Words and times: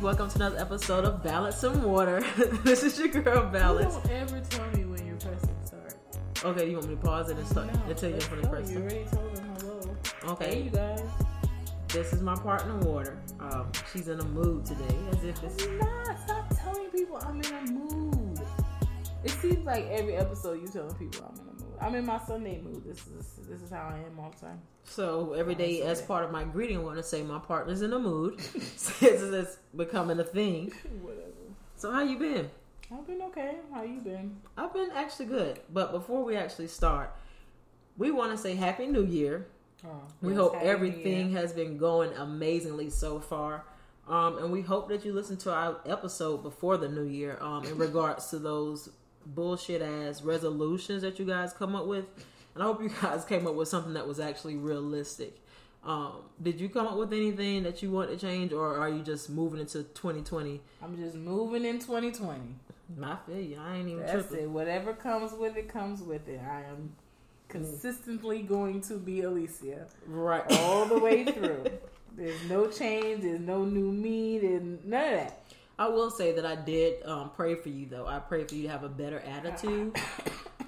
welcome 0.00 0.28
to 0.30 0.36
another 0.36 0.58
episode 0.58 1.04
of 1.04 1.22
Balance 1.22 1.56
Some 1.56 1.82
Water. 1.82 2.22
this 2.64 2.82
is 2.82 2.98
your 2.98 3.08
girl 3.08 3.46
Balance. 3.50 3.94
You 3.94 4.00
don't 4.02 4.10
ever 4.12 4.40
tell 4.48 4.70
me 4.70 4.84
when 4.84 5.06
you're 5.06 5.16
pressing 5.16 5.56
start. 5.64 5.94
Okay, 6.44 6.70
you 6.70 6.76
want 6.76 6.88
me 6.88 6.94
to 6.96 7.00
pause 7.00 7.30
it 7.30 7.36
and 7.36 7.46
start 7.46 7.66
No, 7.72 7.80
and 7.86 7.96
tell 7.96 8.10
you 8.10 8.18
the 8.18 8.36
go. 8.42 8.48
first 8.48 8.72
You 8.72 8.78
already 8.78 9.04
told 9.12 9.36
them 9.36 9.54
hello. 9.60 9.96
Okay, 10.32 10.54
Hey, 10.54 10.62
you 10.62 10.70
guys. 10.70 11.02
this 11.88 12.12
is 12.12 12.22
my 12.22 12.34
partner 12.36 12.76
Water. 12.78 13.18
Um, 13.40 13.70
she's 13.92 14.08
in 14.08 14.20
a 14.20 14.24
mood 14.24 14.64
today, 14.64 14.96
as 15.12 15.24
if 15.24 15.42
it's 15.42 15.64
I'm 15.64 15.78
not. 15.78 16.18
Stop 16.24 16.56
telling 16.62 16.88
people 16.90 17.16
I'm 17.22 17.40
in 17.40 17.54
a 17.54 17.72
mood. 17.72 18.40
It 19.22 19.30
seems 19.32 19.66
like 19.66 19.84
every 19.90 20.16
episode 20.16 20.60
you 20.62 20.68
telling 20.68 20.94
people 20.94 21.24
I'm 21.28 21.34
in 21.34 21.39
a 21.39 21.39
mood. 21.39 21.39
I'm 21.80 21.94
in 21.94 22.04
my 22.04 22.18
Sunday 22.18 22.60
mood. 22.60 22.84
This 22.84 22.98
is 23.06 23.46
this 23.48 23.62
is 23.62 23.70
how 23.70 23.92
I 23.92 23.98
am 23.98 24.18
all 24.18 24.30
the 24.30 24.46
time. 24.46 24.60
so 24.84 25.32
every 25.32 25.54
day. 25.54 25.82
As 25.82 26.02
part 26.02 26.24
of 26.24 26.30
my 26.30 26.44
greeting, 26.44 26.78
I 26.78 26.80
want 26.80 26.96
to 26.96 27.02
say 27.02 27.22
my 27.22 27.38
partner's 27.38 27.82
in 27.82 27.92
a 27.92 27.98
mood 27.98 28.40
since 28.76 29.22
it's 29.22 29.58
becoming 29.74 30.20
a 30.20 30.24
thing. 30.24 30.72
Whatever. 31.00 31.24
So 31.76 31.90
how 31.90 32.02
you 32.02 32.18
been? 32.18 32.50
I've 32.92 33.06
been 33.06 33.22
okay. 33.22 33.56
How 33.72 33.82
you 33.82 34.00
been? 34.00 34.36
I've 34.56 34.74
been 34.74 34.90
actually 34.94 35.26
good. 35.26 35.60
But 35.72 35.92
before 35.92 36.24
we 36.24 36.36
actually 36.36 36.66
start, 36.66 37.14
we 37.96 38.10
want 38.10 38.32
to 38.32 38.38
say 38.38 38.54
Happy 38.54 38.86
New 38.86 39.04
Year. 39.04 39.46
Oh, 39.86 40.02
We 40.20 40.34
hope 40.34 40.54
Happy 40.54 40.66
everything 40.66 41.32
has 41.32 41.52
been 41.52 41.78
going 41.78 42.12
amazingly 42.14 42.90
so 42.90 43.20
far. 43.20 43.64
Um, 44.08 44.38
and 44.38 44.50
we 44.52 44.60
hope 44.60 44.88
that 44.88 45.04
you 45.04 45.12
listen 45.12 45.36
to 45.38 45.52
our 45.52 45.78
episode 45.86 46.42
before 46.42 46.76
the 46.76 46.88
new 46.88 47.04
year 47.04 47.38
um, 47.40 47.64
in 47.64 47.78
regards 47.78 48.28
to 48.30 48.38
those 48.38 48.90
bullshit 49.34 49.82
ass 49.82 50.22
resolutions 50.22 51.02
that 51.02 51.18
you 51.18 51.24
guys 51.24 51.52
come 51.52 51.74
up 51.76 51.86
with. 51.86 52.06
And 52.54 52.62
I 52.62 52.66
hope 52.66 52.82
you 52.82 52.90
guys 53.02 53.24
came 53.24 53.46
up 53.46 53.54
with 53.54 53.68
something 53.68 53.94
that 53.94 54.06
was 54.06 54.18
actually 54.20 54.56
realistic. 54.56 55.36
Um, 55.84 56.12
did 56.42 56.60
you 56.60 56.68
come 56.68 56.86
up 56.86 56.98
with 56.98 57.12
anything 57.12 57.62
that 57.62 57.82
you 57.82 57.90
want 57.90 58.10
to 58.10 58.16
change, 58.16 58.52
or 58.52 58.76
are 58.76 58.88
you 58.90 59.02
just 59.02 59.30
moving 59.30 59.60
into 59.60 59.82
2020? 59.82 60.60
I'm 60.82 60.96
just 60.96 61.14
moving 61.16 61.64
in 61.64 61.78
2020. 61.78 62.38
I 63.02 63.16
feel 63.26 63.36
you. 63.40 63.56
I 63.58 63.76
ain't 63.76 63.88
even 63.88 64.00
That's 64.04 64.28
tripping. 64.28 64.44
it. 64.46 64.50
Whatever 64.50 64.92
comes 64.92 65.32
with 65.32 65.56
it, 65.56 65.68
comes 65.68 66.02
with 66.02 66.28
it. 66.28 66.40
I 66.44 66.62
am 66.68 66.92
consistently 67.48 68.42
going 68.42 68.80
to 68.82 68.94
be 68.98 69.22
Alicia 69.22 69.86
Right. 70.06 70.44
all 70.50 70.86
the 70.86 70.98
way 70.98 71.24
through. 71.32 71.64
There's 72.16 72.42
no 72.48 72.66
change. 72.68 73.22
There's 73.22 73.40
no 73.40 73.64
new 73.64 73.90
me. 73.92 74.38
There's 74.38 74.62
none 74.62 74.74
of 74.84 75.10
that. 75.20 75.40
I 75.80 75.88
will 75.88 76.10
say 76.10 76.32
that 76.32 76.44
I 76.44 76.56
did 76.56 77.02
um, 77.06 77.30
pray 77.34 77.54
for 77.54 77.70
you, 77.70 77.86
though. 77.86 78.06
I 78.06 78.18
pray 78.18 78.44
for 78.44 78.54
you 78.54 78.64
to 78.64 78.68
have 78.68 78.84
a 78.84 78.88
better 78.88 79.18
attitude. 79.20 79.96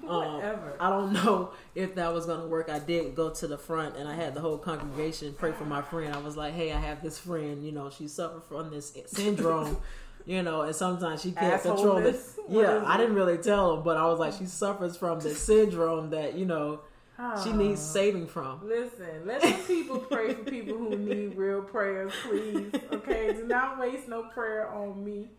Um. 0.05 0.41
I 0.81 0.89
don't 0.89 1.13
know 1.13 1.53
if 1.75 1.95
that 1.95 2.13
was 2.13 2.25
going 2.25 2.41
to 2.41 2.47
work. 2.47 2.69
I 2.69 2.79
did 2.79 3.15
go 3.15 3.29
to 3.29 3.47
the 3.47 3.57
front 3.57 3.95
and 3.95 4.05
I 4.05 4.15
had 4.15 4.33
the 4.33 4.41
whole 4.41 4.57
congregation 4.57 5.33
pray 5.33 5.53
for 5.53 5.63
my 5.63 5.81
friend. 5.81 6.13
I 6.13 6.17
was 6.17 6.35
like, 6.35 6.53
hey, 6.53 6.73
I 6.73 6.77
have 6.77 7.01
this 7.01 7.17
friend, 7.17 7.65
you 7.65 7.71
know, 7.71 7.89
she 7.89 8.09
suffered 8.09 8.43
from 8.43 8.69
this 8.69 8.91
syndrome, 9.05 9.77
you 10.25 10.43
know, 10.43 10.63
and 10.63 10.75
sometimes 10.75 11.21
she 11.21 11.31
can't 11.31 11.61
control? 11.61 12.01
What 12.01 12.15
Yeah, 12.49 12.83
I 12.85 12.97
didn't 12.97 13.15
really 13.15 13.37
tell 13.37 13.77
him, 13.77 13.83
but 13.83 13.95
I 13.95 14.05
was 14.07 14.19
like, 14.19 14.33
she 14.33 14.45
suffers 14.45 14.97
from 14.97 15.21
this 15.21 15.41
syndrome 15.45 16.09
that, 16.09 16.33
you 16.33 16.45
know, 16.45 16.81
she 17.43 17.51
needs 17.53 17.79
Ah. 17.79 17.83
saving 17.83 18.27
from. 18.27 18.67
Listen, 18.67 19.25
let 19.25 19.41
some 19.41 19.53
people 19.65 19.99
pray 19.99 20.33
for 20.33 20.43
people 20.43 20.77
who 20.77 20.97
need 20.97 21.35
real 21.37 21.61
prayers, 21.61 22.11
please. 22.27 22.71
Okay, 22.91 23.33
do 23.33 23.45
not 23.47 23.79
waste 23.79 24.07
no 24.07 24.23
prayer 24.23 24.67
on 24.69 25.03
me. 25.03 25.29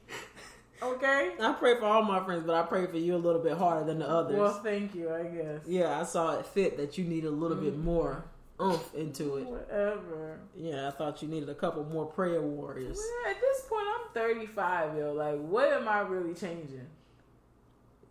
Okay. 0.83 1.33
I 1.41 1.53
pray 1.55 1.79
for 1.79 1.87
all 1.87 2.03
my 2.03 2.23
friends, 2.25 2.45
but 2.47 2.55
I 2.55 2.63
pray 2.67 2.87
for 2.87 2.99
you 2.99 3.15
a 3.15 3.17
little 3.17 3.41
bit 3.41 3.57
harder 3.57 3.85
than 3.87 3.99
the 4.01 4.09
others. 4.09 4.37
Well, 4.37 4.61
thank 4.63 4.95
you. 4.95 5.13
I 5.13 5.23
guess. 5.25 5.61
yeah, 5.67 5.99
I 6.01 6.05
saw 6.05 6.39
it 6.39 6.47
fit 6.47 6.77
that 6.77 6.99
you 6.99 7.05
need 7.05 7.25
a 7.25 7.31
little 7.31 7.57
bit 7.57 7.75
Mm. 7.79 7.85
more 7.85 8.25
oomph 8.61 8.95
into 8.95 9.37
it. 9.39 9.47
Whatever. 9.47 10.39
Yeah, 10.55 10.89
I 10.89 10.91
thought 10.91 11.23
you 11.23 11.29
needed 11.29 11.49
a 11.49 11.55
couple 11.55 11.85
more 11.85 12.07
prayer 12.07 12.43
warriors. 12.43 12.99
Well, 12.99 13.31
at 13.35 13.41
this 13.41 13.63
point, 13.63 13.87
I'm 13.95 14.13
35, 14.15 14.97
yo. 14.99 15.13
Like, 15.13 15.41
what 15.41 15.73
am 15.73 15.89
I 15.89 16.01
really 16.01 16.35
changing? 16.35 16.87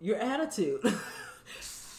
Your 0.02 0.18
attitude. 0.18 0.82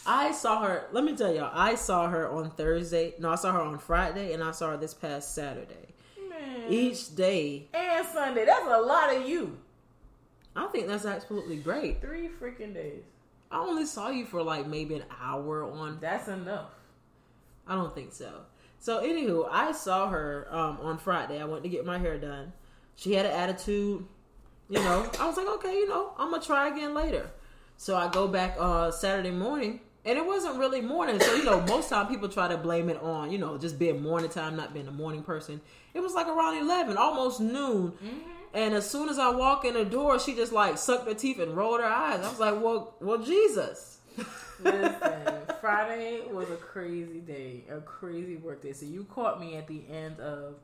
I 0.05 0.31
saw 0.31 0.61
her. 0.63 0.87
Let 0.91 1.03
me 1.03 1.15
tell 1.15 1.33
y'all. 1.33 1.51
I 1.53 1.75
saw 1.75 2.09
her 2.09 2.29
on 2.29 2.51
Thursday. 2.51 3.13
No, 3.19 3.31
I 3.31 3.35
saw 3.35 3.51
her 3.53 3.61
on 3.61 3.79
Friday, 3.79 4.33
and 4.33 4.43
I 4.43 4.51
saw 4.51 4.71
her 4.71 4.77
this 4.77 4.93
past 4.93 5.33
Saturday. 5.33 5.93
Man. 6.29 6.65
Each 6.69 7.15
day, 7.15 7.67
and 7.73 8.05
Sunday. 8.07 8.45
That's 8.45 8.65
a 8.67 8.81
lot 8.81 9.15
of 9.15 9.27
you. 9.27 9.57
I 10.55 10.67
think 10.67 10.87
that's 10.87 11.05
absolutely 11.05 11.57
great. 11.57 12.01
Three 12.01 12.29
freaking 12.29 12.73
days. 12.73 13.03
I 13.51 13.59
only 13.59 13.85
saw 13.85 14.09
you 14.09 14.25
for 14.25 14.41
like 14.43 14.67
maybe 14.67 14.95
an 14.95 15.05
hour 15.21 15.63
on. 15.63 15.97
That's 15.99 16.27
enough. 16.27 16.71
I 17.67 17.75
don't 17.75 17.93
think 17.95 18.13
so. 18.13 18.41
So, 18.79 19.01
anywho, 19.01 19.47
I 19.49 19.71
saw 19.71 20.09
her 20.09 20.47
um, 20.51 20.77
on 20.81 20.97
Friday. 20.99 21.41
I 21.41 21.45
went 21.45 21.63
to 21.63 21.69
get 21.69 21.85
my 21.85 21.97
hair 21.97 22.19
done. 22.19 22.53
She 22.95 23.13
had 23.13 23.25
an 23.25 23.31
attitude. 23.31 24.05
You 24.69 24.79
know, 24.79 25.09
I 25.19 25.27
was 25.27 25.37
like, 25.37 25.47
okay, 25.47 25.73
you 25.73 25.87
know, 25.87 26.13
I'm 26.17 26.31
gonna 26.31 26.43
try 26.43 26.67
again 26.67 26.93
later. 26.93 27.29
So 27.77 27.95
I 27.95 28.09
go 28.09 28.27
back 28.27 28.55
uh, 28.57 28.91
Saturday 28.91 29.31
morning, 29.31 29.79
and 30.05 30.17
it 30.17 30.25
wasn't 30.25 30.57
really 30.57 30.81
morning. 30.81 31.19
So 31.19 31.33
you 31.35 31.43
know, 31.43 31.61
most 31.61 31.89
time 31.89 32.07
people 32.07 32.29
try 32.29 32.47
to 32.47 32.57
blame 32.57 32.89
it 32.89 33.01
on 33.01 33.31
you 33.31 33.37
know 33.37 33.57
just 33.57 33.79
being 33.79 34.01
morning 34.01 34.29
time, 34.29 34.55
not 34.55 34.73
being 34.73 34.87
a 34.87 34.91
morning 34.91 35.23
person. 35.23 35.61
It 35.93 35.99
was 35.99 36.13
like 36.13 36.27
around 36.27 36.57
eleven, 36.57 36.97
almost 36.97 37.39
noon. 37.39 37.91
Mm-hmm. 37.91 38.19
And 38.53 38.73
as 38.73 38.89
soon 38.89 39.09
as 39.09 39.19
I 39.19 39.31
walk 39.31 39.65
in 39.65 39.73
the 39.73 39.83
door, 39.83 40.17
she 40.17 40.33
just 40.33 40.53
like 40.53 40.77
sucked 40.77 41.07
her 41.07 41.13
teeth 41.13 41.39
and 41.39 41.57
rolled 41.57 41.81
her 41.81 41.87
eyes. 41.87 42.21
I 42.23 42.29
was 42.29 42.39
like, 42.39 42.61
well, 42.61 42.95
well, 43.01 43.17
Jesus. 43.17 43.99
Listen, 44.63 45.33
Friday 45.61 46.21
was 46.31 46.49
a 46.49 46.55
crazy 46.55 47.19
day, 47.19 47.65
a 47.69 47.81
crazy 47.81 48.37
work 48.37 48.63
day. 48.63 48.71
So 48.71 48.85
you 48.85 49.03
caught 49.05 49.41
me 49.41 49.57
at 49.57 49.67
the 49.67 49.81
end 49.91 50.21
of 50.21 50.55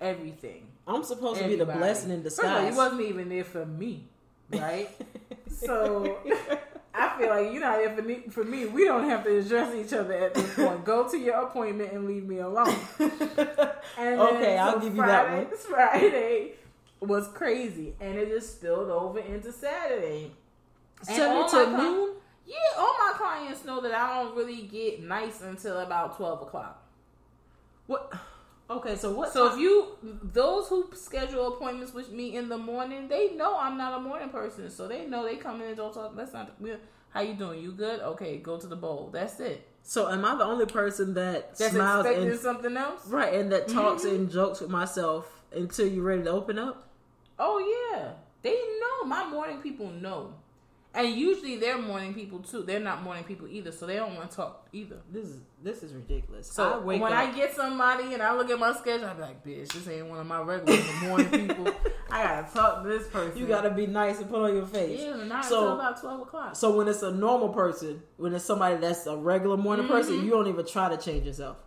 everything. 0.00 0.66
I'm 0.88 1.04
supposed 1.04 1.40
to 1.40 1.46
be 1.46 1.54
the 1.54 1.66
blessing 1.66 2.10
in 2.10 2.24
First 2.24 2.40
of 2.40 2.46
all, 2.46 2.50
disguise. 2.50 2.72
you 2.72 2.76
wasn't 2.76 3.02
even 3.02 3.28
there 3.28 3.44
for 3.44 3.64
me, 3.64 4.08
right? 4.50 4.90
So 5.48 6.18
I 6.98 7.18
feel 7.18 7.28
like 7.28 7.52
you're 7.52 7.60
not 7.60 7.78
there 7.78 7.94
for 7.94 8.02
me, 8.02 8.22
for 8.30 8.44
me. 8.44 8.66
We 8.66 8.84
don't 8.84 9.08
have 9.08 9.22
to 9.24 9.38
address 9.38 9.74
each 9.74 9.92
other 9.92 10.14
at 10.14 10.34
this 10.34 10.54
point. 10.54 10.84
Go 10.84 11.08
to 11.08 11.18
your 11.18 11.34
appointment 11.42 11.92
and 11.92 12.06
leave 12.06 12.26
me 12.26 12.38
alone. 12.38 12.74
And 13.98 14.20
Okay, 14.20 14.58
I'll 14.58 14.78
give 14.80 14.94
you 14.96 15.02
that 15.02 15.26
Friday, 15.26 15.44
one. 15.44 15.56
Friday 15.58 16.50
was 17.00 17.28
crazy, 17.28 17.94
and 18.00 18.18
it 18.18 18.28
just 18.28 18.56
spilled 18.56 18.90
over 18.90 19.20
into 19.20 19.52
Saturday. 19.52 20.32
Seven 21.02 21.48
to 21.50 21.76
noon. 21.76 22.14
Yeah, 22.46 22.56
all 22.78 22.94
my 22.98 23.12
clients 23.16 23.64
know 23.64 23.80
that 23.80 23.92
I 23.92 24.22
don't 24.22 24.36
really 24.36 24.62
get 24.62 25.02
nice 25.02 25.40
until 25.40 25.78
about 25.80 26.16
twelve 26.16 26.42
o'clock. 26.42 26.82
What? 27.86 28.12
Okay, 28.68 28.96
so 28.96 29.12
what? 29.12 29.32
So 29.32 29.48
time- 29.48 29.58
if 29.58 29.62
you 29.62 29.96
those 30.02 30.68
who 30.68 30.88
schedule 30.94 31.54
appointments 31.54 31.94
with 31.94 32.10
me 32.10 32.36
in 32.36 32.48
the 32.48 32.58
morning, 32.58 33.06
they 33.08 33.34
know 33.34 33.56
I'm 33.58 33.76
not 33.78 33.96
a 33.96 34.00
morning 34.00 34.28
person, 34.30 34.70
so 34.70 34.88
they 34.88 35.06
know 35.06 35.24
they 35.24 35.36
come 35.36 35.60
in 35.60 35.68
and 35.68 35.76
don't 35.76 35.94
talk. 35.94 36.16
That's 36.16 36.32
not 36.32 36.60
we- 36.60 36.76
how 37.10 37.20
you 37.20 37.34
doing. 37.34 37.60
You 37.62 37.72
good? 37.72 38.00
Okay, 38.00 38.38
go 38.38 38.58
to 38.58 38.66
the 38.66 38.76
bowl. 38.76 39.10
That's 39.12 39.38
it. 39.40 39.66
So 39.82 40.08
am 40.10 40.24
I 40.24 40.34
the 40.34 40.44
only 40.44 40.66
person 40.66 41.14
that 41.14 41.56
That's 41.56 41.72
smiles 41.72 42.04
expecting 42.04 42.30
and 42.30 42.40
something 42.40 42.76
else. 42.76 43.06
right 43.06 43.32
and 43.34 43.52
that 43.52 43.68
talks 43.68 44.04
Mhm. 44.04 44.14
and 44.16 44.30
jokes 44.30 44.60
with 44.60 44.68
myself 44.70 45.42
until 45.52 45.86
you're 45.86 46.02
ready 46.04 46.24
to 46.24 46.30
open 46.30 46.58
up? 46.58 46.88
Oh 47.38 47.58
yeah, 47.92 48.14
they 48.42 48.54
know. 48.80 49.06
My 49.06 49.24
morning 49.28 49.60
people 49.62 49.86
know, 49.88 50.34
and 50.96 51.08
usually 51.14 51.56
they're 51.58 51.78
morning 51.78 52.14
people 52.14 52.40
too. 52.40 52.62
They're 52.62 52.80
not 52.80 53.02
morning 53.04 53.22
people 53.24 53.46
either, 53.48 53.70
so 53.70 53.86
they 53.86 53.94
don't 53.96 54.16
want 54.16 54.30
to 54.30 54.36
talk 54.36 54.66
either. 54.72 54.96
This 55.12 55.26
is 55.26 55.38
this 55.62 55.82
is 55.82 55.92
ridiculous. 55.92 56.50
So 56.50 56.80
I 56.80 56.84
wake 56.84 57.00
when 57.02 57.12
up. 57.12 57.18
I 57.18 57.30
get 57.32 57.54
somebody 57.54 58.14
and 58.14 58.22
I 58.22 58.34
look 58.36 58.50
at 58.50 58.58
my 58.58 58.72
schedule, 58.74 59.06
I 59.06 59.14
be 59.14 59.20
like, 59.22 59.44
"Bitch, 59.44 59.72
this 59.72 59.86
ain't 59.88 60.06
one 60.08 60.18
of 60.18 60.26
my 60.26 60.40
regular 60.40 60.82
morning 61.02 61.28
people. 61.48 61.68
I 62.10 62.22
gotta 62.24 62.52
talk 62.52 62.82
to 62.82 62.88
this 62.88 63.06
person. 63.08 63.38
you 63.38 63.46
gotta 63.46 63.70
be 63.70 63.86
nice 63.86 64.18
and 64.20 64.28
put 64.30 64.40
on 64.42 64.54
your 64.56 64.66
face. 64.66 65.00
yeah, 65.02 65.14
not 65.24 65.44
So- 65.44 65.58
until 65.60 65.74
about 65.74 66.00
twelve 66.00 66.20
o'clock. 66.22 66.56
So 66.56 66.76
when 66.76 66.88
it's 66.88 67.02
a 67.02 67.12
normal 67.12 67.50
person, 67.50 68.02
when 68.16 68.34
it's 68.34 68.44
somebody 68.44 68.76
that's 68.76 69.06
a 69.06 69.16
regular 69.16 69.56
morning 69.56 69.86
person, 69.86 70.14
Mhm. 70.14 70.24
you 70.24 70.30
don't 70.30 70.48
even 70.48 70.66
try 70.66 70.88
to 70.88 70.96
change 70.96 71.26
yourself. 71.26 71.58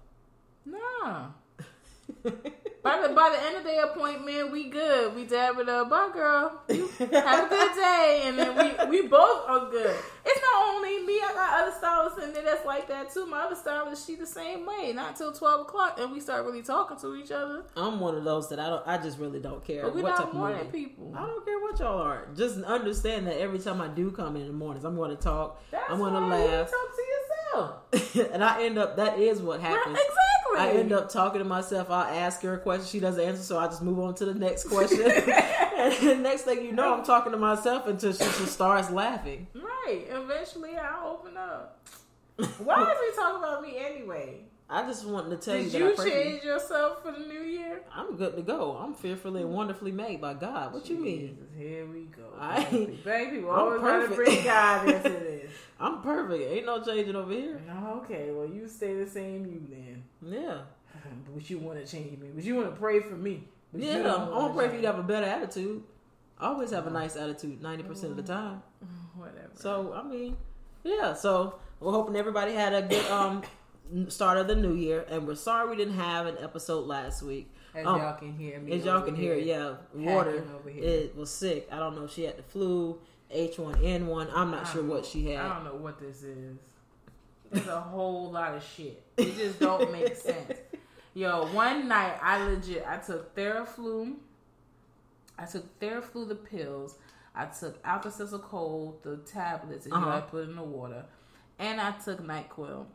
Nah. 0.66 1.28
By 2.90 3.08
the 3.08 3.14
by 3.14 3.30
the 3.30 3.44
end 3.46 3.56
of 3.58 3.64
the 3.64 3.84
appointment, 3.92 4.52
we 4.52 4.70
good. 4.70 5.16
We 5.16 5.26
dab 5.26 5.58
it 5.60 5.70
up. 5.70 5.90
Bye, 5.90 6.10
girl. 6.14 6.62
You 6.70 6.88
have 7.00 7.46
a 7.46 7.50
good 7.50 7.76
day, 7.76 8.24
and 8.26 8.38
then 8.40 8.56
we 8.58 9.02
we 9.02 9.08
both 9.08 9.48
are 9.48 9.70
good. 9.70 9.96
It's 10.26 10.42
not 10.42 10.76
only 10.76 11.00
me. 11.06 11.14
I 11.16 11.32
got 11.34 11.62
other 11.64 11.76
stylists 11.78 12.24
in 12.24 12.34
there 12.34 12.44
that's 12.44 12.66
like 12.66 12.88
that 12.88 13.14
too. 13.14 13.26
My 13.26 13.42
other 13.42 13.56
stylist, 13.56 14.06
she 14.08 14.16
the 14.16 14.26
same 14.26 14.66
way. 14.66 14.92
Not 14.94 15.16
till 15.16 15.32
twelve 15.32 15.62
o'clock, 15.62 16.00
and 16.00 16.12
we 16.12 16.20
start 16.20 16.46
really 16.46 16.62
talking 16.64 16.98
to 16.98 17.16
each 17.16 17.32
other. 17.32 17.64
I'm 17.76 18.00
one 18.00 18.16
of 18.16 18.24
those 18.24 18.50
that 18.50 18.60
I 18.60 18.70
don't. 18.70 18.88
I 18.88 18.98
just 18.98 19.20
really 19.20 19.40
don't 19.40 19.64
care 19.66 19.84
But 19.84 19.96
we're 19.96 20.04
what 20.04 20.18
not 20.20 20.34
morning 20.34 20.66
people. 20.72 21.14
I 21.16 21.26
don't 21.26 21.46
care 21.46 21.60
what 21.60 21.80
y'all 21.80 22.02
are. 22.02 22.28
Just 22.36 22.62
understand 22.64 23.28
that 23.28 23.40
every 23.40 23.60
time 23.60 23.82
I 23.82 23.88
do 23.88 24.12
come 24.12 24.36
in 24.36 24.48
the 24.48 24.54
mornings, 24.54 24.86
I'm 24.86 24.96
going 24.96 25.12
to 25.16 25.22
talk. 25.22 25.62
That's 25.72 25.84
I'm 25.90 26.00
going 26.00 26.14
to 26.14 26.20
laugh, 26.20 26.70
talk 26.70 26.90
to 26.96 27.02
yourself. 27.12 28.32
and 28.34 28.44
I 28.44 28.64
end 28.64 28.78
up. 28.78 28.98
That 28.98 29.20
is 29.20 29.42
what 29.42 29.60
Right, 29.60 29.68
happens. 29.70 29.98
exactly. 29.98 30.16
I 30.58 30.72
end 30.80 30.92
up 30.92 31.10
talking 31.12 31.40
to 31.40 31.46
myself. 31.46 31.90
I'll 31.90 32.04
ask 32.14 32.42
her 32.42 32.56
a 32.56 32.60
question. 32.60 32.79
She 32.86 33.00
doesn't 33.00 33.24
answer, 33.24 33.42
so 33.44 33.58
I 33.60 33.68
just 33.68 33.81
move 33.81 34.00
on 34.00 34.16
to 34.16 34.26
the 34.26 34.34
next 34.34 34.66
question. 34.68 35.02
and 35.02 35.94
the 36.02 36.16
next 36.22 36.44
thing 36.44 36.66
you 36.66 36.72
know, 36.72 36.94
I'm 36.96 37.04
talking 37.04 37.31
to 37.31 37.38
myself 37.38 37.88
until 37.88 38.12
she 38.14 38.20
just 38.24 38.48
starts 38.54 38.90
laughing. 38.92 39.48
right. 39.56 40.06
Eventually, 40.10 40.76
I'll 40.78 41.10
open 41.20 41.38
up. 41.38 41.86
Why 42.60 42.81
is 42.92 42.98
we 43.02 43.16
talking 43.16 43.40
about 43.44 43.62
me 43.62 43.78
anyway? 43.78 44.42
I 44.72 44.84
just 44.86 45.04
wanted 45.04 45.31
to 45.31 45.38
tell 45.38 45.56
Did 45.56 45.66
you 45.66 45.70
that 45.72 45.80
you 45.80 45.92
I 45.92 45.96
pray 45.96 46.04
for 46.12 46.18
you. 46.18 46.24
change 46.31 46.44
yourself 46.44 47.02
for 47.02 47.12
the 47.12 47.26
new 47.26 47.42
year? 47.42 47.81
I'm 47.92 48.16
good 48.18 48.36
to 48.36 48.44
go. 48.44 48.78
I'm 48.80 48.94
fearfully 48.94 49.42
and 49.42 49.52
wonderfully 49.52 49.92
made 49.92 50.22
by 50.22 50.36
God. 50.36 50.74
What 50.74 50.88
you 50.88 50.98
mean? 50.98 51.38
Here 51.58 51.88
we 51.88 52.02
go. 52.02 52.24
I- 52.40 52.64
Baby, 53.04 53.38
I'm 53.40 53.46
always 53.50 53.81
gotta 53.81 54.08
bring 54.10 54.44
God 54.44 54.88
into 54.88 55.10
this. 55.10 55.52
I'm 55.80 56.02
perfect. 56.04 56.44
Ain't 56.52 56.68
no 56.68 56.84
changing 56.84 57.16
over 57.16 57.31
here. 57.34 57.60
Okay, 58.04 58.30
well 58.31 58.46
you 58.46 58.68
stay 58.68 58.94
the 58.94 59.08
same 59.10 59.46
you 59.48 59.62
then. 59.68 60.04
Yeah. 60.22 60.60
But 61.34 61.50
you 61.50 61.57
want 61.60 61.84
to 61.84 61.90
change 61.90 62.19
me. 62.19 62.30
But 62.34 62.44
you 62.44 62.56
want 62.56 62.69
to 62.74 62.75
pray 62.80 63.00
for 63.00 63.16
me. 63.16 63.44
But 63.72 63.81
Yeah. 63.81 63.96
I'm 63.98 64.30
gonna 64.30 64.54
pray 64.54 64.68
for 64.68 64.75
you 64.75 64.81
to 64.81 64.88
have 64.88 65.00
a 65.00 65.04
better 65.04 65.25
attitude. 65.28 65.84
I 66.38 66.48
always 66.48 66.72
have 66.72 66.88
a 66.88 66.90
nice 66.90 67.16
attitude 67.16 67.62
90% 67.62 68.04
of 68.12 68.16
the 68.18 68.24
time. 68.24 68.62
Whatever. 69.16 69.50
So, 69.56 69.94
I 69.94 70.04
mean, 70.04 70.38
yeah. 70.84 71.13
So, 71.13 71.56
we're 71.80 71.92
hoping 71.92 72.16
everybody 72.16 72.54
had 72.54 72.74
a 72.74 72.81
good 72.81 73.06
um 73.12 73.42
start 74.07 74.38
of 74.38 74.48
the 74.48 74.56
new 74.56 74.74
year. 74.74 75.06
And 75.10 75.28
we're 75.28 75.36
sorry 75.36 75.69
we 75.69 75.75
didn't 75.75 75.96
have 75.96 76.25
an 76.28 76.38
episode 76.42 76.88
last 76.88 77.22
week. 77.24 77.52
as 77.75 77.86
um, 77.86 78.00
y'all 78.00 78.13
can 78.18 78.34
hear 78.38 78.60
me. 78.60 78.72
As 78.74 78.86
y'all 78.86 79.02
can 79.02 79.16
hear, 79.16 79.36
yeah, 79.36 79.75
water 79.94 80.44
over 80.57 80.69
here. 80.69 80.84
it 80.84 81.16
was 81.16 81.30
sick. 81.30 81.68
I 81.72 81.78
don't 81.78 81.95
know 81.95 82.06
if 82.06 82.13
she 82.13 82.24
had 82.24 82.38
the 82.38 82.44
flu, 82.44 83.00
H1N1. 83.36 84.30
I'm 84.34 84.52
not 84.52 84.66
I 84.68 84.72
sure 84.74 84.84
what 84.84 85.06
she 85.06 85.28
had. 85.31 85.45
I 85.45 85.56
don't 85.56 85.66
know 85.66 85.75
what 85.75 86.00
this 86.00 86.24
is. 86.24 86.57
It's 87.52 87.68
a 87.68 87.80
whole 87.81 88.31
lot 88.31 88.56
of 88.56 88.63
shit. 88.63 89.04
It 89.18 89.36
just 89.36 89.60
don't 89.60 89.92
make 89.92 90.16
sense. 90.30 90.60
Yo, 91.14 91.48
one 91.54 91.88
night 91.88 92.18
I 92.22 92.44
legit 92.46 92.86
I 92.88 92.98
took 92.98 93.36
Theraflu. 93.36 94.16
I 95.38 95.46
took 95.46 95.80
Theraflu 95.80 96.28
the 96.28 96.36
pills. 96.36 96.96
I 97.36 97.46
took 97.46 97.80
Alka-Seltzer 97.86 98.40
Cold 98.40 99.02
the 99.04 99.18
tablets 99.18 99.86
and 99.86 99.94
you 99.94 99.98
Uh-huh. 100.00 100.20
gotta 100.20 100.26
put 100.28 100.44
in 100.50 100.56
the 100.56 100.64
water, 100.64 101.06
and 101.58 101.80
I 101.80 101.92
took 101.92 102.20
Nyquil, 102.22 102.86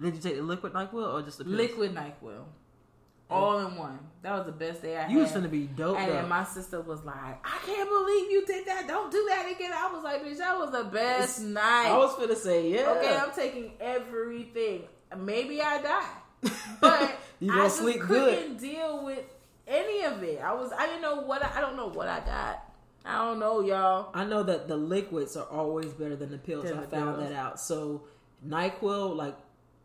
Did 0.00 0.14
you 0.14 0.20
take 0.20 0.36
the 0.36 0.42
liquid 0.42 0.72
Nyquil 0.72 1.14
or 1.14 1.22
just 1.22 1.38
the 1.38 1.44
pills? 1.44 1.56
liquid 1.56 1.94
Nyquil, 1.94 2.44
all 3.30 3.58
in 3.60 3.76
one. 3.76 3.98
That 4.22 4.32
was 4.36 4.46
the 4.46 4.52
best 4.52 4.82
day 4.82 4.96
I 4.96 5.02
had. 5.02 5.10
You 5.12 5.18
was 5.18 5.30
finna 5.32 5.50
be 5.50 5.66
dope. 5.66 5.98
And 5.98 6.10
then 6.12 6.28
my 6.28 6.44
sister 6.44 6.80
was 6.80 7.04
like, 7.04 7.14
I 7.44 7.58
can't 7.66 7.88
believe 7.88 8.30
you 8.30 8.44
did 8.46 8.66
that. 8.66 8.88
Don't 8.88 9.12
do 9.12 9.24
that 9.28 9.50
again. 9.52 9.72
I 9.72 9.92
was 9.92 10.02
like, 10.02 10.24
bitch, 10.24 10.38
that 10.38 10.58
was 10.58 10.70
the 10.72 10.84
best 10.84 11.40
night. 11.42 11.88
I 11.90 11.98
was 11.98 12.14
finna 12.14 12.36
say 12.36 12.70
yeah. 12.72 12.90
Okay, 12.96 13.16
I'm 13.16 13.30
taking 13.32 13.72
everything. 13.80 14.82
Maybe 15.16 15.60
I 15.62 15.80
die, 15.82 16.10
but 16.80 17.18
You 17.40 17.52
I 17.52 17.56
gonna 17.56 17.64
just 17.68 17.78
sleep 17.78 18.00
couldn't 18.00 18.58
good. 18.58 18.60
deal 18.60 19.04
with 19.04 19.24
any 19.66 20.02
of 20.04 20.22
it. 20.22 20.40
I 20.42 20.52
was, 20.54 20.72
I 20.76 20.86
didn't 20.86 21.02
know 21.02 21.20
what, 21.22 21.42
I, 21.44 21.58
I 21.58 21.60
don't 21.60 21.76
know 21.76 21.86
what 21.88 22.08
I 22.08 22.20
got. 22.20 22.64
I 23.04 23.18
don't 23.18 23.38
know, 23.38 23.60
y'all. 23.60 24.10
I 24.12 24.24
know 24.24 24.42
that 24.42 24.66
the 24.68 24.76
liquids 24.76 25.36
are 25.36 25.46
always 25.46 25.92
better 25.92 26.16
than 26.16 26.30
the 26.30 26.38
pills. 26.38 26.64
Than 26.64 26.78
I 26.78 26.80
the 26.82 26.88
found 26.88 27.16
pills. 27.16 27.28
that 27.30 27.36
out. 27.36 27.60
So 27.60 28.02
Nyquil, 28.46 29.16
like 29.16 29.36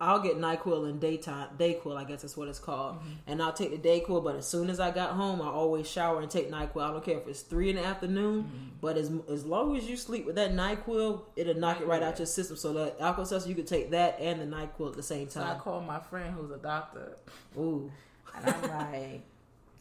I'll 0.02 0.20
get 0.20 0.38
Nyquil 0.38 0.90
in 0.90 1.00
daytime, 1.00 1.50
Dayquil, 1.58 1.96
I 1.96 2.04
guess 2.04 2.24
that's 2.24 2.36
what 2.36 2.50
it's 2.50 2.60
called, 2.60 2.98
Mm-hmm. 2.98 3.10
and 3.28 3.42
I'll 3.42 3.54
take 3.54 3.72
the 3.72 3.78
Dayquil. 3.90 4.22
But 4.24 4.36
as 4.36 4.46
soon 4.48 4.70
as 4.70 4.80
I 4.80 4.92
got 4.92 5.12
home, 5.12 5.42
I 5.42 5.48
always 5.48 5.88
shower 5.90 6.20
and 6.22 6.30
take 6.30 6.52
Nyquil. 6.52 6.82
I 6.82 6.92
don't 6.92 7.04
care 7.06 7.20
if 7.20 7.28
it's 7.28 7.42
three 7.42 7.70
in 7.70 7.78
the 7.78 7.86
afternoon, 7.86 8.44
Mm-hmm. 8.44 8.68
but 8.82 8.98
as 8.98 9.12
as 9.32 9.46
long 9.46 9.78
as 9.78 9.86
you 9.90 9.96
sleep 9.96 10.26
with 10.26 10.36
that 10.36 10.52
Nyquil, 10.54 11.22
it'll 11.38 11.56
knock 11.56 11.80
it 11.80 11.88
right 11.88 12.04
out 12.04 12.20
your 12.20 12.26
system. 12.26 12.58
So 12.58 12.74
that 12.74 12.98
Alka-Seltzer, 13.00 13.48
you 13.48 13.56
could 13.56 13.68
take 13.68 13.92
that 13.92 14.20
and 14.20 14.42
the 14.42 14.46
Nyquil 14.58 14.90
at 14.90 14.96
the 14.98 15.04
same 15.04 15.30
So 15.30 15.40
I 15.42 15.46
time. 15.46 15.60
called 15.60 15.86
my 15.88 16.00
friend 16.00 16.34
who's 16.36 16.52
a 16.52 16.58
doctor, 16.58 17.18
Ooh, 17.58 17.90
and 18.36 18.50
I'm 18.50 18.62
like, 18.92 19.22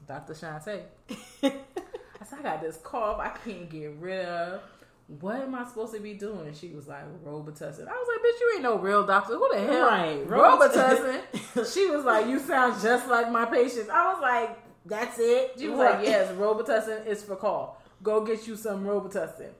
Dr. 0.07 0.35
Shante. 0.35 0.83
I 1.43 2.25
said, 2.25 2.39
I 2.39 2.43
got 2.43 2.61
this 2.63 2.77
cough 2.83 3.19
I 3.19 3.31
can't 3.45 3.69
get 3.69 3.93
rid 3.99 4.25
of. 4.27 4.61
What 5.07 5.37
am 5.37 5.55
I 5.55 5.65
supposed 5.65 5.93
to 5.95 6.01
be 6.01 6.15
doing? 6.15 6.55
She 6.55 6.69
was 6.69 6.89
like, 6.89 7.05
Robitussin. 7.25 7.87
I 7.87 7.93
was 7.93 8.09
like, 8.09 8.25
bitch, 8.25 8.41
you 8.41 8.51
ain't 8.55 8.63
no 8.63 8.79
real 8.79 9.05
doctor. 9.07 9.35
Who 9.35 9.49
the 9.53 9.61
hell? 9.61 9.87
Right, 9.87 10.27
Robitussin. 10.27 11.75
she 11.75 11.91
was 11.91 12.05
like, 12.05 12.27
you 12.29 12.39
sound 12.39 12.81
just 12.83 13.09
like 13.09 13.31
my 13.31 13.45
patients. 13.45 13.89
I 13.93 14.13
was 14.13 14.23
like, 14.23 14.59
that's 14.87 15.19
it? 15.19 15.53
She 15.59 15.69
was 15.69 15.79
Right. 15.79 15.97
like, 15.99 16.07
yes, 16.07 16.33
Robitussin 16.33 17.07
is 17.07 17.23
for 17.23 17.37
call. 17.37 17.83
Go 18.03 18.25
get 18.25 18.47
you 18.47 18.57
some 18.57 18.85
Robitussin. 18.85 19.51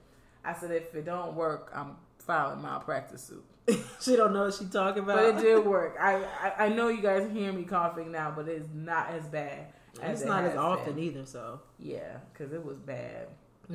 I 0.45 0.55
said, 0.55 0.71
if 0.71 0.95
it 0.95 1.05
don't 1.05 1.35
work, 1.35 1.71
I'm 1.75 1.97
filing 2.19 2.63
my 2.63 2.71
malpractice 2.71 3.23
suit. 3.23 3.45
she 4.01 4.17
don't 4.17 4.33
know 4.33 4.45
what 4.47 4.55
she 4.55 4.65
talking 4.67 5.03
about. 5.05 5.17
But 5.17 5.39
it 5.39 5.43
did 5.43 5.65
work. 5.67 5.97
I, 6.01 6.17
I 6.25 6.65
I 6.65 6.69
know 6.71 6.89
you 6.89 7.01
guys 7.03 7.31
hear 7.31 7.53
me 7.53 7.63
coughing 7.65 8.11
now, 8.11 8.33
but 8.35 8.49
it's 8.49 8.69
not 8.75 9.11
as 9.11 9.25
bad. 9.29 9.67
As 10.03 10.15
It's 10.19 10.23
it 10.23 10.29
not 10.29 10.45
as 10.45 10.57
often 10.57 10.95
been. 10.95 11.05
either. 11.05 11.27
So 11.27 11.61
Yeah, 11.79 12.17
because 12.33 12.53
it 12.53 12.65
was 12.65 12.79
bad. 12.79 13.29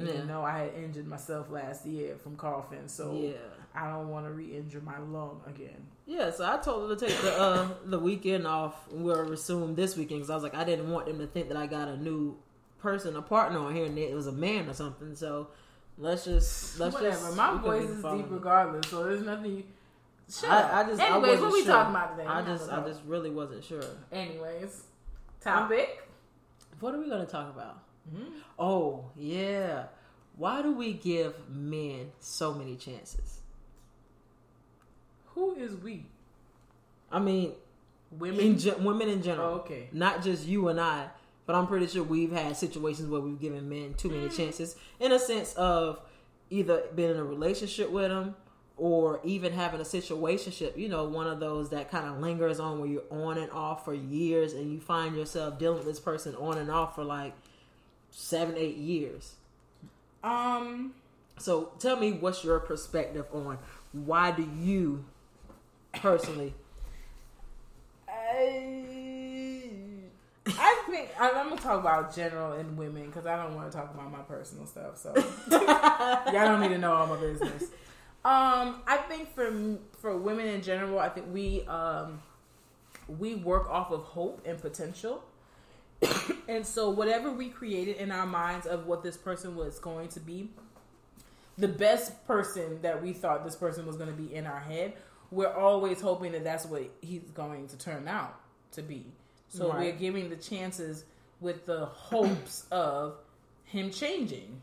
Yeah. 0.06 0.14
You 0.14 0.26
know, 0.26 0.44
I 0.44 0.60
had 0.60 0.74
injured 0.76 1.08
myself 1.08 1.50
last 1.50 1.86
year 1.86 2.16
from 2.18 2.36
coughing, 2.36 2.88
so 2.88 3.14
yeah. 3.14 3.32
I 3.74 3.90
don't 3.90 4.10
want 4.10 4.26
to 4.26 4.32
re-injure 4.32 4.82
my 4.82 5.00
lung 5.00 5.42
again. 5.48 5.88
Yeah, 6.06 6.32
so 6.32 6.46
I 6.52 6.58
told 6.58 6.90
her 6.90 6.96
to 6.96 7.06
take 7.08 7.20
the 7.22 7.38
uh, 7.40 7.70
the 7.86 8.00
weekend 8.00 8.46
off. 8.48 8.76
We'll 8.92 9.24
resume 9.24 9.76
this 9.76 9.98
weekend 9.98 10.22
because 10.22 10.30
I 10.30 10.36
was 10.36 10.44
like, 10.44 10.56
I 10.56 10.64
didn't 10.64 10.90
want 10.90 11.08
them 11.08 11.20
to 11.20 11.28
think 11.28 11.48
that 11.50 11.58
I 11.58 11.68
got 11.68 11.88
a 11.88 11.98
new 11.98 12.38
person, 12.80 13.16
a 13.16 13.22
partner 13.22 13.60
on 13.60 13.76
here, 13.76 13.86
and 13.86 13.98
it 13.98 14.14
was 14.14 14.28
a 14.28 14.32
man 14.32 14.70
or 14.70 14.74
something. 14.74 15.16
So 15.16 15.48
let's 15.98 16.26
just 16.26 16.80
let's 16.80 16.94
Whatever. 16.94 17.16
just 17.16 17.36
my 17.36 17.58
voice 17.58 17.90
is 17.90 18.04
deep 18.04 18.28
regardless, 18.30 18.90
so 18.90 19.04
there's 19.04 19.24
nothing. 19.24 19.64
Shut 20.30 20.50
I. 20.50 20.82
I 20.82 20.84
just, 20.84 21.02
Anyways, 21.02 21.22
wasn't 21.22 21.42
what 21.42 21.54
we 21.54 21.64
sure. 21.64 21.74
talking 21.74 21.96
about 21.96 22.18
today? 22.18 22.28
I 22.28 22.42
just, 22.42 22.70
I 22.70 22.86
just 22.86 23.02
really 23.06 23.30
wasn't 23.30 23.64
sure. 23.64 23.84
Anyways, 24.12 24.84
topic. 25.42 26.04
What 26.80 26.94
are 26.94 27.00
we 27.00 27.10
going 27.10 27.26
to 27.26 27.32
talk 27.32 27.50
about? 27.50 27.82
Mhm. 28.14 28.32
Oh 28.60 29.06
yeah, 29.16 29.86
why 30.36 30.62
do 30.62 30.72
we 30.74 30.94
give 30.94 31.34
men 31.50 32.12
so 32.20 32.54
many 32.54 32.76
chances? 32.76 33.42
Who 35.36 35.56
is 35.56 35.76
we? 35.76 36.06
I 37.12 37.20
mean, 37.20 37.54
Women. 38.12 38.40
in 38.40 38.58
ge- 38.58 38.78
women 38.80 39.10
in 39.10 39.20
oh, 39.20 39.22
general. 39.22 39.50
okay. 39.60 39.90
not 39.92 40.24
just 40.24 40.46
you 40.48 40.68
and 40.70 40.80
I, 40.80 41.08
but 41.46 41.56
I'm 41.56 41.68
pretty 41.68 41.88
sure 41.88 42.04
we've 42.04 42.32
had 42.32 42.56
situations 42.58 43.10
where 43.10 43.22
we've 43.22 43.40
given 43.40 43.70
men 43.70 43.94
too 43.96 44.10
many 44.10 44.30
chances 44.30 44.76
in 45.00 45.12
a 45.12 45.20
sense 45.20 45.54
of 45.56 46.00
either 46.50 46.84
being 46.96 47.12
in 47.12 47.18
a 47.18 47.24
relationship 47.24 47.92
with 47.92 48.10
them 48.10 48.36
or 48.78 49.20
even 49.24 49.52
having 49.54 49.82
a 49.82 49.84
situationship, 49.84 50.78
you 50.78 50.88
know, 50.88 51.04
one 51.06 51.28
of 51.28 51.40
those 51.40 51.70
that 51.70 51.90
kind 51.90 52.06
of 52.08 52.20
lingers 52.20 52.60
on 52.60 52.80
where 52.80 52.88
you're 52.90 53.04
on 53.10 53.38
and 53.38 53.52
off 53.52 53.84
for 53.86 53.94
years 53.94 54.54
and 54.54 54.72
you 54.72 54.80
find 54.80 55.16
yourself 55.16 55.58
dealing 55.58 55.78
with 55.78 55.88
this 55.88 56.00
person 56.00 56.36
on 56.36 56.58
and 56.58 56.70
off 56.70 56.96
for 56.96 57.04
like 57.04 57.34
seven, 58.18 58.56
eight 58.58 58.78
years. 58.78 59.36
Um. 60.24 60.94
So 61.40 61.72
tell 61.78 61.98
me 61.98 62.14
what's 62.14 62.44
your 62.44 62.60
perspective 62.60 63.26
on 63.32 63.60
why 63.92 64.32
do 64.32 64.48
you 64.60 65.06
personally 65.94 66.54
I, 68.10 69.80
I 70.48 70.84
think 70.90 71.10
I, 71.20 71.32
I'm 71.32 71.50
gonna 71.50 71.62
talk 71.62 71.80
about 71.80 72.16
general 72.16 72.54
and 72.54 72.78
women 72.78 73.08
because 73.08 73.26
I 73.26 73.36
don't 73.42 73.56
want 73.56 73.72
to 73.72 73.78
talk 73.78 73.94
about 73.94 74.12
my 74.12 74.20
personal 74.20 74.66
stuff. 74.66 74.98
So 74.98 75.14
y'all 75.52 76.34
don't 76.34 76.62
need 76.62 76.70
to 76.70 76.78
know 76.78 76.94
all 76.94 77.08
my 77.08 77.20
business. 77.20 77.64
Um, 78.26 78.82
I 78.88 78.98
think 79.08 79.34
for 79.34 79.78
for 80.00 80.18
women 80.18 80.48
in 80.48 80.62
general, 80.62 81.00
I 81.00 81.10
think 81.10 81.28
we 81.32 81.64
um 81.68 82.22
we 83.08 83.36
work 83.36 83.70
off 83.70 83.92
of 83.92 84.02
hope 84.02 84.42
and 84.46 84.60
potential. 84.60 85.24
And 86.48 86.66
so 86.66 86.90
whatever 86.90 87.32
we 87.32 87.50
created 87.50 87.98
in 87.98 88.12
our 88.12 88.26
minds 88.26 88.66
of 88.66 88.86
what 88.86 89.04
this 89.04 89.18
person 89.18 89.56
was 89.56 89.80
going 89.80 90.10
to 90.10 90.20
be, 90.20 90.50
the 91.58 91.68
best 91.68 92.26
person 92.28 92.82
that 92.82 93.02
we 93.02 93.14
thought 93.14 93.44
this 93.44 93.56
person 93.56 93.86
was 93.86 93.96
going 93.98 94.10
to 94.10 94.16
be 94.16 94.34
in 94.34 94.46
our 94.46 94.60
head, 94.60 94.94
we're 95.32 95.52
always 95.54 96.00
hoping 96.00 96.32
that 96.34 96.44
that's 96.44 96.66
what 96.66 96.84
he's 97.02 97.24
going 97.34 97.68
to 97.68 97.78
turn 97.78 98.08
out 98.08 98.40
to 98.74 98.82
be. 98.82 99.06
So 99.50 99.70
Right. 99.70 99.80
we're 99.80 100.00
giving 100.00 100.30
the 100.30 100.36
chances 100.36 101.04
with 101.40 101.66
the 101.66 101.86
hopes 101.86 102.66
of 102.72 103.16
him 103.66 103.92
changing. 103.92 104.62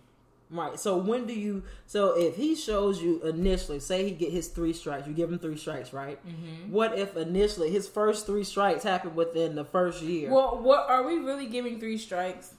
Right. 0.50 0.78
So 0.78 0.96
when 0.96 1.26
do 1.26 1.32
you? 1.32 1.62
So 1.86 2.16
if 2.16 2.36
he 2.36 2.54
shows 2.54 3.02
you 3.02 3.20
initially, 3.22 3.80
say 3.80 4.04
he 4.04 4.10
get 4.12 4.30
his 4.30 4.48
three 4.48 4.72
strikes, 4.72 5.06
you 5.06 5.12
give 5.14 5.32
him 5.32 5.38
three 5.38 5.56
strikes, 5.56 5.92
right? 5.92 6.18
Mm-hmm. 6.26 6.70
What 6.70 6.98
if 6.98 7.16
initially 7.16 7.70
his 7.70 7.88
first 7.88 8.26
three 8.26 8.44
strikes 8.44 8.82
happen 8.84 9.14
within 9.14 9.54
the 9.56 9.64
first 9.64 10.02
year? 10.02 10.30
Well, 10.30 10.58
what 10.60 10.88
are 10.88 11.02
we 11.02 11.16
really 11.18 11.46
giving 11.46 11.80
three 11.80 11.98
strikes? 11.98 12.54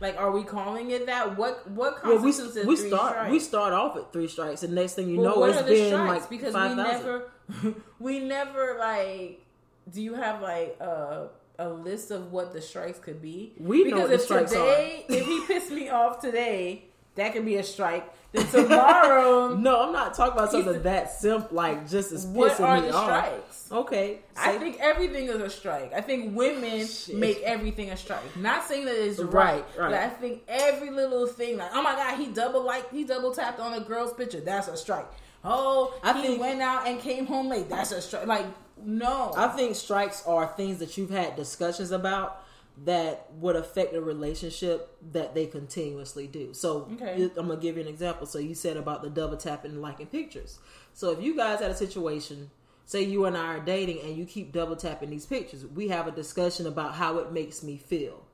Like, 0.00 0.16
are 0.18 0.30
we 0.30 0.44
calling 0.44 0.90
it 0.92 1.06
that? 1.06 1.36
What 1.36 1.68
what 1.70 2.04
Well, 2.04 2.18
we, 2.18 2.32
constitutes 2.32 2.66
we 2.66 2.76
three 2.76 2.88
start 2.88 3.12
strikes? 3.12 3.30
we 3.32 3.40
start 3.40 3.72
off 3.72 3.96
at 3.96 4.12
three 4.12 4.28
strikes, 4.28 4.62
and 4.62 4.74
next 4.74 4.94
thing 4.94 5.08
you 5.08 5.20
Well, 5.20 5.36
know, 5.36 5.44
it's 5.44 5.62
been 5.62 5.88
strikes? 5.92 6.20
like 6.22 6.30
because 6.30 6.52
five 6.52 6.76
we 6.76 6.82
thousand. 6.82 7.06
never 7.06 7.74
we 7.98 8.18
never 8.20 8.76
like. 8.78 9.44
Do 9.92 10.00
you 10.00 10.14
have 10.14 10.40
like 10.40 10.76
a 10.80 11.28
a 11.58 11.68
list 11.68 12.10
of 12.10 12.32
what 12.32 12.52
the 12.52 12.62
strikes 12.62 12.98
could 12.98 13.20
be? 13.20 13.52
We 13.58 13.84
know 13.84 14.06
because 14.08 14.26
the 14.28 14.38
if 14.38 14.48
today, 14.48 15.04
if 15.08 15.26
he 15.26 15.46
pissed 15.46 15.70
me 15.70 15.88
off 15.90 16.20
today, 16.20 16.84
that 17.16 17.32
could 17.32 17.44
be 17.44 17.56
a 17.56 17.62
strike. 17.62 18.08
Then 18.32 18.46
tomorrow, 18.46 19.54
No, 19.58 19.82
I'm 19.86 19.92
not 19.92 20.14
talking 20.14 20.34
about 20.34 20.52
something 20.52 20.82
that 20.82 21.10
simple, 21.10 21.48
like 21.56 21.88
just 21.90 22.12
as 22.12 22.24
what 22.26 22.52
pissing 22.52 22.64
are 22.68 22.80
me 22.80 22.86
the 22.88 22.94
off. 22.94 23.04
strikes? 23.04 23.68
Okay, 23.72 24.18
I 24.36 24.56
think 24.58 24.78
everything 24.80 25.26
is 25.26 25.36
a 25.36 25.50
strike. 25.50 25.92
I 25.92 26.00
think 26.00 26.36
women 26.36 26.86
Shit. 26.86 27.16
make 27.16 27.40
everything 27.42 27.90
a 27.90 27.96
strike. 27.96 28.36
Not 28.36 28.64
saying 28.64 28.84
that 28.84 28.94
it's 29.04 29.18
right, 29.18 29.64
Right, 29.76 29.90
but. 29.90 29.94
I 29.94 30.08
think 30.08 30.42
every 30.48 30.90
little 30.90 31.26
thing, 31.26 31.56
like 31.58 31.70
oh 31.74 31.82
my 31.82 31.94
god, 31.96 32.18
he 32.18 32.26
double 32.28 32.64
like 32.64 32.90
he 32.92 33.02
double 33.04 33.32
tapped 33.34 33.58
on 33.58 33.74
a 33.74 33.80
girl's 33.80 34.12
picture. 34.14 34.40
That's 34.40 34.68
a 34.68 34.76
strike. 34.76 35.06
Oh, 35.44 35.92
I 36.04 36.12
he 36.20 36.28
think- 36.28 36.40
went 36.40 36.60
out 36.62 36.86
and 36.86 37.00
came 37.00 37.26
home 37.26 37.48
late. 37.48 37.68
That's 37.68 37.90
a 37.92 38.00
strike. 38.00 38.26
Like 38.26 38.46
no. 38.82 39.32
I 39.36 39.48
think 39.48 39.74
strikes 39.74 40.24
are 40.26 40.46
things 40.56 40.78
that 40.78 40.96
you've 40.96 41.10
had 41.10 41.34
discussions 41.36 41.90
about 41.90 42.44
that 42.84 43.26
would 43.34 43.56
affect 43.56 43.94
a 43.94 44.00
relationship 44.00 44.96
that 45.12 45.34
they 45.34 45.46
continuously 45.46 46.26
do. 46.26 46.54
So 46.54 46.88
Okay. 46.94 47.30
I'm 47.36 47.48
gonna 47.48 47.60
give 47.60 47.76
you 47.76 47.82
an 47.82 47.88
example. 47.88 48.26
So 48.26 48.38
you 48.38 48.54
said 48.54 48.76
about 48.76 49.02
the 49.02 49.10
double 49.10 49.36
tapping 49.36 49.72
and 49.72 49.82
liking 49.82 50.06
pictures. 50.06 50.58
So 50.94 51.10
if 51.10 51.22
you 51.22 51.36
guys 51.36 51.60
had 51.60 51.70
a 51.70 51.76
situation, 51.76 52.50
say 52.86 53.02
you 53.02 53.24
and 53.26 53.36
I 53.36 53.56
are 53.56 53.60
dating 53.60 54.00
and 54.00 54.16
you 54.16 54.24
keep 54.24 54.52
double 54.52 54.76
tapping 54.76 55.10
these 55.10 55.26
pictures, 55.26 55.66
we 55.66 55.88
have 55.88 56.06
a 56.06 56.10
discussion 56.10 56.66
about 56.66 56.94
how 56.94 57.18
it 57.18 57.32
makes 57.32 57.62
me 57.62 57.76
feel. 57.76 58.24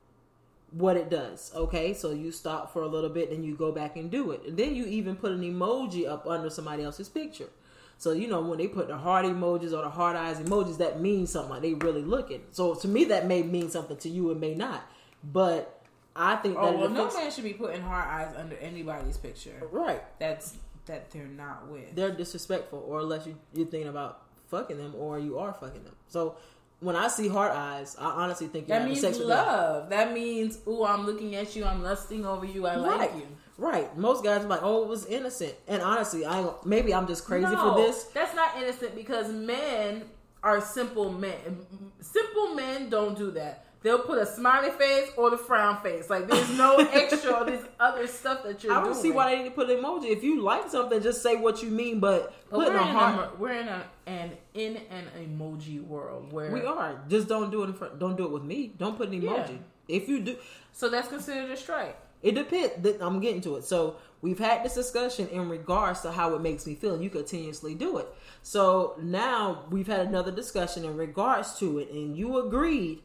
What 0.71 0.97
it 0.97 1.09
does, 1.09 1.51
okay? 1.55 1.93
So 1.93 2.11
you 2.11 2.31
stop 2.31 2.73
for 2.73 2.81
a 2.81 2.87
little 2.87 3.09
bit, 3.09 3.29
then 3.29 3.43
you 3.43 3.55
go 3.55 3.71
back 3.71 3.95
and 3.95 4.11
do 4.11 4.31
it, 4.31 4.43
and 4.45 4.57
then 4.57 4.75
you 4.75 4.85
even 4.85 5.15
put 5.15 5.31
an 5.31 5.41
emoji 5.41 6.07
up 6.07 6.27
under 6.27 6.49
somebody 6.49 6.83
else's 6.83 7.07
picture. 7.07 7.49
So 7.97 8.11
you 8.11 8.27
know 8.27 8.41
when 8.41 8.57
they 8.59 8.67
put 8.67 8.87
the 8.87 8.97
heart 8.97 9.25
emojis 9.25 9.73
or 9.73 9.81
the 9.81 9.89
heart 9.89 10.15
eyes 10.15 10.37
emojis, 10.37 10.77
that 10.77 11.01
means 11.01 11.31
something. 11.31 11.49
Like 11.51 11.61
they 11.61 11.73
really 11.73 12.01
looking. 12.03 12.41
So 12.51 12.75
to 12.75 12.87
me, 12.87 13.05
that 13.05 13.27
may 13.27 13.41
mean 13.43 13.69
something 13.69 13.97
to 13.97 14.09
you, 14.09 14.29
it 14.31 14.39
may 14.39 14.53
not. 14.53 14.83
But 15.23 15.81
I 16.15 16.35
think 16.37 16.55
that 16.55 16.61
oh 16.61 16.77
well, 16.77 16.89
no 16.89 17.11
man 17.13 17.31
should 17.31 17.43
be 17.43 17.53
putting 17.53 17.81
hard 17.81 18.07
eyes 18.07 18.35
under 18.37 18.55
anybody's 18.57 19.17
picture. 19.17 19.61
right, 19.71 20.01
That's 20.19 20.55
that 20.85 21.11
they're 21.11 21.25
not 21.25 21.67
with. 21.67 21.95
they're 21.95 22.11
disrespectful, 22.11 22.83
or 22.87 23.01
unless 23.01 23.25
you, 23.27 23.37
you're 23.53 23.67
thinking 23.67 23.89
about 23.89 24.21
fucking 24.49 24.77
them, 24.77 24.93
or 24.97 25.19
you 25.19 25.37
are 25.37 25.53
fucking 25.53 25.83
them. 25.83 25.95
So 26.07 26.37
when 26.79 26.95
I 26.95 27.07
see 27.07 27.27
heart 27.27 27.51
eyes, 27.51 27.95
I 27.99 28.05
honestly 28.05 28.47
think 28.47 28.67
you're 28.67 28.79
that 28.79 28.87
means 28.87 29.01
sex 29.01 29.17
with 29.17 29.27
them. 29.27 29.37
love. 29.37 29.89
That 29.89 30.13
means, 30.13 30.59
ooh, 30.67 30.85
I'm 30.85 31.05
looking 31.05 31.35
at 31.35 31.55
you. 31.55 31.65
I'm 31.65 31.81
lusting 31.83 32.25
over 32.25 32.45
you. 32.45 32.67
I 32.67 32.75
like 32.75 33.15
you. 33.15 33.27
Right. 33.57 33.95
Most 33.97 34.23
guys 34.23 34.45
are 34.45 34.47
like, 34.47 34.61
oh, 34.63 34.83
it 34.83 34.87
was 34.87 35.05
innocent. 35.07 35.53
And 35.67 35.81
honestly, 35.81 36.25
I 36.25 36.49
maybe 36.63 36.93
I'm 36.93 37.07
just 37.07 37.25
crazy 37.25 37.47
No, 37.47 37.73
for 37.73 37.81
this. 37.81 38.03
That's 38.13 38.35
not 38.35 38.55
innocent 38.57 38.95
because 38.95 39.31
men 39.31 40.03
are 40.43 40.61
simple 40.61 41.11
men. 41.11 41.65
Simple 41.99 42.53
men 42.53 42.89
don't 42.89 43.17
do 43.17 43.31
that. 43.31 43.63
They'll 43.83 43.99
put 43.99 44.17
a 44.17 44.25
smiley 44.25 44.71
face 44.71 45.09
or 45.17 45.29
the 45.29 45.37
frown 45.37 45.81
face. 45.81 46.09
Like 46.09 46.27
there's 46.27 46.49
no 46.57 46.75
extra 46.93 47.43
this 47.45 47.63
other 47.79 48.05
stuff 48.07 48.43
that 48.43 48.63
you're 48.63 48.73
I 48.73 48.75
don't 48.81 48.91
doing. 48.91 49.01
see 49.01 49.11
why 49.11 49.31
they 49.35 49.43
need 49.43 49.49
to 49.49 49.55
put 49.55 49.69
an 49.69 49.77
emoji. 49.77 50.11
If 50.11 50.23
you 50.23 50.41
like 50.41 50.69
something, 50.69 51.01
just 51.01 51.21
say 51.23 51.35
what 51.35 51.63
you 51.63 51.69
mean. 51.69 51.99
But, 51.99 52.33
But 52.49 52.57
putting 52.57 52.73
we're 52.73 52.79
a 52.79 52.87
in, 52.87 52.87
heart, 52.95 53.31
a, 53.33 53.37
we're 53.39 53.53
in 53.53 53.67
a, 53.67 53.83
an 54.07 54.31
in 54.53 54.77
an 54.91 55.05
emoji 55.19 55.81
world 55.85 56.33
where 56.33 56.51
we 56.51 56.61
are. 56.65 56.99
Just 57.07 57.27
don't 57.27 57.49
do 57.51 57.63
it. 57.63 57.67
In 57.67 57.73
front, 57.73 57.97
don't 57.99 58.15
do 58.17 58.25
it 58.25 58.31
with 58.31 58.43
me. 58.43 58.73
Don't 58.77 58.97
put 58.97 59.09
an 59.09 59.21
emoji. 59.21 59.49
Yeah. 59.87 59.95
If 59.97 60.09
you 60.09 60.19
do, 60.21 60.35
So 60.73 60.89
that's 60.89 61.07
considered 61.07 61.49
a 61.49 61.55
strike. 61.57 61.97
It 62.21 62.35
depends. 62.35 63.01
I'm 63.01 63.19
getting 63.19 63.41
to 63.41 63.57
it. 63.57 63.63
So 63.63 63.97
we've 64.21 64.39
had 64.39 64.63
this 64.63 64.73
discussion 64.73 65.27
in 65.29 65.49
regards 65.49 66.01
to 66.01 66.11
how 66.11 66.35
it 66.35 66.41
makes 66.41 66.65
me 66.65 66.75
feel, 66.75 66.93
and 66.93 67.03
you 67.03 67.09
continuously 67.09 67.75
do 67.75 67.97
it. 67.97 68.07
So 68.41 68.95
now 69.01 69.65
we've 69.69 69.87
had 69.87 70.01
another 70.07 70.31
discussion 70.31 70.85
in 70.85 70.97
regards 70.97 71.57
to 71.59 71.79
it, 71.79 71.91
and 71.91 72.17
you 72.17 72.37
agreed 72.39 73.01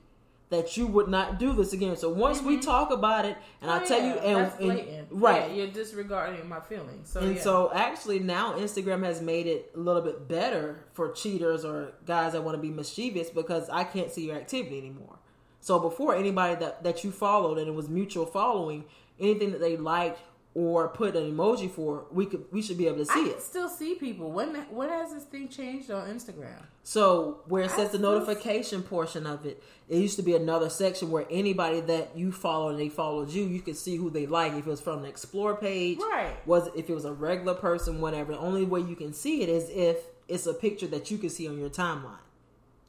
that 0.53 0.77
you 0.77 0.87
would 0.87 1.09
not 1.09 1.39
do 1.39 1.55
this 1.55 1.73
again. 1.73 1.97
So 1.97 2.11
once 2.11 2.43
we 2.43 2.55
mm-hmm. 2.55 2.61
talk 2.61 2.91
about 2.91 3.25
it, 3.25 3.39
and 3.63 3.71
I 3.71 3.83
Oh, 3.83 3.87
tell 3.87 4.03
you, 4.03 4.13
and, 4.13 4.37
that's 4.37 4.61
and- 4.61 5.07
right, 5.11 5.49
Yeah, 5.49 5.55
you're 5.55 5.67
disregarding 5.69 6.47
my 6.47 6.61
feelings. 6.61 7.09
So 7.09 7.21
And 7.21 7.37
yeah. 7.37 7.43
so 7.43 7.73
actually 7.75 8.19
now 8.19 8.53
Instagram 8.59 9.03
has 9.03 9.23
made 9.23 9.47
it 9.47 9.73
a 9.75 9.79
little 9.79 10.03
bit 10.03 10.29
better 10.29 10.85
for 10.93 11.11
cheaters 11.11 11.65
or 11.65 11.95
guys 12.05 12.33
that 12.33 12.45
want 12.45 12.57
to 12.57 12.61
be 12.61 12.71
mischievous 12.71 13.31
because 13.31 13.71
I 13.71 13.85
can't 13.85 14.13
see 14.13 14.27
your 14.27 14.37
activity 14.37 14.77
anymore. 14.77 15.19
So 15.61 15.79
before 15.79 16.15
anybody 16.15 16.57
that, 16.57 16.85
that 16.85 17.03
you 17.03 17.13
followed 17.13 17.57
and 17.57 17.67
it 17.67 17.75
was 17.75 17.89
mutual 17.89 18.27
following, 18.27 18.85
anything 19.21 19.53
that 19.53 19.61
they 19.61 19.77
liked 19.77 20.21
or 20.55 20.89
put 20.89 21.17
an 21.17 21.33
emoji 21.35 21.71
for, 21.71 22.05
we 22.13 22.27
could 22.27 22.45
we 22.53 22.61
should 22.61 22.77
be 22.77 22.87
able 22.87 22.99
to 22.99 23.07
see 23.07 23.23
can 23.25 23.29
it. 23.31 23.41
still 23.43 23.69
see 23.71 23.95
people. 23.95 24.31
When 24.31 24.55
when 24.71 24.91
has 24.91 25.13
this 25.15 25.25
thing 25.25 25.49
changed 25.49 25.91
on 25.91 26.07
Instagram? 26.09 26.63
So 26.83 27.41
where 27.47 27.63
it 27.63 27.71
I 27.71 27.77
says 27.77 27.91
the 27.91 27.97
still- 27.99 28.13
notification 28.21 28.83
portion 28.83 29.27
of 29.27 29.47
it, 29.47 29.63
it 29.89 29.97
used 29.97 30.17
to 30.17 30.23
be 30.23 30.37
another 30.37 30.69
section 30.69 31.11
where 31.11 31.27
anybody 31.31 31.81
that 31.81 32.17
you 32.19 32.33
follow 32.33 32.69
and 32.69 32.79
they 32.79 32.91
followed 32.91 33.31
you, 33.31 33.45
you 33.45 33.63
could 33.63 33.77
see 33.79 33.97
who 33.97 34.11
they 34.11 34.27
like. 34.27 34.53
If 34.53 34.59
it 34.59 34.67
was 34.67 34.81
from 34.83 35.01
the 35.01 35.09
explore 35.09 35.57
page, 35.57 35.99
Right. 35.99 36.35
Was 36.47 36.69
if 36.77 36.91
it 36.91 36.95
was 36.95 37.07
a 37.07 37.13
regular 37.15 37.55
person, 37.55 38.01
whatever. 38.03 38.33
The 38.33 38.39
only 38.39 38.65
way 38.67 38.81
you 38.81 38.95
can 38.97 39.15
see 39.15 39.43
it 39.43 39.49
is 39.49 39.71
if 39.71 40.05
it's 40.29 40.47
a 40.47 40.53
picture 40.55 40.87
that 40.89 41.11
you 41.11 41.17
can 41.17 41.31
see 41.31 41.49
on 41.49 41.59
your 41.59 41.71
timeline. 41.71 42.19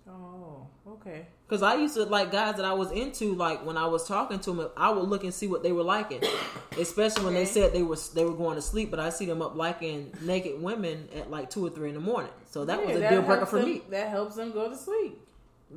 Oh, 0.10 0.68
okay. 1.06 1.28
Because 1.48 1.62
I 1.62 1.76
used 1.76 1.94
to 1.96 2.04
like 2.06 2.32
guys 2.32 2.56
that 2.56 2.66
I 2.66 2.74
was 2.74 2.92
into, 2.92 3.36
like 3.36 3.64
when 3.66 3.78
I 3.78 3.86
was 3.86 4.08
talking 4.08 4.40
to 4.40 4.54
them, 4.54 4.70
I 4.76 4.90
would 4.90 5.08
look 5.08 5.24
and 5.24 5.34
see 5.34 5.46
what 5.48 5.62
they 5.62 5.72
were 5.72 5.84
liking, 5.84 6.22
especially 6.80 7.26
when 7.26 7.34
they 7.36 7.46
said 7.46 7.74
they 7.74 7.84
were 7.84 7.98
they 8.16 8.26
were 8.26 8.34
going 8.34 8.56
to 8.56 8.62
sleep. 8.62 8.90
But 8.90 9.00
I 9.00 9.10
see 9.10 9.26
them 9.26 9.42
up 9.42 9.56
liking 9.56 10.12
naked 10.22 10.60
women 10.62 11.08
at 11.16 11.30
like 11.30 11.50
two 11.52 11.64
or 11.66 11.70
three 11.70 11.90
in 11.90 11.96
the 11.96 12.02
morning. 12.02 12.32
So 12.50 12.66
that 12.66 12.80
Yeah, 12.80 12.86
was 12.88 12.96
a 12.96 13.10
deal 13.10 13.22
breaker 13.22 13.46
for 13.46 13.60
them- 13.60 13.70
me, 13.70 13.82
That 13.90 14.10
helps 14.10 14.36
them 14.36 14.52
go 14.52 14.70
to 14.70 14.76
sleep. 14.76 15.20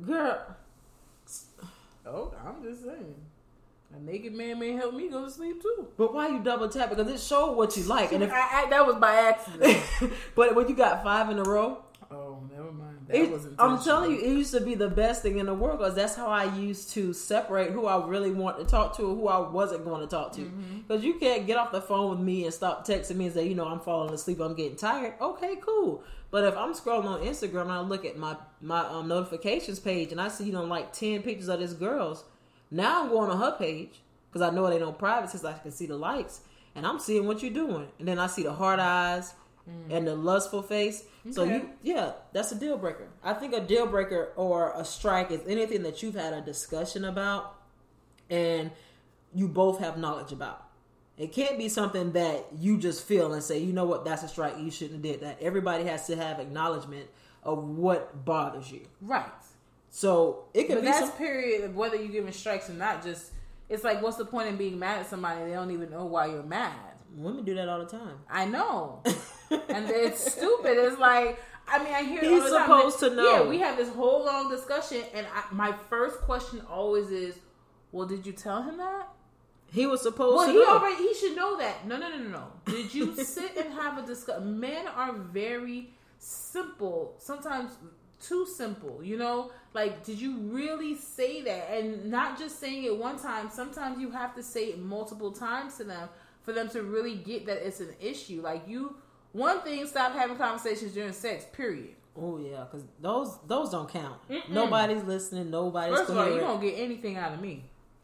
girl. 0.05 0.41
Oh, 2.05 2.33
I'm 2.45 2.63
just 2.63 2.83
saying. 2.83 3.15
A 3.95 3.99
naked 3.99 4.33
man 4.33 4.59
may 4.59 4.71
help 4.73 4.93
me 4.93 5.09
go 5.09 5.25
to 5.25 5.31
sleep 5.31 5.61
too. 5.61 5.87
But 5.97 6.13
why 6.13 6.27
you 6.29 6.39
double 6.39 6.67
tap? 6.69 6.89
Because 6.89 7.07
it 7.09 7.19
showed 7.19 7.53
what 7.55 7.75
you 7.77 7.83
like, 7.83 8.11
and 8.13 8.23
if 8.23 8.31
I, 8.31 8.63
I, 8.65 8.69
that 8.69 8.85
was 8.85 8.95
by 8.95 9.13
accident. 9.15 9.81
but 10.35 10.55
when 10.55 10.67
you 10.67 10.75
got 10.75 11.03
five 11.03 11.29
in 11.29 11.37
a 11.39 11.43
row, 11.43 11.83
oh, 12.11 12.39
never 12.51 12.71
mind. 12.71 12.96
It, 13.09 13.41
I'm 13.57 13.81
telling 13.81 14.11
you, 14.11 14.17
it 14.17 14.27
used 14.27 14.51
to 14.51 14.59
be 14.59 14.75
the 14.75 14.89
best 14.89 15.21
thing 15.21 15.39
in 15.39 15.45
the 15.45 15.53
world 15.53 15.79
because 15.79 15.95
that's 15.95 16.15
how 16.15 16.27
I 16.27 16.53
used 16.55 16.89
to 16.91 17.13
separate 17.13 17.71
who 17.71 17.85
I 17.85 18.05
really 18.05 18.31
want 18.31 18.57
to 18.59 18.65
talk 18.65 18.97
to 18.97 19.09
and 19.09 19.17
who 19.17 19.27
I 19.29 19.37
wasn't 19.49 19.85
going 19.85 20.01
to 20.01 20.07
talk 20.07 20.33
to. 20.33 20.41
Mm-hmm. 20.41 20.79
Because 20.79 21.03
you 21.05 21.13
can't 21.13 21.47
get 21.47 21.57
off 21.57 21.71
the 21.71 21.81
phone 21.81 22.09
with 22.09 22.19
me 22.19 22.43
and 22.43 22.53
stop 22.53 22.85
texting 22.85 23.15
me 23.15 23.25
and 23.25 23.33
say, 23.33 23.47
you 23.47 23.55
know, 23.55 23.65
I'm 23.65 23.79
falling 23.79 24.13
asleep, 24.13 24.41
I'm 24.41 24.55
getting 24.55 24.75
tired. 24.75 25.13
Okay, 25.21 25.55
cool. 25.61 26.03
But 26.31 26.43
if 26.43 26.57
I'm 26.57 26.73
scrolling 26.73 27.05
on 27.05 27.21
Instagram 27.21 27.61
and 27.63 27.71
I 27.71 27.79
look 27.79 28.03
at 28.03 28.17
my 28.17 28.35
my 28.61 28.85
um, 28.85 29.07
notifications 29.07 29.79
page 29.79 30.11
and 30.11 30.19
I 30.19 30.27
see 30.27 30.43
you 30.45 30.51
know 30.51 30.65
like 30.65 30.91
ten 30.91 31.21
pictures 31.21 31.47
of 31.47 31.59
this 31.59 31.71
girl's, 31.71 32.25
now 32.69 33.03
I'm 33.03 33.09
going 33.09 33.31
on 33.31 33.37
her 33.39 33.55
page 33.57 34.01
because 34.29 34.41
I 34.41 34.53
know 34.53 34.65
it 34.65 34.73
ain't 34.73 34.81
no 34.81 34.91
private 34.91 35.29
since 35.29 35.45
I 35.45 35.53
can 35.53 35.71
see 35.71 35.85
the 35.85 35.95
likes 35.95 36.41
and 36.75 36.85
I'm 36.85 36.99
seeing 36.99 37.25
what 37.25 37.41
you're 37.41 37.51
doing, 37.51 37.87
and 37.97 38.07
then 38.07 38.19
I 38.19 38.27
see 38.27 38.43
the 38.43 38.53
hard 38.53 38.79
eyes 38.79 39.33
Mm. 39.69 39.97
and 39.97 40.07
the 40.07 40.15
lustful 40.15 40.61
face. 40.61 41.03
So 41.31 41.43
you, 41.43 41.69
yeah, 41.83 42.13
that's 42.31 42.53
a 42.53 42.55
deal 42.55 42.77
breaker. 42.77 43.09
I 43.21 43.33
think 43.33 43.53
a 43.53 43.59
deal 43.59 43.85
breaker 43.85 44.31
or 44.37 44.71
a 44.75 44.85
strike 44.85 45.29
is 45.29 45.41
anything 45.45 45.83
that 45.83 46.01
you've 46.01 46.15
had 46.15 46.31
a 46.31 46.39
discussion 46.39 47.03
about 47.03 47.53
and 48.29 48.71
you 49.33 49.47
both 49.49 49.79
have 49.79 49.97
knowledge 49.97 50.31
about. 50.31 50.63
It 51.17 51.33
can't 51.33 51.57
be 51.57 51.67
something 51.67 52.13
that 52.13 52.45
you 52.57 52.77
just 52.77 53.03
feel 53.05 53.33
and 53.33 53.43
say, 53.43 53.57
you 53.59 53.73
know 53.73 53.85
what, 53.85 54.05
that's 54.05 54.23
a 54.23 54.27
strike. 54.29 54.57
You 54.57 54.71
shouldn't 54.71 55.03
have 55.03 55.13
did 55.13 55.21
that. 55.21 55.39
Everybody 55.41 55.83
has 55.85 56.07
to 56.07 56.15
have 56.15 56.39
acknowledgement 56.39 57.07
of 57.43 57.63
what 57.63 58.23
bothers 58.23 58.71
you. 58.71 58.87
Right. 59.01 59.25
So 59.89 60.45
it 60.53 60.67
could 60.67 60.75
But 60.75 60.81
be 60.81 60.87
that's 60.87 61.09
some. 61.09 61.17
period 61.17 61.63
of 61.63 61.75
whether 61.75 61.95
you're 61.97 62.07
giving 62.07 62.31
strikes 62.31 62.69
or 62.69 62.73
not. 62.73 63.03
Just 63.03 63.31
it's 63.67 63.83
like, 63.83 64.01
what's 64.01 64.17
the 64.17 64.25
point 64.25 64.47
in 64.47 64.55
being 64.57 64.77
mad 64.79 64.99
at 64.99 65.09
somebody? 65.09 65.43
They 65.43 65.51
don't 65.51 65.71
even 65.71 65.89
know 65.89 66.05
why 66.05 66.27
you're 66.27 66.43
mad. 66.43 66.73
Women 67.15 67.43
do 67.43 67.55
that 67.55 67.67
all 67.67 67.79
the 67.79 67.85
time. 67.85 68.19
I 68.29 68.45
know, 68.45 69.01
and 69.51 69.89
it's 69.89 70.33
stupid. 70.33 70.77
It's 70.77 70.99
like 70.99 71.39
I 71.69 71.83
mean, 71.83 71.93
I 71.93 72.03
hear 72.03 72.21
He's 72.21 72.41
all 72.43 72.49
the 72.49 72.57
time. 72.57 72.67
supposed 72.67 72.99
to 72.99 73.09
know. 73.15 73.29
Yeah, 73.43 73.49
we 73.49 73.59
have 73.59 73.75
this 73.77 73.89
whole 73.89 74.23
long 74.25 74.49
discussion, 74.49 75.03
and 75.13 75.27
I, 75.35 75.43
my 75.53 75.73
first 75.89 76.21
question 76.21 76.61
always 76.69 77.09
is, 77.11 77.35
"Well, 77.91 78.07
did 78.07 78.25
you 78.25 78.31
tell 78.33 78.61
him 78.63 78.77
that?" 78.77 79.09
He 79.69 79.85
was 79.85 80.01
supposed 80.01 80.37
Well, 80.37 80.45
to 80.47 80.51
he 80.53 80.59
know. 80.59 80.77
already 80.77 80.95
he 80.95 81.13
should 81.13 81.35
know 81.35 81.57
that. 81.57 81.85
No, 81.85 81.97
no, 81.97 82.09
no, 82.09 82.17
no, 82.17 82.29
no. 82.29 82.47
Did 82.65 82.93
you 82.93 83.13
sit 83.23 83.57
and 83.57 83.73
have 83.73 83.97
a 83.97 84.05
discussion? 84.05 84.57
Men 84.59 84.87
are 84.87 85.11
very 85.11 85.89
simple. 86.19 87.15
Sometimes 87.19 87.71
too 88.21 88.45
simple. 88.45 89.01
You 89.03 89.17
know, 89.17 89.51
like 89.73 90.03
did 90.05 90.19
you 90.21 90.37
really 90.37 90.95
say 90.95 91.41
that? 91.41 91.69
And 91.71 92.05
not 92.09 92.39
just 92.39 92.59
saying 92.59 92.85
it 92.85 92.97
one 92.97 93.19
time. 93.19 93.49
Sometimes 93.51 93.99
you 93.99 94.09
have 94.11 94.33
to 94.35 94.41
say 94.43 94.67
it 94.67 94.79
multiple 94.79 95.31
times 95.31 95.75
to 95.77 95.83
them 95.83 96.07
for 96.43 96.53
them 96.53 96.69
to 96.69 96.81
really 96.83 97.15
get 97.15 97.45
that 97.47 97.57
it's 97.57 97.81
an 97.81 97.93
issue. 97.99 98.41
Like 98.41 98.63
you, 98.67 98.95
one 99.37 99.61
thing, 99.61 99.85
stop 99.87 100.13
having 100.13 100.37
conversations 100.37 100.93
during 100.93 101.13
sex. 101.13 101.45
Period. 101.53 101.95
oh 102.19 102.37
yeah, 102.39 102.63
because 102.65 102.85
those 103.01 103.37
those 103.47 103.69
don't 103.69 103.89
count. 103.89 104.17
Mm-mm. 104.29 104.49
Nobody's 104.49 105.03
listening. 105.03 105.49
Nobody's 105.51 105.95
First 105.97 106.09
of 106.09 106.17
all, 106.17 106.33
you 106.33 106.39
don't 106.39 106.61
get 106.61 106.75
anything 106.77 107.15
out 107.17 107.33
of 107.33 107.41
me. 107.41 107.63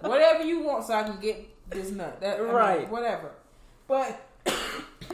whatever 0.00 0.44
you 0.44 0.60
want 0.62 0.84
so 0.84 0.94
I 0.94 1.02
can 1.04 1.18
get 1.20 1.48
this 1.70 1.90
nut. 1.90 2.20
That, 2.20 2.38
I 2.38 2.42
mean, 2.42 2.52
Right. 2.52 2.90
whatever. 2.90 3.30
But 3.86 4.20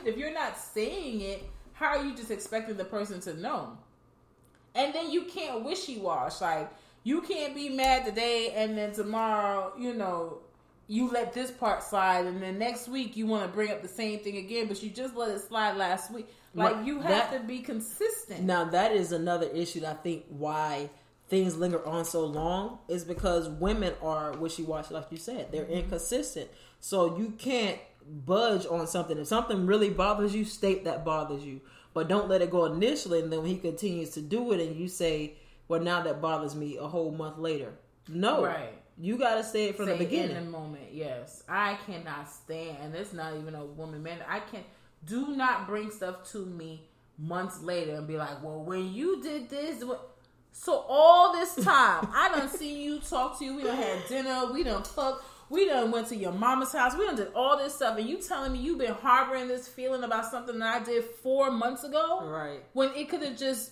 if 0.05 0.17
you're 0.17 0.33
not 0.33 0.59
saying 0.59 1.21
it, 1.21 1.45
how 1.73 1.97
are 1.99 2.05
you 2.05 2.15
just 2.15 2.31
expecting 2.31 2.77
the 2.77 2.85
person 2.85 3.21
to 3.21 3.35
know? 3.35 3.77
And 4.75 4.95
then 4.95 5.11
you 5.11 5.23
can't 5.25 5.65
wishy 5.65 5.99
wash. 5.99 6.41
Like 6.41 6.71
you 7.03 7.21
can't 7.23 7.55
be 7.55 7.69
mad 7.69 8.05
today 8.05 8.53
and 8.57 8.77
then 8.77 8.93
tomorrow, 8.93 9.73
you 9.79 9.95
know, 9.95 10.39
you 10.91 11.09
let 11.09 11.33
this 11.33 11.53
part 11.53 11.85
slide 11.85 12.27
and 12.27 12.43
then 12.43 12.59
next 12.59 12.89
week 12.89 13.17
you 13.17 13.25
want 13.25 13.45
to 13.45 13.49
bring 13.49 13.71
up 13.71 13.81
the 13.81 13.87
same 13.87 14.19
thing 14.19 14.37
again, 14.39 14.67
but 14.67 14.83
you 14.83 14.91
just 14.91 15.15
let 15.15 15.31
it 15.31 15.41
slide 15.41 15.77
last 15.77 16.13
week. 16.13 16.27
Like 16.53 16.75
Right. 16.75 16.85
you 16.85 16.99
have 16.99 17.31
That- 17.31 17.33
to 17.43 17.47
be 17.47 17.61
consistent. 17.61 18.43
Now 18.43 18.65
that 18.65 18.91
is 18.91 19.13
another 19.13 19.47
issue 19.47 19.81
that 19.81 19.91
I 19.91 20.03
think 20.03 20.25
why 20.29 20.91
things 21.29 21.57
linger 21.57 21.87
on 21.87 22.05
so 22.05 22.27
long 22.27 22.81
is 22.89 23.05
because 23.05 23.49
women 23.49 23.95
are 24.03 24.33
wishy 24.33 24.65
washy, 24.65 24.93
like 24.93 25.07
you 25.11 25.17
said. 25.17 25.53
They're 25.53 25.63
mm-hmm. 25.63 25.75
inconsistent. 25.75 26.51
So 26.81 27.17
you 27.17 27.35
can't 27.39 27.79
budge 28.05 28.67
on 28.67 28.89
something. 28.89 29.17
If 29.17 29.29
something 29.29 29.67
really 29.67 29.91
bothers 29.91 30.35
you, 30.35 30.45
state 30.45 30.85
that 30.87 31.05
bothers 31.05 31.45
you. 31.45 31.61
But 31.95 32.01
but 32.01 32.09
don't 32.09 32.29
let 32.29 32.43
it 32.43 32.51
go 32.51 32.65
initially. 32.65 33.21
And 33.21 33.33
then 33.33 33.43
when 33.43 33.49
he 33.51 33.59
continues 33.59 34.11
to 34.11 34.21
do 34.21 34.53
it, 34.53 34.61
and 34.61 34.77
you 34.77 34.89
say, 34.89 35.35
"Well, 35.69 35.81
now 35.81 36.03
that 36.03 36.21
bothers 36.21 36.55
me," 36.55 36.77
a 36.77 36.89
whole 36.89 37.11
month 37.11 37.39
later. 37.39 37.75
No, 38.09 38.45
Right. 38.45 38.80
You 39.01 39.17
got 39.17 39.37
to 39.37 39.45
say 39.45 39.67
it 39.71 39.77
from 39.77 39.87
Say 39.87 39.93
the 39.99 40.05
beginning. 40.05 40.37
in 40.37 40.45
the 40.45 40.51
moment. 40.51 40.93
Yes, 40.93 41.43
I 41.49 41.79
cannot 41.87 42.31
stand, 42.31 42.77
and 42.83 42.95
it's 42.95 43.13
not 43.13 43.35
even 43.37 43.55
a 43.55 43.65
woman, 43.65 44.03
man. 44.03 44.19
I 44.29 44.41
can't. 44.41 44.67
Do 45.07 45.29
not 45.35 45.67
bring 45.67 45.91
stuff 45.91 46.31
to 46.33 46.45
me 46.45 46.83
months 47.19 47.63
later 47.63 47.95
and 47.97 48.07
be 48.07 48.17
like, 48.19 48.43
"Well, 48.43 48.63
when 48.63 48.93
you 48.93 49.23
did 49.23 49.49
this." 49.49 49.83
What? 49.83 50.07
So 50.53 50.85
all 50.89 51.33
this 51.33 51.55
time, 51.65 52.09
I 52.13 52.31
don't 52.35 52.51
see 52.59 52.83
you 52.83 52.99
talk 52.99 53.39
to 53.39 53.45
you. 53.45 53.55
We 53.57 53.63
done 53.63 53.77
had 53.77 54.07
dinner. 54.09 54.53
We 54.53 54.65
done 54.65 54.83
fuck. 54.83 55.25
We 55.49 55.67
done 55.67 55.91
went 55.91 56.09
to 56.09 56.17
your 56.17 56.33
mama's 56.33 56.73
house. 56.73 56.95
We 56.97 57.07
done 57.07 57.17
did 57.17 57.33
all 57.35 57.57
this 57.57 57.75
stuff, 57.75 57.97
and 57.99 58.07
you 58.09 58.19
telling 58.19 58.53
me 58.53 58.59
you've 58.59 58.79
been 58.79 58.93
harboring 58.95 59.49
this 59.49 59.67
feeling 59.67 60.05
about 60.05 60.31
something 60.31 60.59
that 60.59 60.83
I 60.83 60.85
did 60.85 61.05
four 61.23 61.51
months 61.51 61.83
ago, 61.85 62.21
Right. 62.25 62.61
when 62.75 62.91
it 62.95 63.09
could 63.09 63.23
have 63.23 63.37
just 63.39 63.71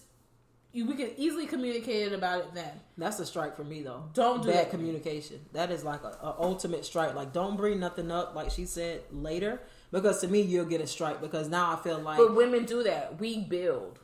we 0.74 0.94
could 0.94 1.14
easily 1.16 1.46
communicate 1.46 2.12
about 2.12 2.40
it 2.40 2.54
then. 2.54 2.70
That's 2.96 3.18
a 3.20 3.26
strike 3.26 3.56
for 3.56 3.64
me 3.64 3.82
though. 3.82 4.04
Don't 4.14 4.42
do 4.42 4.48
bad 4.48 4.66
that. 4.66 4.70
communication. 4.70 5.40
That 5.52 5.70
is 5.70 5.82
like 5.84 6.02
a, 6.04 6.16
a 6.22 6.36
ultimate 6.38 6.84
strike. 6.84 7.14
Like 7.14 7.32
don't 7.32 7.56
bring 7.56 7.80
nothing 7.80 8.10
up 8.10 8.34
like 8.34 8.50
she 8.50 8.66
said 8.66 9.02
later 9.10 9.60
because 9.90 10.20
to 10.20 10.28
me 10.28 10.42
you'll 10.42 10.66
get 10.66 10.80
a 10.80 10.86
strike 10.86 11.20
because 11.20 11.48
now 11.48 11.72
I 11.72 11.76
feel 11.82 11.98
like 11.98 12.18
But 12.18 12.34
women 12.36 12.64
do 12.64 12.82
that. 12.82 13.18
We 13.18 13.40
build. 13.40 13.98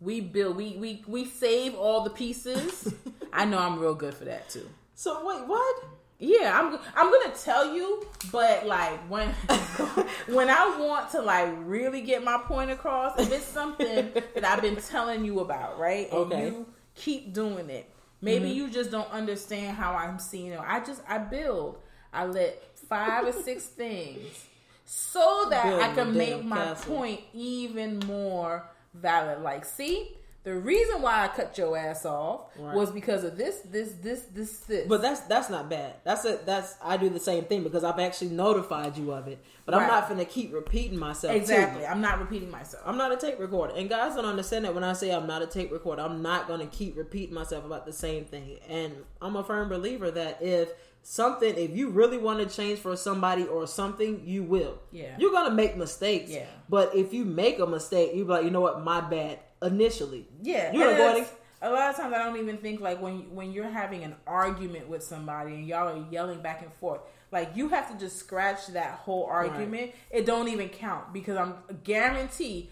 We 0.00 0.20
build. 0.20 0.56
We 0.56 0.76
we 0.76 1.02
we 1.06 1.24
save 1.24 1.74
all 1.74 2.04
the 2.04 2.10
pieces. 2.10 2.94
I 3.32 3.44
know 3.44 3.58
I'm 3.58 3.78
real 3.78 3.94
good 3.94 4.14
for 4.14 4.24
that 4.26 4.48
too. 4.48 4.68
so 4.94 5.26
wait 5.26 5.46
what? 5.46 5.84
Yeah, 6.18 6.58
I'm 6.58 6.78
I'm 6.94 7.12
gonna 7.12 7.34
tell 7.36 7.74
you, 7.74 8.06
but 8.32 8.66
like 8.66 8.98
when 9.08 9.28
when 10.28 10.48
I 10.48 10.76
want 10.78 11.10
to 11.10 11.20
like 11.20 11.52
really 11.58 12.00
get 12.00 12.24
my 12.24 12.38
point 12.38 12.70
across, 12.70 13.18
if 13.20 13.30
it's 13.30 13.44
something 13.44 14.12
that 14.34 14.44
I've 14.44 14.62
been 14.62 14.76
telling 14.76 15.24
you 15.24 15.40
about, 15.40 15.78
right? 15.78 16.10
And 16.10 16.32
Okay. 16.32 16.46
you 16.46 16.66
keep 16.94 17.34
doing 17.34 17.68
it. 17.68 17.90
Maybe 18.22 18.46
mm-hmm. 18.46 18.56
you 18.56 18.70
just 18.70 18.90
don't 18.90 19.10
understand 19.10 19.76
how 19.76 19.94
I'm 19.94 20.18
seeing 20.18 20.52
it. 20.52 20.60
I 20.60 20.80
just 20.80 21.02
I 21.06 21.18
build. 21.18 21.78
I 22.12 22.24
let 22.24 22.62
five 22.88 23.26
or 23.26 23.32
six 23.32 23.64
things 23.66 24.46
so 24.86 25.48
that 25.50 25.66
I 25.82 25.94
can 25.94 26.16
make 26.16 26.42
my 26.44 26.56
castle. 26.56 26.96
point 26.96 27.20
even 27.34 27.98
more 28.06 28.64
valid. 28.94 29.42
Like, 29.42 29.64
see, 29.66 30.16
the 30.46 30.54
reason 30.54 31.02
why 31.02 31.24
I 31.24 31.28
cut 31.28 31.58
your 31.58 31.76
ass 31.76 32.06
off 32.06 32.42
Right. 32.56 32.72
was 32.72 32.92
because 32.92 33.24
of 33.24 33.36
this, 33.36 33.62
this, 33.62 33.94
this, 34.00 34.20
this, 34.32 34.58
this. 34.58 34.86
But 34.86 35.02
that's 35.02 35.22
that's 35.22 35.50
not 35.50 35.68
bad. 35.68 35.94
That's 36.04 36.24
a 36.24 36.38
that's 36.46 36.76
I 36.80 36.96
do 36.96 37.08
the 37.08 37.18
same 37.18 37.46
thing 37.46 37.64
because 37.64 37.82
I've 37.82 37.98
actually 37.98 38.30
notified 38.30 38.96
you 38.96 39.10
of 39.12 39.26
it. 39.26 39.44
But 39.64 39.74
I'm 39.74 39.88
not 39.88 40.08
gonna 40.08 40.24
keep 40.24 40.54
repeating 40.54 41.00
myself. 41.00 41.34
exactly. 41.34 41.82
you. 41.82 41.88
I'm 41.88 42.00
not 42.00 42.20
repeating 42.20 42.48
myself. 42.48 42.84
I'm 42.86 42.96
not 42.96 43.10
a 43.10 43.16
tape 43.16 43.40
recorder. 43.40 43.74
And 43.74 43.88
guys 43.88 44.14
don't 44.14 44.24
understand 44.24 44.66
that 44.66 44.72
when 44.72 44.84
I 44.84 44.92
say 44.92 45.10
I'm 45.10 45.26
not 45.26 45.42
a 45.42 45.48
tape 45.48 45.72
recorder, 45.72 46.02
I'm 46.02 46.22
not 46.22 46.46
going 46.46 46.60
to 46.60 46.66
keep 46.66 46.96
repeating 46.96 47.34
myself 47.34 47.64
about 47.64 47.84
the 47.84 47.92
same 47.92 48.24
thing. 48.24 48.60
And 48.68 48.94
I'm 49.20 49.34
a 49.34 49.42
firm 49.42 49.68
believer 49.68 50.12
that 50.12 50.40
if 50.40 50.70
something, 51.02 51.56
if 51.56 51.76
you 51.76 51.90
really 51.90 52.18
want 52.18 52.48
to 52.48 52.54
change 52.54 52.78
for 52.78 52.96
somebody 52.96 53.44
or 53.46 53.66
something, 53.66 54.22
you 54.24 54.44
will. 54.44 54.78
Yeah. 54.92 55.16
You're 55.18 55.32
going 55.32 55.48
to 55.48 55.54
make 55.54 55.76
mistakes. 55.76 56.30
Yeah. 56.30 56.46
But 56.68 56.94
if 56.94 57.12
you 57.12 57.24
make 57.24 57.58
a 57.58 57.66
mistake, 57.66 58.14
you 58.14 58.24
be 58.24 58.30
like, 58.30 58.44
you 58.44 58.50
know 58.50 58.60
what, 58.60 58.84
my 58.84 59.00
bad 59.00 59.40
initially. 59.62 60.26
Yeah, 60.42 60.72
You're 60.72 60.88
and 60.88 60.96
going 60.96 60.96
to 60.96 60.96
go 60.96 61.08
it's- 61.10 61.26
ahead 61.26 61.40
a 61.62 61.70
lot 61.70 61.90
of 61.90 61.96
times 61.96 62.12
I 62.14 62.18
don't 62.22 62.38
even 62.38 62.58
think 62.58 62.80
like 62.80 63.00
when 63.00 63.34
when 63.34 63.52
you're 63.52 63.68
having 63.68 64.04
an 64.04 64.14
argument 64.26 64.88
with 64.88 65.02
somebody 65.02 65.54
and 65.54 65.66
y'all 65.66 65.88
are 65.88 66.06
yelling 66.10 66.40
back 66.40 66.62
and 66.62 66.72
forth. 66.74 67.00
Like 67.32 67.56
you 67.56 67.68
have 67.70 67.90
to 67.90 67.98
just 67.98 68.18
scratch 68.18 68.68
that 68.68 68.92
whole 68.92 69.24
argument. 69.24 69.92
It 70.10 70.26
don't 70.26 70.48
even 70.48 70.68
count 70.68 71.12
because 71.12 71.36
I'm 71.36 71.54
guarantee 71.82 72.70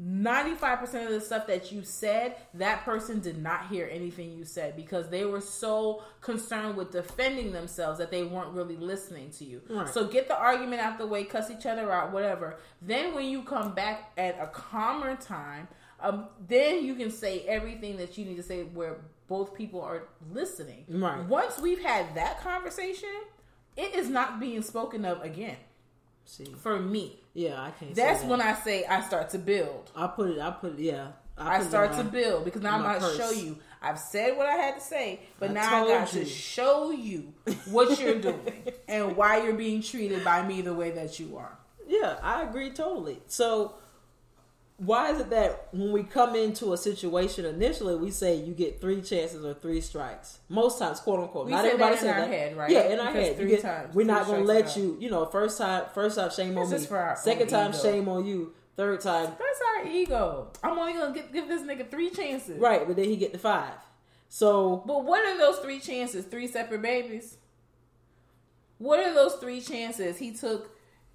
95% 0.00 1.04
of 1.04 1.10
the 1.10 1.20
stuff 1.20 1.46
that 1.48 1.70
you 1.70 1.82
said, 1.82 2.36
that 2.54 2.82
person 2.82 3.20
did 3.20 3.36
not 3.36 3.66
hear 3.68 3.86
anything 3.92 4.32
you 4.32 4.44
said 4.44 4.74
because 4.74 5.10
they 5.10 5.26
were 5.26 5.40
so 5.42 6.02
concerned 6.22 6.78
with 6.78 6.92
defending 6.92 7.52
themselves 7.52 7.98
that 7.98 8.10
they 8.10 8.24
weren't 8.24 8.54
really 8.54 8.76
listening 8.76 9.30
to 9.32 9.44
you. 9.44 9.60
Right. 9.68 9.86
So 9.86 10.06
get 10.06 10.28
the 10.28 10.38
argument 10.38 10.80
out 10.80 10.96
the 10.96 11.06
way, 11.06 11.24
cuss 11.24 11.50
each 11.50 11.66
other 11.66 11.92
out, 11.92 12.10
whatever. 12.10 12.56
Then 12.80 13.14
when 13.14 13.26
you 13.26 13.42
come 13.42 13.74
back 13.74 14.12
at 14.16 14.40
a 14.40 14.46
calmer 14.46 15.14
time, 15.14 15.68
um, 16.02 16.26
then 16.48 16.84
you 16.84 16.94
can 16.94 17.10
say 17.10 17.40
everything 17.46 17.96
that 17.98 18.18
you 18.18 18.24
need 18.24 18.36
to 18.36 18.42
say 18.42 18.62
where 18.64 18.96
both 19.28 19.54
people 19.54 19.80
are 19.80 20.08
listening. 20.32 20.84
Right. 20.88 21.24
Once 21.26 21.58
we've 21.60 21.80
had 21.82 22.14
that 22.16 22.40
conversation, 22.42 23.08
it 23.76 23.94
is 23.94 24.08
not 24.08 24.40
being 24.40 24.62
spoken 24.62 25.04
of 25.04 25.22
again 25.22 25.56
See, 26.24 26.44
for 26.60 26.78
me. 26.78 27.18
yeah, 27.34 27.60
I 27.62 27.70
can't. 27.70 27.96
say 27.96 28.02
That's 28.02 28.20
that. 28.22 28.28
when 28.30 28.40
I 28.40 28.54
say 28.54 28.84
I 28.84 29.00
start 29.00 29.30
to 29.30 29.38
build. 29.38 29.90
I 29.96 30.06
put 30.08 30.30
it. 30.30 30.38
I 30.40 30.50
put 30.50 30.74
it. 30.78 30.80
Yeah, 30.80 31.08
I 31.38 31.60
it 31.60 31.64
start 31.64 31.92
to 31.94 32.04
build 32.04 32.44
because 32.44 32.62
now 32.62 32.76
I'm 32.76 33.00
going 33.00 33.00
to 33.12 33.16
show 33.16 33.30
you. 33.30 33.58
I've 33.80 33.98
said 33.98 34.36
what 34.36 34.46
I 34.46 34.52
had 34.56 34.74
to 34.76 34.80
say, 34.80 35.20
but 35.40 35.50
I 35.50 35.52
now 35.54 35.84
I 35.84 35.88
got 35.88 36.12
you. 36.14 36.20
to 36.20 36.26
show 36.26 36.90
you 36.90 37.32
what 37.70 37.98
you're 38.00 38.20
doing 38.20 38.62
and 38.88 39.16
why 39.16 39.42
you're 39.42 39.54
being 39.54 39.82
treated 39.82 40.22
by 40.24 40.46
me 40.46 40.60
the 40.62 40.74
way 40.74 40.90
that 40.92 41.18
you 41.18 41.36
are. 41.36 41.58
Yeah, 41.88 42.18
I 42.22 42.42
agree 42.42 42.70
totally. 42.70 43.20
So 43.26 43.74
why 44.84 45.10
is 45.12 45.20
it 45.20 45.30
that 45.30 45.68
when 45.72 45.92
we 45.92 46.02
come 46.02 46.34
into 46.34 46.72
a 46.72 46.76
situation 46.76 47.44
initially 47.44 47.94
we 47.94 48.10
say 48.10 48.34
you 48.36 48.52
get 48.54 48.80
three 48.80 49.00
chances 49.00 49.44
or 49.44 49.54
three 49.54 49.80
strikes? 49.80 50.38
Most 50.48 50.78
times, 50.78 51.00
quote 51.00 51.20
unquote. 51.20 51.46
We 51.46 51.52
Not 51.52 51.64
everybody 51.64 51.94
that 51.94 52.02
in 52.02 52.08
says 52.08 52.14
our 52.14 52.20
that. 52.20 52.28
head, 52.30 52.56
right? 52.56 52.70
Yeah, 52.70 52.80
in 52.88 52.98
our 52.98 53.12
Because 53.12 53.26
head. 53.28 53.36
Three 53.36 53.48
get- 53.50 53.62
times, 53.62 53.94
we're 53.94 54.02
three 54.04 54.12
not 54.12 54.26
gonna 54.26 54.44
let 54.44 54.76
you. 54.76 54.96
You 55.00 55.10
know, 55.10 55.26
first 55.26 55.58
time, 55.58 55.84
first 55.94 56.16
time, 56.16 56.30
shame 56.30 56.56
on 56.58 56.68
This 56.70 56.82
me. 56.82 56.86
for 56.88 56.98
our 56.98 57.16
Second 57.16 57.48
time, 57.48 57.70
ego. 57.70 57.82
shame 57.82 58.08
on 58.08 58.24
you. 58.26 58.54
Third 58.76 59.00
time, 59.02 59.26
That's 59.38 59.60
our 59.76 59.86
ego. 59.86 60.48
I'm 60.62 60.78
only 60.78 60.94
gonna 60.94 61.12
give, 61.14 61.30
give 61.32 61.46
this 61.48 61.62
nigga 61.62 61.90
three 61.90 62.10
chances. 62.10 62.58
right? 62.58 62.86
But 62.86 62.96
then 62.96 63.04
he 63.04 63.16
get 63.16 63.32
the 63.32 63.38
five. 63.38 63.74
So 64.28 64.82
But 64.86 65.04
what 65.04 65.24
are 65.26 65.36
those 65.36 65.58
three 65.58 65.78
chances? 65.78 66.24
Three 66.24 66.46
separate 66.48 66.80
babies? 66.82 67.36
What 68.78 68.98
are 69.00 69.12
those 69.14 69.34
three 69.34 69.60
chances? 69.60 70.18
He 70.18 70.32
took 70.32 70.71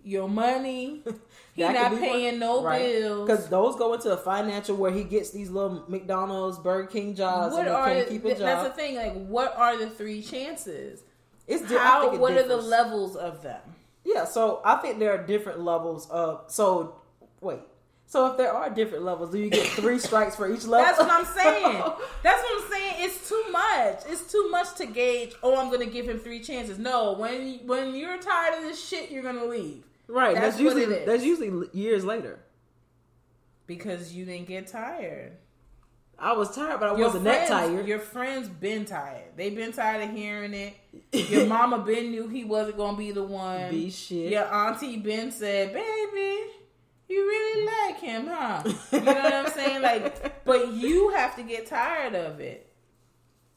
your 0.08 0.28
money. 0.30 1.04
He 1.54 1.64
that 1.64 1.74
not 1.74 2.00
paying 2.00 2.34
one. 2.34 2.40
no 2.40 2.64
Right. 2.64 2.84
bills. 2.84 3.28
because 3.28 3.48
those 3.50 3.76
go 3.78 3.94
into 3.96 4.12
a 4.12 4.18
financial 4.18 4.76
where 4.76 4.92
he 4.92 5.04
gets 5.04 5.32
these 5.32 5.50
little 5.50 5.84
McDonald's, 5.88 6.60
Burger 6.60 6.86
King 6.88 7.16
jobs, 7.16 7.56
What 7.56 7.68
are 7.68 7.86
can't 7.88 8.06
the, 8.08 8.14
keep 8.14 8.26
a 8.26 8.28
th- 8.28 8.38
that's 8.38 8.68
the 8.70 8.74
thing? 8.76 8.96
Like, 8.96 9.14
what 9.26 9.58
are 9.58 9.76
the 9.76 9.90
three 9.90 10.22
chances? 10.22 11.02
It's 11.48 11.68
How? 11.72 12.12
it 12.14 12.20
What 12.20 12.34
are 12.34 12.48
the 12.48 12.58
levels 12.58 13.16
of 13.16 13.42
them? 13.42 13.60
Yeah, 14.06 14.26
so 14.26 14.62
I 14.64 14.76
think 14.76 15.00
there 15.00 15.12
are 15.12 15.26
different 15.26 15.62
levels 15.62 16.08
of. 16.12 16.44
So 16.48 17.02
wait, 17.42 17.62
so 18.06 18.28
if 18.30 18.38
there 18.38 18.52
are 18.54 18.70
different 18.70 19.04
levels, 19.04 19.32
do 19.32 19.40
you 19.40 19.50
get 19.50 19.66
three 19.66 19.98
strikes 20.08 20.36
for 20.36 20.48
each 20.54 20.66
level? 20.66 20.86
That's 20.86 21.00
what 21.00 21.10
I'm 21.10 21.26
saying. 21.26 21.82
That's 22.24 22.44
what 22.44 22.64
I'm 22.64 22.72
saying. 22.72 22.96
It's 23.00 23.28
too 23.28 23.44
much. 23.52 24.02
It's 24.08 24.32
too 24.32 24.48
much 24.52 24.76
to 24.76 24.86
gauge. 24.86 25.34
Oh, 25.42 25.58
I'm 25.58 25.72
gonna 25.72 25.88
give 25.88 26.08
him 26.08 26.20
three 26.20 26.40
chances. 26.42 26.78
No, 26.78 27.14
when 27.14 27.62
when 27.66 27.96
you're 27.96 28.20
tired 28.20 28.58
of 28.60 28.62
this 28.62 28.88
shit, 28.88 29.10
you're 29.10 29.24
gonna 29.24 29.46
leave 29.46 29.84
right. 30.08 30.36
That's 30.36 30.58
That's, 30.58 30.60
usually 30.60 31.06
that's 31.06 31.24
usually 31.24 31.68
years 31.74 32.04
later. 32.06 32.40
because 33.66 34.14
you 34.14 34.26
didn't 34.26 34.48
get 34.48 34.68
tired. 34.68 35.34
I 36.20 36.34
was 36.34 36.56
tired, 36.56 36.80
but 36.80 36.90
I 36.90 36.96
Your 36.98 37.06
wasn't 37.08 37.26
friends, 37.26 37.50
that 37.50 37.68
tired. 37.68 37.88
Your 37.88 38.00
friends 38.00 38.48
been 38.50 38.86
tired. 38.86 39.34
They 39.36 39.52
been 39.52 39.72
tired 39.72 40.10
of 40.10 40.16
hearing 40.16 40.54
it. 40.56 40.74
Your 41.30 41.46
mama 41.46 41.80
been 41.80 42.10
knew 42.10 42.28
he 42.28 42.44
wasn't 42.44 42.78
gonna 42.78 42.98
be 42.98 43.12
the 43.12 43.22
one. 43.24 43.70
Be 43.70 43.92
shit. 43.92 44.32
Your 44.32 44.46
auntie 44.52 44.98
Ben 44.98 45.32
said, 45.32 45.74
"Baby, 45.74 46.50
you 47.08 47.20
really 47.20 47.66
like 47.68 48.00
him, 48.02 48.26
huh?" 48.28 48.64
You 48.92 49.02
know 49.02 49.14
what 49.14 49.34
I'm 49.34 49.52
saying? 49.52 49.82
Like, 49.84 50.44
but 50.46 50.74
you 50.74 51.10
have 51.10 51.36
to 51.36 51.44
get 51.44 51.68
tired 51.68 52.16
of 52.16 52.40
it 52.40 52.74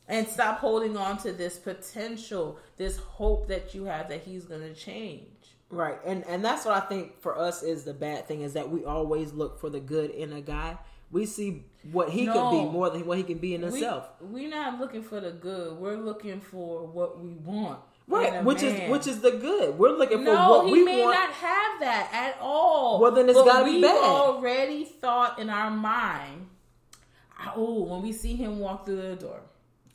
and 0.06 0.28
stop 0.28 0.58
holding 0.58 0.98
on 0.98 1.16
to 1.18 1.32
this 1.32 1.56
potential, 1.56 2.58
this 2.76 2.98
hope 2.98 3.48
that 3.48 3.74
you 3.74 3.84
have 3.84 4.10
that 4.10 4.20
he's 4.24 4.44
gonna 4.44 4.74
change. 4.74 5.28
Right, 5.70 5.98
and 6.04 6.24
and 6.26 6.44
that's 6.44 6.64
what 6.64 6.76
I 6.76 6.80
think 6.87 7.20
for 7.20 7.38
us 7.38 7.62
is 7.62 7.85
the 7.85 7.94
bad 7.94 8.26
thing 8.26 8.40
is 8.40 8.54
that 8.54 8.70
we 8.70 8.85
always 8.85 9.33
look 9.33 9.61
for 9.61 9.70
the 9.70 9.78
good 9.78 10.11
in 10.11 10.33
a 10.33 10.40
guy. 10.40 10.78
We 11.12 11.26
see 11.26 11.64
what 11.90 12.11
he 12.11 12.26
could 12.26 12.50
be 12.50 12.64
more 12.64 12.90
than 12.90 13.06
what 13.06 13.18
he 13.18 13.24
can 13.24 13.38
be 13.38 13.54
in 13.54 13.62
himself. 13.62 14.09
we're 14.20 14.48
not 14.48 14.78
looking 14.80 15.02
for 15.02 15.20
the 15.20 15.30
good. 15.30 15.76
We're 15.76 15.96
looking 15.96 16.40
for 16.40 16.87
what 16.87 17.20
we 17.20 17.35
want. 17.35 17.80
Right, 18.09 18.42
which 18.44 18.62
man. 18.62 18.74
is 18.74 18.90
which 18.90 19.06
is 19.06 19.20
the 19.20 19.30
good. 19.30 19.78
We're 19.78 19.96
looking 19.96 20.24
for 20.24 20.35
what 20.35 20.35
we 20.35 20.35
want. 20.35 20.66
No, 20.66 20.74
he 20.74 20.80
we 20.80 20.85
may 20.85 21.04
not 21.04 21.30
have 21.30 21.80
that 21.80 22.11
at 22.12 22.38
all. 22.40 23.00
Well, 23.00 23.12
then 23.12 23.28
it's 23.28 23.38
But 23.38 23.46
gotta 23.46 23.64
be 23.64 23.80
bad. 23.80 24.02
already 24.02 24.85
thought 24.85 25.38
in 25.38 25.48
our 25.50 25.70
mind. 25.70 26.48
Oh, 27.54 27.85
when 27.85 28.02
we 28.02 28.12
see 28.12 28.35
him 28.35 28.59
walk 28.59 28.85
through 28.85 29.00
the 29.00 29.16
door, 29.16 29.40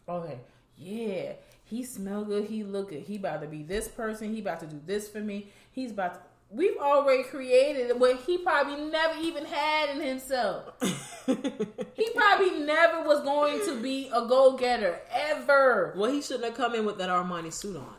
okay, 0.08 0.40
yeah, 0.78 1.34
he 1.66 1.84
smell 1.84 2.24
good. 2.24 2.46
He 2.46 2.64
look 2.64 2.90
good. 2.90 3.02
He 3.02 3.18
about 3.18 3.42
to 3.42 3.48
be 3.48 3.64
this 3.64 3.88
person. 3.88 4.34
He 4.34 4.40
about 4.40 4.62
to 4.62 4.68
do 4.68 4.82
this 4.86 5.10
for 5.10 5.20
me. 5.20 5.52
He's 5.76 5.92
about. 5.92 6.14
to... 6.16 6.20
We've 6.50 6.78
already 6.78 7.24
created 7.24 8.00
what 8.00 8.22
he 8.22 8.38
probably 8.38 8.86
never 8.86 9.20
even 9.20 9.46
had 9.46 9.90
in 9.96 10.02
himself. 10.02 10.74
He 11.96 12.10
probably 12.14 12.60
never 12.60 13.02
was 13.08 13.22
going 13.24 13.66
to 13.66 13.82
be 13.82 14.10
a 14.14 14.28
go 14.28 14.56
getter 14.58 15.00
ever. 15.12 15.94
well, 15.98 16.12
he 16.12 16.22
shouldn't 16.22 16.44
have 16.46 16.54
come 16.56 16.76
in 16.76 16.86
with 16.86 16.98
that 17.00 17.10
Armani 17.10 17.52
suit 17.52 17.78
on. 17.78 17.96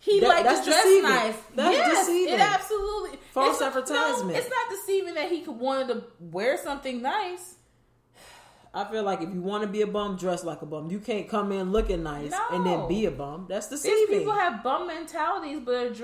he 0.00 0.20
That- 0.20 0.28
liked 0.28 0.44
that's 0.44 0.60
to 0.60 0.66
dress 0.66 0.82
deceiving. 0.84 1.08
nice. 1.10 1.34
That's 1.54 1.76
yes, 1.76 2.06
deceiving. 2.06 2.34
It 2.34 2.40
absolutely 2.40 3.18
False 3.30 3.54
it's, 3.54 3.62
advertisement. 3.62 4.32
No, 4.32 4.38
it's 4.38 4.50
not 4.50 4.70
deceiving 4.70 5.14
that 5.14 5.30
he 5.30 5.40
could 5.40 5.56
wanted 5.58 5.88
to 5.94 6.04
wear 6.20 6.58
something 6.62 7.00
nice. 7.00 7.54
I 8.74 8.84
feel 8.90 9.02
like 9.04 9.22
if 9.22 9.32
you 9.32 9.40
want 9.40 9.62
to 9.62 9.68
be 9.68 9.80
a 9.82 9.86
bum, 9.86 10.16
dress 10.16 10.44
like 10.44 10.60
a 10.62 10.66
bum. 10.66 10.90
You 10.90 10.98
can't 10.98 11.28
come 11.28 11.52
in 11.52 11.72
looking 11.72 12.02
nice 12.02 12.34
and 12.50 12.66
then 12.66 12.86
be 12.88 13.06
a 13.06 13.10
bum. 13.12 13.46
That's 13.48 13.68
These 13.68 13.82
deceiving. 13.82 14.18
people 14.18 14.32
have 14.34 14.62
bum 14.62 14.88
mentalities, 14.88 15.60
but 15.64 15.74
are 15.74 15.94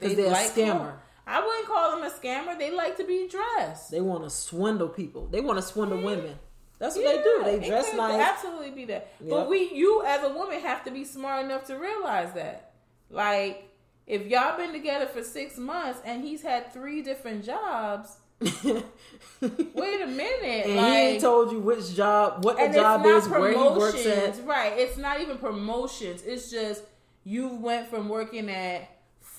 dressed 0.00 0.16
'Cause 0.16 0.16
they 0.16 0.22
they're 0.22 0.32
a 0.32 0.76
scammer. 0.76 0.78
clothes. 0.78 0.94
I 1.26 1.46
wouldn't 1.46 1.66
call 1.66 1.90
them 1.92 2.02
a 2.02 2.10
scammer. 2.10 2.58
They 2.58 2.70
like 2.72 2.96
to 2.96 3.04
be 3.04 3.28
dressed. 3.28 3.90
They 3.90 4.00
want 4.00 4.24
to 4.24 4.30
swindle 4.30 4.88
people. 4.88 5.26
They 5.30 5.40
want 5.40 5.58
to 5.58 5.62
swindle 5.62 5.98
women. 6.00 6.38
That's 6.78 6.96
what 6.96 7.04
Yeah, 7.04 7.16
they 7.18 7.22
do. 7.22 7.42
They 7.44 7.68
dress 7.68 7.94
nice. 7.94 8.20
Absolutely 8.20 8.70
be 8.70 8.84
that. 8.86 9.12
But 9.28 9.48
we, 9.48 9.70
you 9.72 10.02
as 10.04 10.24
a 10.24 10.30
woman, 10.30 10.60
have 10.60 10.82
to 10.84 10.90
be 10.90 11.04
smart 11.04 11.44
enough 11.44 11.66
to 11.66 11.76
realize 11.76 12.32
that. 12.32 12.72
Like, 13.10 13.68
if 14.06 14.26
y'all 14.26 14.56
been 14.56 14.72
together 14.72 15.06
for 15.06 15.22
six 15.22 15.56
months 15.58 16.00
and 16.04 16.24
he's 16.24 16.42
had 16.42 16.72
three 16.72 17.02
different 17.02 17.44
jobs, 17.44 18.16
wait 18.40 20.00
a 20.02 20.06
minute. 20.06 20.66
and 20.66 20.76
like, 20.76 20.86
he 20.86 20.96
ain't 20.98 21.20
told 21.20 21.52
you 21.52 21.60
which 21.60 21.94
job, 21.94 22.44
what 22.44 22.56
the 22.56 22.68
job 22.72 23.04
is, 23.06 23.28
where 23.28 23.50
he 23.52 23.56
works 23.56 24.06
at. 24.06 24.44
right? 24.46 24.72
It's 24.76 24.96
not 24.96 25.20
even 25.20 25.38
promotions. 25.38 26.22
It's 26.24 26.50
just 26.50 26.82
you 27.24 27.48
went 27.48 27.88
from 27.88 28.08
working 28.08 28.48
at 28.50 28.88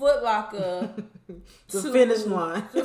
Foot 0.02 0.24
Locker 0.24 0.90
The 1.70 1.82
to- 1.82 1.92
finish 1.94 2.26
line. 2.26 2.64
to 2.74 2.84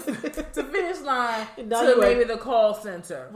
finish 0.64 1.00
line 1.00 1.46
to 1.56 1.96
maybe 1.98 2.24
the 2.24 2.36
call 2.36 2.74
center. 2.74 3.30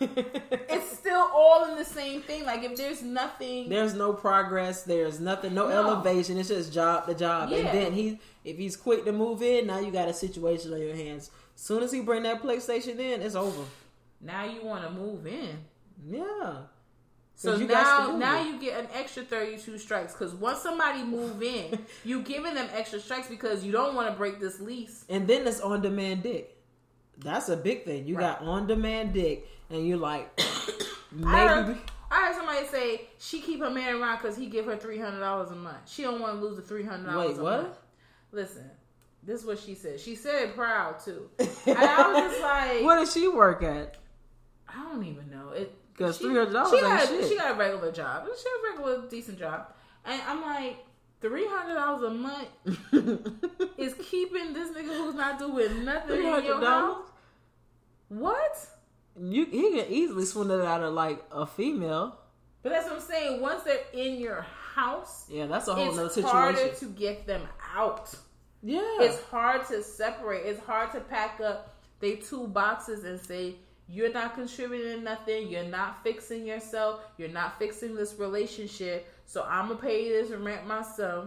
It's 0.00 0.98
still 0.98 1.30
all 1.32 1.70
in 1.70 1.76
the 1.76 1.84
same 1.84 2.20
thing. 2.22 2.44
Like 2.44 2.64
if 2.64 2.76
there's 2.76 3.00
nothing, 3.00 3.68
There's 3.68 3.94
no 3.94 4.12
progress. 4.12 4.82
There's 4.82 5.20
nothing, 5.20 5.54
no, 5.54 5.68
No. 5.68 5.74
elevation. 5.94 6.36
It's 6.36 6.48
just 6.48 6.72
job 6.72 7.06
to 7.06 7.14
job. 7.14 7.52
And 7.52 7.66
then 7.68 7.92
he, 7.92 8.18
if 8.44 8.58
he's 8.58 8.76
quick 8.76 9.04
to 9.04 9.12
move 9.12 9.40
in, 9.42 9.68
now 9.68 9.78
you 9.78 9.92
got 9.92 10.08
a 10.08 10.12
situation 10.14 10.74
on 10.74 10.80
your 10.80 10.96
hands. 10.96 11.30
Soon 11.54 11.82
as 11.84 11.92
he 11.92 12.00
bring 12.00 12.24
that 12.24 12.42
PlayStation 12.42 12.98
in, 12.98 13.22
it's 13.22 13.36
over. 13.36 13.62
now 14.20 14.44
you 14.44 14.62
want 14.64 14.82
to 14.84 14.90
move 14.90 15.26
in. 15.28 15.58
Yeah. 16.04 16.54
So 17.42 17.56
you 17.56 17.66
now, 17.66 18.16
now 18.18 18.40
you 18.40 18.56
get 18.60 18.78
an 18.78 18.86
extra 18.94 19.24
thirty-two 19.24 19.76
strikes 19.78 20.12
because 20.12 20.32
once 20.32 20.60
somebody 20.60 21.02
move 21.02 21.42
in, 21.42 21.76
you 22.04 22.22
giving 22.22 22.54
them 22.54 22.68
extra 22.72 23.00
strikes 23.00 23.26
because 23.26 23.64
you 23.64 23.72
don't 23.72 23.96
want 23.96 24.08
to 24.08 24.16
break 24.16 24.38
this 24.38 24.60
lease. 24.60 25.04
And 25.08 25.26
then 25.26 25.44
it's 25.48 25.60
on 25.60 25.82
demand 25.82 26.22
dick. 26.22 26.56
That's 27.18 27.48
a 27.48 27.56
big 27.56 27.84
thing. 27.84 28.06
You 28.06 28.16
Right. 28.16 28.38
got 28.38 28.42
on 28.42 28.68
demand 28.68 29.12
dick, 29.12 29.48
and 29.70 29.86
you're 29.86 29.98
like, 29.98 30.30
I 31.24 31.48
heard, 31.48 31.66
maybe. 31.66 31.80
I 32.12 32.26
heard 32.26 32.36
somebody 32.36 32.66
say 32.68 33.08
she 33.18 33.40
keep 33.40 33.58
her 33.58 33.70
man 33.70 33.96
around 33.96 34.18
because 34.18 34.36
he 34.36 34.46
give 34.46 34.66
her 34.66 34.76
three 34.76 34.98
hundred 34.98 35.18
dollars 35.18 35.50
a 35.50 35.56
month. 35.56 35.90
She 35.90 36.02
don't 36.02 36.20
want 36.20 36.38
to 36.38 36.46
lose 36.46 36.54
the 36.54 36.62
three 36.62 36.84
hundred 36.84 37.10
dollars. 37.10 37.30
Wait, 37.30 37.38
a 37.40 37.42
what? 37.42 37.62
Month. 37.64 37.78
Listen, 38.30 38.70
this 39.24 39.40
is 39.40 39.46
what 39.46 39.58
she 39.58 39.74
said. 39.74 39.98
She 39.98 40.14
said 40.14 40.42
it 40.42 40.54
proud 40.54 41.00
too. 41.00 41.28
And 41.66 41.76
I 41.78 42.12
was 42.12 42.30
just 42.32 42.40
like, 42.40 42.82
What 42.84 42.96
does 43.00 43.12
she 43.12 43.26
work 43.26 43.64
at? 43.64 43.96
I 44.68 44.80
don't 44.92 45.04
even 45.04 45.28
know 45.28 45.50
it. 45.50 45.76
'Cause 45.96 46.18
$300 46.20 46.70
She 46.70 46.76
ain't 46.76 46.84
got 46.86 47.08
shit. 47.08 47.28
she 47.28 47.36
got 47.36 47.50
a 47.52 47.54
regular 47.54 47.92
job. 47.92 48.26
She 48.36 48.44
got 48.44 48.58
a 48.58 48.72
regular 48.72 49.08
decent 49.08 49.38
job, 49.38 49.66
and 50.04 50.20
I'm 50.26 50.40
like. 50.42 50.76
Three 51.20 51.46
hundred 51.46 51.74
dollars 51.74 52.02
a 52.02 52.14
month 52.14 52.48
is 53.78 53.94
keeping 54.02 54.52
this 54.52 54.70
nigga 54.76 54.88
who's 54.88 55.14
not 55.14 55.38
doing 55.38 55.84
nothing 55.84 56.18
in 56.18 56.44
your 56.44 56.60
house. 56.60 57.04
What? 58.08 58.68
You 59.16 59.44
he 59.46 59.70
can 59.70 59.86
easily 59.88 60.24
swindle 60.24 60.60
it 60.60 60.66
out 60.66 60.82
of 60.82 60.94
like 60.94 61.22
a 61.30 61.46
female. 61.46 62.18
But 62.64 62.70
that's 62.70 62.86
what 62.86 62.96
I'm 62.96 63.02
saying. 63.02 63.40
Once 63.40 63.62
they're 63.62 63.84
in 63.92 64.18
your 64.18 64.40
house, 64.74 65.26
Yeah, 65.28 65.46
that's 65.46 65.68
a 65.68 65.74
whole 65.76 65.96
it's 66.00 66.20
harder 66.20 66.68
to 66.68 66.86
get 66.86 67.24
them 67.26 67.42
out. 67.72 68.12
Yeah, 68.60 68.80
It's 69.00 69.22
hard 69.26 69.66
to 69.68 69.82
separate. 69.82 70.44
It's 70.44 70.60
hard 70.64 70.90
to 70.92 71.00
pack 71.00 71.40
up 71.40 71.76
they 72.00 72.16
two 72.16 72.48
boxes 72.48 73.04
and 73.04 73.20
say 73.20 73.54
you're 73.88 74.12
not 74.12 74.34
contributing 74.34 75.04
nothing. 75.04 75.48
You're 75.48 75.64
not 75.64 76.02
fixing 76.02 76.46
yourself. 76.46 77.00
You're 77.18 77.28
not 77.28 77.58
fixing 77.58 77.94
this 77.94 78.14
relationship. 78.18 79.06
So 79.26 79.44
I'm 79.48 79.68
gonna 79.68 79.80
pay 79.80 80.08
this 80.08 80.30
rent 80.30 80.66
myself. 80.66 81.26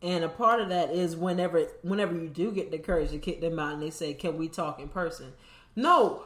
and 0.00 0.22
a 0.22 0.28
part 0.28 0.60
of 0.60 0.68
that 0.68 0.90
is 0.90 1.16
whenever 1.16 1.64
whenever 1.82 2.14
you 2.14 2.28
do 2.28 2.52
get 2.52 2.70
the 2.70 2.78
courage 2.78 3.10
to 3.10 3.18
kick 3.18 3.40
them 3.40 3.58
out, 3.58 3.72
and 3.74 3.82
they 3.82 3.90
say, 3.90 4.14
"Can 4.14 4.36
we 4.38 4.48
talk 4.48 4.78
in 4.80 4.88
person?" 4.88 5.32
No, 5.74 6.22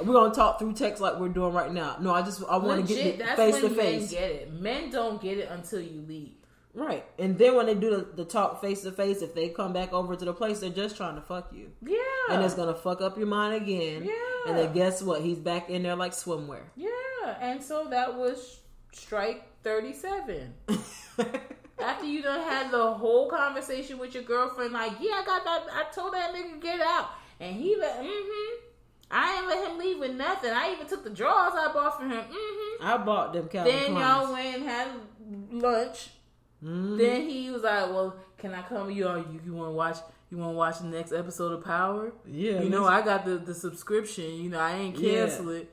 we're 0.00 0.12
gonna 0.12 0.34
talk 0.34 0.58
through 0.58 0.72
text 0.74 1.00
like 1.00 1.18
we're 1.18 1.28
doing 1.28 1.52
right 1.54 1.72
now. 1.72 1.96
No, 2.00 2.12
I 2.12 2.22
just 2.22 2.42
I 2.48 2.56
want 2.56 2.86
to 2.86 2.94
get 2.94 3.18
that's 3.18 3.36
face 3.40 3.56
to 3.56 3.68
men 3.68 3.76
face. 3.76 4.10
get 4.10 4.30
it. 4.30 4.52
Men 4.52 4.90
don't 4.90 5.20
get 5.22 5.38
it 5.38 5.48
until 5.50 5.80
you 5.80 6.02
leave. 6.06 6.32
Right, 6.74 7.04
and 7.20 7.38
then 7.38 7.54
when 7.54 7.66
they 7.66 7.74
do 7.74 7.90
the, 7.90 8.02
the 8.16 8.24
talk 8.24 8.60
face 8.60 8.82
to 8.82 8.90
face, 8.90 9.22
if 9.22 9.32
they 9.34 9.48
come 9.48 9.72
back 9.72 9.92
over 9.92 10.16
to 10.16 10.24
the 10.24 10.32
place, 10.32 10.58
they're 10.58 10.70
just 10.70 10.96
trying 10.96 11.14
to 11.14 11.20
fuck 11.20 11.52
you. 11.52 11.70
Yeah. 11.80 12.34
and 12.34 12.44
it's 12.44 12.54
gonna 12.54 12.74
fuck 12.74 13.00
up 13.00 13.16
your 13.16 13.28
mind 13.28 13.54
again. 13.54 14.02
Yeah. 14.04 14.12
And 14.48 14.58
then 14.58 14.72
guess 14.72 15.00
what? 15.00 15.22
He's 15.22 15.38
back 15.38 15.70
in 15.70 15.84
there 15.84 15.94
like 15.94 16.12
swimwear. 16.12 16.62
yeah. 16.76 16.90
And 17.40 17.62
so 17.62 17.86
that 17.90 18.16
was 18.16 18.58
strike 18.92 19.44
thirty 19.62 19.92
seven. 19.92 20.54
After 21.80 22.06
you 22.06 22.22
done 22.22 22.40
had 22.40 22.70
the 22.70 22.92
whole 22.94 23.28
conversation 23.28 23.98
with 23.98 24.14
your 24.14 24.22
girlfriend, 24.22 24.72
like, 24.72 24.92
yeah, 25.00 25.22
I 25.22 25.24
got 25.24 25.44
that. 25.44 25.66
I 25.72 25.84
told 25.92 26.14
that 26.14 26.32
nigga 26.34 26.60
get 26.60 26.80
out, 26.80 27.10
and 27.40 27.54
he 27.56 27.76
let. 27.76 28.00
Mm-hmm. 28.00 28.60
I 29.10 29.36
ain't 29.36 29.46
let 29.46 29.70
him 29.70 29.78
leave 29.78 29.98
with 29.98 30.12
nothing. 30.16 30.50
I 30.50 30.72
even 30.72 30.86
took 30.86 31.04
the 31.04 31.10
drawers 31.10 31.52
I 31.56 31.72
bought 31.72 31.98
for 32.00 32.06
him. 32.06 32.24
Mm-hmm. 32.24 32.84
I 32.86 32.96
bought 32.98 33.32
them 33.32 33.48
Calvin 33.48 33.72
Then 33.74 33.90
Kleins. 33.92 34.00
y'all 34.00 34.32
went 34.32 34.56
and 34.56 34.64
had 34.64 34.88
lunch. 35.52 36.08
Mhm. 36.64 36.98
Then 36.98 37.28
he 37.28 37.50
was 37.50 37.62
like, 37.62 37.88
"Well, 37.90 38.16
can 38.38 38.54
I 38.54 38.62
come? 38.62 38.90
You 38.90 39.08
you, 39.08 39.40
you 39.46 39.52
want 39.54 39.68
to 39.70 39.74
watch? 39.74 39.98
You 40.30 40.38
want 40.38 40.52
to 40.52 40.56
watch 40.56 40.78
the 40.80 40.86
next 40.86 41.12
episode 41.12 41.52
of 41.52 41.64
Power? 41.64 42.12
yeah, 42.26 42.60
you 42.62 42.70
know, 42.70 42.84
I 42.86 43.02
got 43.02 43.24
the 43.24 43.36
the 43.36 43.54
subscription. 43.54 44.24
You 44.34 44.50
know, 44.50 44.58
I 44.60 44.72
ain't 44.76 44.98
Yeah. 44.98 45.26
cancel 45.26 45.50
it. 45.50 45.70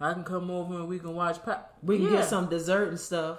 I 0.00 0.12
can 0.12 0.24
come 0.24 0.50
over 0.50 0.74
and 0.74 0.88
we 0.88 0.98
can 0.98 1.14
watch. 1.14 1.42
Power. 1.42 1.60
we 1.82 1.96
can 1.98 2.06
Yeah. 2.06 2.16
get 2.18 2.28
some 2.28 2.46
dessert 2.46 2.88
and 2.88 3.00
stuff, 3.00 3.38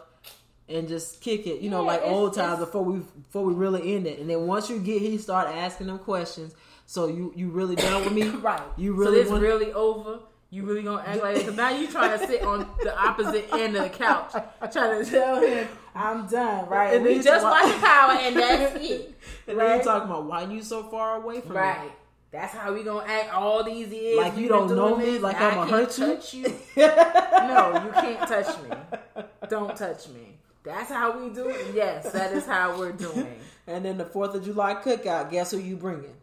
and 0.67 0.87
just 0.87 1.21
kick 1.21 1.45
it. 1.47 1.61
You 1.61 1.69
know, 1.69 1.81
Yeah, 1.81 1.87
like 1.87 2.01
old 2.05 2.33
times 2.33 2.59
before 2.59 2.83
we 2.83 2.99
before 3.23 3.43
we 3.45 3.53
really 3.53 3.95
end 3.95 4.07
it. 4.07 4.19
And 4.19 4.29
then 4.29 4.47
once 4.47 4.69
you 4.69 4.79
get 4.79 5.01
he 5.01 5.17
start 5.17 5.47
asking 5.49 5.87
them 5.87 5.99
questions. 5.99 6.55
So 6.87 7.07
you 7.07 7.33
you 7.35 7.49
really 7.49 7.75
done 7.75 8.03
with 8.03 8.13
me? 8.13 8.29
Right. 8.41 8.61
You 8.77 8.93
so 8.93 8.97
really 8.99 9.19
it's 9.21 9.29
want- 9.29 9.41
really 9.43 9.71
over. 9.73 10.19
You 10.51 10.63
really 10.63 10.83
gonna 10.83 11.03
act 11.05 11.21
like? 11.21 11.35
Because 11.37 11.55
now 11.55 11.69
you 11.69 11.87
trying 11.87 12.17
to 12.17 12.25
sit 12.27 12.41
on 12.43 12.67
the 12.83 12.97
opposite 12.97 13.51
end 13.53 13.75
of 13.75 13.83
the 13.83 13.89
couch, 13.89 14.31
trying 14.71 15.03
to 15.03 15.09
tell 15.11 15.41
him 15.41 15.67
I'm 15.95 16.27
done. 16.27 16.67
Right. 16.67 16.93
And 16.95 17.05
we 17.05 17.15
you 17.15 17.23
just 17.23 17.41
talk- 17.41 17.63
watching 17.63 17.79
Power, 17.81 18.11
and 18.21 18.35
that's 18.39 18.75
it. 18.83 19.13
And 19.47 19.57
then 19.59 19.65
you 19.67 19.73
Right. 19.75 19.83
talking 19.83 20.09
about 20.09 20.25
why 20.25 20.43
you 20.43 20.61
so 20.61 20.83
far 20.83 21.15
away 21.21 21.39
from 21.41 21.51
me? 21.53 21.57
Right. 21.61 21.91
That's 22.31 22.53
how 22.53 22.73
we 22.73 22.83
gonna 22.83 23.05
act 23.07 23.33
all 23.33 23.63
these 23.63 23.87
years. 23.89 24.17
Like 24.17 24.35
we 24.35 24.43
you 24.43 24.49
don't 24.49 24.75
know 24.75 24.97
me, 24.97 25.05
this, 25.05 25.21
like 25.21 25.39
I'ma 25.39 25.65
hurt 25.67 25.97
you? 25.97 26.05
touch 26.15 26.33
you. 26.33 26.43
no, 26.75 27.81
you 27.85 27.91
can't 27.93 28.27
touch 28.27 28.61
me. 28.61 29.23
Don't 29.49 29.75
touch 29.77 30.09
me. 30.09 30.37
That's 30.63 30.89
how 30.91 31.17
we 31.17 31.33
do 31.33 31.47
it. 31.47 31.67
Yes, 31.73 32.11
that 32.11 32.33
is 32.33 32.45
how 32.45 32.77
we're 32.77 32.91
doing. 32.91 33.39
And 33.67 33.83
then 33.83 33.97
the 33.97 34.05
Fourth 34.05 34.35
of 34.35 34.43
July 34.45 34.75
cookout. 34.75 35.31
Guess 35.31 35.49
who 35.51 35.57
you 35.57 35.75
bringing? 35.75 36.13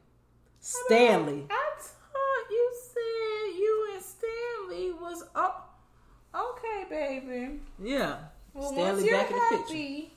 Stanley. 0.61 1.45
I 1.51 1.71
thought 1.81 2.51
you 2.51 2.73
said 2.93 3.59
you 3.59 3.91
and 3.95 4.03
Stanley 4.05 4.93
was 4.93 5.25
up. 5.35 5.77
Okay, 6.33 6.85
baby. 6.89 7.61
Yeah, 7.83 8.17
Well, 8.55 8.73
Stanley 8.73 8.93
once 8.93 9.05
you're 9.05 9.19
back 9.19 9.31
in 9.31 9.37
the 9.37 9.43
picture. 9.57 9.75
happy, 9.75 10.13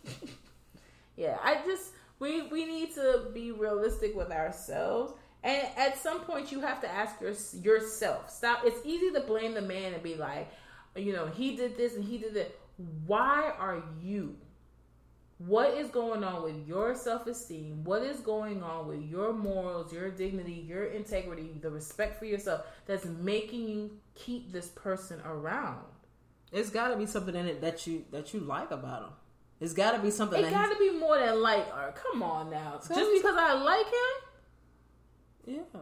yeah. 1.17 1.37
I 1.43 1.61
just 1.65 1.91
we 2.19 2.43
we 2.47 2.65
need 2.65 2.93
to 2.95 3.27
be 3.33 3.51
realistic 3.51 4.15
with 4.15 4.31
ourselves, 4.31 5.13
and 5.43 5.67
at 5.77 5.97
some 5.97 6.21
point 6.21 6.51
you 6.51 6.61
have 6.61 6.81
to 6.81 6.89
ask 6.91 7.19
your, 7.21 7.33
yourself. 7.61 8.29
Stop. 8.29 8.61
It's 8.65 8.85
easy 8.85 9.11
to 9.11 9.21
blame 9.21 9.53
the 9.53 9.61
man 9.61 9.93
and 9.93 10.03
be 10.03 10.15
like, 10.15 10.49
you 10.95 11.13
know, 11.13 11.27
he 11.27 11.55
did 11.55 11.77
this 11.77 11.95
and 11.95 12.03
he 12.03 12.17
did 12.17 12.33
that. 12.35 12.57
Why 13.05 13.53
are 13.57 13.81
you? 14.01 14.35
What 15.37 15.73
is 15.73 15.89
going 15.89 16.23
on 16.23 16.43
with 16.43 16.65
your 16.65 16.95
self 16.95 17.27
esteem? 17.27 17.83
What 17.83 18.03
is 18.03 18.19
going 18.19 18.63
on 18.63 18.87
with 18.87 19.01
your 19.03 19.33
morals, 19.33 19.91
your 19.91 20.09
dignity, 20.09 20.65
your 20.67 20.85
integrity, 20.85 21.57
the 21.61 21.69
respect 21.69 22.17
for 22.19 22.25
yourself 22.25 22.65
that's 22.85 23.05
making 23.05 23.67
you 23.67 23.91
keep 24.15 24.51
this 24.53 24.67
person 24.69 25.21
around? 25.25 25.83
It's 26.55 26.69
got 26.69 26.87
to 26.87 26.95
be 26.95 27.05
something 27.05 27.35
in 27.35 27.47
it 27.47 27.59
that 27.59 27.85
you 27.85 28.05
that 28.11 28.33
you 28.33 28.39
like 28.39 28.71
about 28.71 29.03
him. 29.03 29.09
It's 29.59 29.73
got 29.73 29.91
to 29.91 29.99
be 29.99 30.09
something. 30.09 30.41
It 30.41 30.51
got 30.51 30.71
to 30.71 30.79
be 30.79 30.89
more 30.91 31.19
than 31.19 31.41
like, 31.41 31.67
or 31.75 31.93
come 31.93 32.23
on 32.23 32.49
now. 32.49 32.75
Just 32.77 32.93
be 32.93 33.17
because 33.17 33.35
I 33.37 33.53
like 33.53 33.85
him? 33.85 35.63
Yeah. 35.73 35.79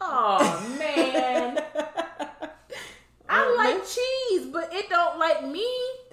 Oh 0.00 0.76
man, 0.78 1.60
I 3.28 3.54
like 3.56 3.84
cheese, 3.84 4.46
but 4.46 4.72
it 4.72 4.88
don't 4.88 5.18
like 5.18 5.44
me. 5.44 5.68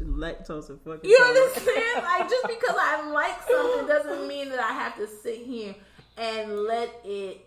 lactose 0.00 0.70
and 0.70 0.80
fucking. 0.80 1.10
You 1.10 1.18
understand? 1.22 2.02
Like 2.02 2.30
just 2.30 2.46
because 2.48 2.76
I 2.78 3.10
like 3.10 3.42
something 3.46 3.86
doesn't 3.94 4.26
mean 4.26 4.48
that 4.48 4.60
I 4.60 4.72
have 4.72 4.96
to 4.96 5.06
sit 5.06 5.36
here 5.42 5.74
and 6.16 6.60
let 6.60 6.98
it 7.04 7.46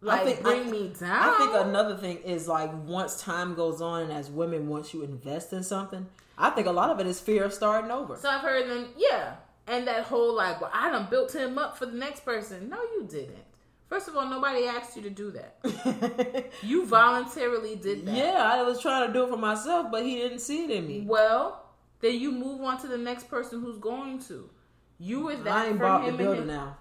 like 0.00 0.24
think- 0.24 0.42
bring 0.42 0.68
I- 0.68 0.70
me 0.70 0.92
down. 0.98 1.10
I 1.34 1.36
think 1.38 1.66
another 1.66 1.96
thing 1.96 2.18
is 2.18 2.46
like 2.48 2.70
once 2.86 3.20
time 3.22 3.54
goes 3.54 3.80
on 3.80 4.02
and 4.02 4.12
as 4.12 4.30
women, 4.30 4.68
once 4.68 4.92
you 4.94 5.02
invest 5.02 5.52
in 5.52 5.62
something, 5.62 6.06
I 6.36 6.50
think 6.50 6.66
a 6.66 6.72
lot 6.72 6.90
of 6.90 7.00
it 7.00 7.06
is 7.06 7.18
fear 7.20 7.44
of 7.44 7.52
starting 7.52 7.90
over. 7.90 8.16
so 8.16 8.28
I've 8.28 8.42
heard 8.42 8.68
them, 8.68 8.88
yeah. 8.96 9.36
And 9.66 9.86
that 9.86 10.04
whole 10.04 10.34
like, 10.34 10.60
well, 10.60 10.70
I 10.72 10.90
done 10.90 11.08
built 11.10 11.34
him 11.34 11.58
up 11.58 11.76
for 11.76 11.84
the 11.86 11.92
next 11.96 12.24
person. 12.24 12.68
No, 12.70 12.80
you 12.80 13.06
didn't. 13.10 13.44
First 13.88 14.06
of 14.08 14.16
all, 14.16 14.26
nobody 14.28 14.66
asked 14.66 14.96
you 14.96 15.02
to 15.02 15.10
do 15.10 15.30
that. 15.32 16.50
you 16.62 16.84
voluntarily 16.86 17.74
did 17.76 18.04
that. 18.06 18.14
Yeah, 18.14 18.42
I 18.42 18.62
was 18.62 18.80
trying 18.80 19.06
to 19.06 19.12
do 19.12 19.24
it 19.24 19.30
for 19.30 19.36
myself, 19.38 19.88
but 19.90 20.04
he 20.04 20.16
didn't 20.16 20.40
see 20.40 20.64
it 20.64 20.70
in 20.70 20.86
me. 20.86 21.04
Well, 21.06 21.64
then 22.00 22.14
you 22.20 22.30
move 22.30 22.60
on 22.62 22.78
to 22.82 22.86
the 22.86 22.98
next 22.98 23.28
person 23.28 23.60
who's 23.60 23.78
going 23.78 24.20
to. 24.24 24.48
You 24.98 25.20
were 25.22 25.36
that 25.36 25.52
I 25.52 25.66
ain't 25.68 25.76
for 25.78 25.84
bought 25.84 26.02
the 26.02 26.08
him 26.10 26.16
building 26.18 26.42
him. 26.42 26.48
now. 26.48 26.76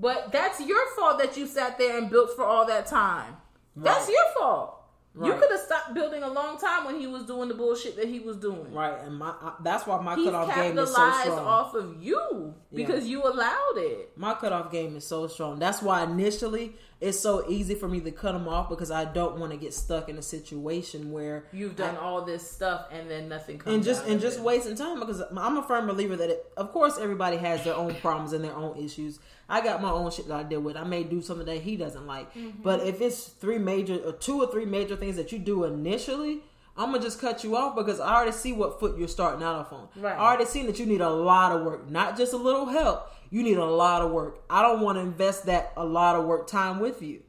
But 0.00 0.30
that's 0.32 0.60
your 0.60 0.86
fault 0.96 1.18
that 1.18 1.36
you 1.36 1.46
sat 1.46 1.76
there 1.78 1.98
and 1.98 2.08
built 2.08 2.30
for 2.36 2.44
all 2.44 2.66
that 2.66 2.86
time. 2.86 3.36
That's 3.76 4.08
your 4.08 4.24
fault. 4.38 4.74
You 5.20 5.32
could 5.34 5.50
have 5.50 5.58
stopped 5.60 5.94
building 5.94 6.22
a 6.22 6.28
long 6.30 6.58
time 6.60 6.84
when 6.84 7.00
he 7.00 7.08
was 7.08 7.24
doing 7.24 7.48
the 7.48 7.54
bullshit 7.54 7.96
that 7.96 8.06
he 8.06 8.20
was 8.20 8.36
doing. 8.36 8.72
Right, 8.72 8.96
and 9.00 9.16
my 9.18 9.34
that's 9.64 9.84
why 9.84 10.00
my 10.00 10.14
He's 10.14 10.26
cutoff 10.26 10.54
game 10.54 10.78
is 10.78 10.90
so 10.94 11.10
strong. 11.22 11.38
off 11.40 11.74
of 11.74 12.00
you 12.00 12.54
because 12.72 13.08
you 13.08 13.24
allowed 13.24 13.78
it. 13.78 14.12
My 14.16 14.34
cutoff 14.34 14.70
game 14.70 14.94
is 14.94 15.04
so 15.04 15.26
strong. 15.26 15.58
That's 15.58 15.82
why 15.82 16.04
initially 16.04 16.74
it's 17.00 17.18
so 17.18 17.48
easy 17.50 17.74
for 17.74 17.88
me 17.88 17.98
to 18.02 18.12
cut 18.12 18.30
them 18.32 18.46
off 18.46 18.68
because 18.68 18.92
I 18.92 19.06
don't 19.06 19.38
want 19.40 19.50
to 19.50 19.58
get 19.58 19.74
stuck 19.74 20.08
in 20.08 20.18
a 20.18 20.22
situation 20.22 21.10
where 21.10 21.46
You've 21.52 21.74
done 21.74 21.96
I- 21.96 22.00
all 22.00 22.24
this 22.24 22.48
stuff 22.48 22.86
and 22.92 23.10
then 23.10 23.28
nothing 23.28 23.58
comes 23.58 23.74
and 23.74 23.82
just 23.84 24.06
and 24.06 24.20
just 24.20 24.38
it. 24.38 24.44
wasting 24.44 24.76
time 24.76 25.00
because 25.00 25.20
I'm 25.36 25.56
a 25.56 25.62
firm 25.64 25.88
believer 25.88 26.14
that 26.14 26.30
it, 26.30 26.46
of 26.56 26.70
course 26.70 26.96
everybody 26.96 27.38
has 27.38 27.64
their 27.64 27.74
own 27.74 27.92
problems 27.96 28.32
and 28.34 28.44
their 28.44 28.54
own 28.54 28.76
issues. 28.78 29.18
I 29.48 29.60
got 29.62 29.80
my 29.80 29.90
own 29.90 30.10
shit 30.10 30.28
that 30.28 30.34
I 30.36 30.42
deal 30.42 30.60
with. 30.60 30.76
I 30.76 30.84
may 30.84 31.04
do 31.04 31.22
something 31.22 31.46
that 31.46 31.62
he 31.62 31.76
doesn't 31.76 32.06
like, 32.06 32.32
Mm-hmm. 32.34 32.62
but 32.62 32.86
if 32.86 33.00
it's 33.00 33.24
three 33.24 33.58
major 33.58 33.96
or 34.04 34.12
two 34.12 34.42
or 34.42 34.50
three 34.50 34.66
major 34.66 34.94
things 34.96 35.16
that 35.16 35.32
you 35.32 35.38
do 35.38 35.64
initially. 35.64 36.42
I'm 36.80 36.92
gonna 36.92 37.02
just 37.02 37.20
cut 37.20 37.42
you 37.42 37.56
off 37.56 37.74
because 37.74 37.98
I 37.98 38.14
already 38.14 38.30
see 38.30 38.52
what 38.52 38.78
foot 38.78 38.96
you're 38.96 39.08
starting 39.08 39.42
out 39.42 39.56
off 39.56 39.72
on. 39.72 39.88
Right. 39.96 40.14
I 40.16 40.20
already 40.28 40.44
seen 40.44 40.66
that 40.66 40.78
you 40.78 40.86
need 40.86 41.00
a 41.00 41.10
lot 41.10 41.50
of 41.50 41.64
work, 41.66 41.90
not 41.90 42.16
just 42.16 42.32
a 42.32 42.36
little 42.36 42.66
help. 42.66 43.10
You 43.30 43.42
need 43.42 43.56
a 43.58 43.64
lot 43.64 44.00
of 44.00 44.12
work. 44.12 44.38
I 44.48 44.62
don't 44.62 44.80
want 44.80 44.96
to 44.96 45.00
invest 45.02 45.46
that 45.46 45.72
a 45.76 45.84
lot 45.84 46.14
of 46.14 46.24
work 46.24 46.46
time 46.46 46.78
with 46.78 47.02
you, 47.02 47.22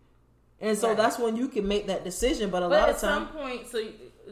and 0.61 0.77
so 0.77 0.89
Right. 0.89 0.97
that's 0.97 1.17
when 1.17 1.35
you 1.35 1.47
can 1.47 1.67
make 1.67 1.87
that 1.87 2.03
decision. 2.03 2.51
But 2.51 2.61
a 2.61 2.69
But 2.69 2.79
lot 2.79 2.89
of 2.89 2.99
time, 2.99 3.25
some 3.25 3.27
point, 3.29 3.67
so 3.67 3.83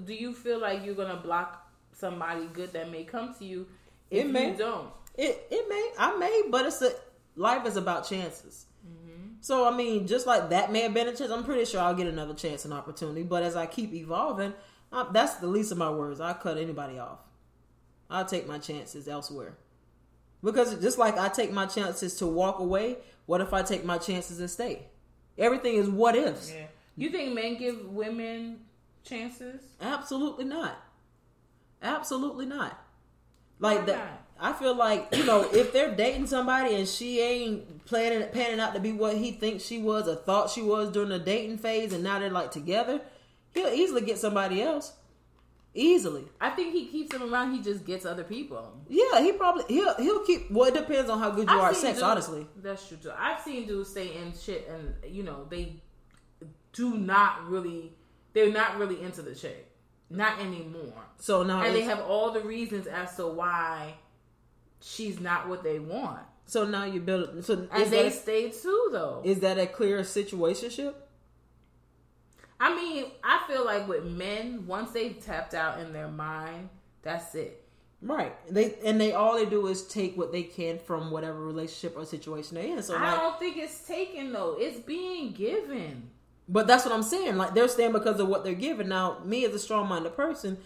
do 0.05 0.13
you 0.13 0.35
feel 0.35 0.59
like 0.59 0.85
you're 0.85 0.93
gonna 0.93 1.15
block 1.17 1.67
somebody 1.93 2.45
good 2.53 2.71
that 2.73 2.91
may 2.91 3.03
come 3.03 3.33
to 3.39 3.43
you 3.45 3.65
if 4.11 4.23
It 4.25 4.29
may. 4.31 4.51
you 4.51 4.55
don't? 4.57 4.89
It 5.17 5.47
it 5.49 5.67
may 5.67 5.91
I 5.97 6.15
may, 6.17 6.43
but 6.51 6.67
it's 6.67 6.83
a 6.83 6.91
life 7.37 7.65
is 7.65 7.77
about 7.77 8.07
chances. 8.07 8.65
Mm-hmm. 8.85 9.35
So 9.41 9.67
I 9.67 9.75
mean, 9.75 10.07
just 10.07 10.27
like 10.27 10.49
that 10.49 10.71
may 10.71 10.81
have 10.81 10.93
been 10.93 11.07
a 11.07 11.15
chance. 11.15 11.31
I'm 11.31 11.43
pretty 11.43 11.65
sure 11.65 11.79
I'll 11.79 11.95
get 11.95 12.07
another 12.07 12.33
chance 12.33 12.65
and 12.65 12.73
opportunity. 12.73 13.23
But 13.23 13.43
as 13.43 13.55
I 13.55 13.65
keep 13.65 13.93
evolving, 13.93 14.53
I, 14.91 15.07
that's 15.11 15.35
the 15.35 15.47
least 15.47 15.71
of 15.71 15.77
my 15.77 15.89
worries. 15.89 16.19
I 16.19 16.33
cut 16.33 16.57
anybody 16.57 16.99
off. 16.99 17.19
I'll 18.09 18.25
take 18.25 18.47
my 18.47 18.57
chances 18.57 19.07
elsewhere. 19.07 19.57
Because 20.43 20.79
just 20.81 20.97
like 20.97 21.17
I 21.17 21.29
take 21.29 21.51
my 21.51 21.65
chances 21.65 22.15
to 22.15 22.27
walk 22.27 22.59
away, 22.59 22.97
what 23.25 23.41
if 23.41 23.53
I 23.53 23.63
take 23.63 23.83
my 23.83 23.97
chances 23.97 24.39
and 24.39 24.49
stay? 24.49 24.83
Everything 25.37 25.75
is 25.75 25.89
what 25.89 26.15
ifs. 26.15 26.51
Yeah. 26.55 26.67
You 26.95 27.09
think 27.09 27.33
men 27.33 27.57
give 27.57 27.85
women 27.85 28.61
chances? 29.03 29.61
Absolutely 29.81 30.45
not. 30.45 30.77
Absolutely 31.81 32.45
not. 32.45 32.79
Like 33.59 33.85
that. 33.87 34.26
I 34.39 34.53
feel 34.53 34.75
like 34.75 35.07
you 35.15 35.25
know 35.25 35.41
if 35.51 35.73
they're 35.73 35.95
dating 35.95 36.27
somebody 36.27 36.75
and 36.75 36.87
she 36.87 37.19
ain't 37.21 37.85
planning 37.85 38.27
panning 38.31 38.59
out 38.59 38.73
to 38.73 38.79
be 38.79 38.91
what 38.91 39.15
he 39.17 39.31
thinks 39.31 39.63
she 39.63 39.79
was 39.79 40.07
or 40.07 40.15
thought 40.15 40.49
she 40.49 40.61
was 40.61 40.91
during 40.91 41.09
the 41.09 41.19
dating 41.19 41.57
phase, 41.57 41.93
and 41.93 42.03
now 42.03 42.19
they're 42.19 42.29
like 42.29 42.51
together, 42.51 43.01
he'll 43.53 43.67
easily 43.73 44.01
get 44.01 44.17
somebody 44.17 44.61
else. 44.61 44.93
Easily, 45.73 46.23
I 46.41 46.49
think 46.51 46.73
he 46.73 46.87
keeps 46.87 47.11
them 47.11 47.31
around. 47.31 47.53
He 47.53 47.61
just 47.61 47.85
gets 47.85 48.03
other 48.03 48.23
people. 48.23 48.79
yeah. 48.89 49.21
He 49.21 49.31
probably 49.33 49.63
he'll 49.67 49.93
he'll 49.95 50.25
keep. 50.25 50.49
Well, 50.49 50.69
it 50.69 50.73
depends 50.73 51.07
on 51.07 51.19
how 51.19 51.29
good 51.29 51.47
you 51.47 51.55
I've 51.55 51.61
are 51.61 51.69
at 51.69 51.75
sex. 51.75 51.93
dudes- 51.97 52.01
honestly, 52.01 52.47
that's 52.63 52.87
true 52.87 52.97
too. 52.97 53.11
I've 53.15 53.41
seen 53.41 53.67
dudes 53.67 53.89
stay 53.91 54.15
in 54.15 54.33
shit, 54.33 54.67
and 54.67 54.95
you 55.13 55.21
know 55.21 55.45
they 55.49 55.75
do 56.73 56.97
not 56.97 57.47
really. 57.47 57.93
They're 58.33 58.51
not 58.51 58.77
really 58.79 59.01
into 59.03 59.21
the 59.21 59.35
chick, 59.35 59.69
not 60.09 60.39
anymore. 60.39 60.93
so 61.19 61.43
now 61.43 61.61
and 61.61 61.75
they 61.75 61.81
have 61.81 61.99
all 62.01 62.31
the 62.31 62.41
reasons 62.41 62.87
as 62.87 63.15
to 63.17 63.27
why 63.27 63.93
she's 64.81 65.19
not 65.19 65.47
what 65.49 65.63
they 65.63 65.79
want. 65.79 66.19
so 66.45 66.65
now 66.65 66.85
you 66.85 66.99
build. 67.01 67.43
So 67.45 67.67
And 67.71 67.91
they 67.91 68.03
that, 68.09 68.13
stay 68.13 68.49
too, 68.49 68.89
though. 68.91 69.21
is 69.25 69.39
that 69.41 69.57
a 69.57 69.65
clear 69.67 69.99
situationship? 70.01 70.93
I 72.59 72.73
mean, 72.75 73.05
I 73.23 73.43
feel 73.47 73.63
like 73.65 73.87
with 73.87 74.03
men, 74.05 74.65
once 74.65 74.91
they've 74.91 75.19
tapped 75.23 75.53
out 75.53 75.79
in 75.79 75.93
their 75.93 76.07
mind, 76.07 76.69
that's 77.03 77.35
it. 77.35 77.63
Right. 78.01 78.35
They 78.51 78.75
and 78.85 78.99
they 79.01 79.13
all 79.13 79.35
they 79.35 79.45
do 79.45 79.67
is 79.67 79.87
take 79.87 80.15
what 80.17 80.31
they 80.31 80.43
can 80.43 80.77
from 80.79 81.09
whatever 81.11 81.39
relationship 81.43 81.97
or 81.97 82.05
situation 82.05 82.55
they're 82.55 82.65
in. 82.77 82.83
So 82.83 82.95
I 82.95 83.11
like, 83.11 83.19
don't 83.19 83.39
think 83.39 83.57
it's 83.57 83.87
taken 83.87 84.31
though; 84.33 84.55
it's 84.59 84.79
being 84.79 85.31
given. 85.31 86.09
but 86.47 86.67
that's 86.67 86.85
what 86.85 86.93
I'm 86.93 87.01
saying. 87.03 87.37
Like 87.37 87.55
they're 87.55 87.67
staying 87.67 87.93
because 87.93 88.19
of 88.19 88.27
what 88.27 88.43
they're 88.43 88.53
given. 88.53 88.87
Now, 88.89 89.17
me 89.25 89.45
as 89.45 89.53
a 89.55 89.59
strong 89.59 89.87
minded 89.87 90.15
person, 90.15 90.57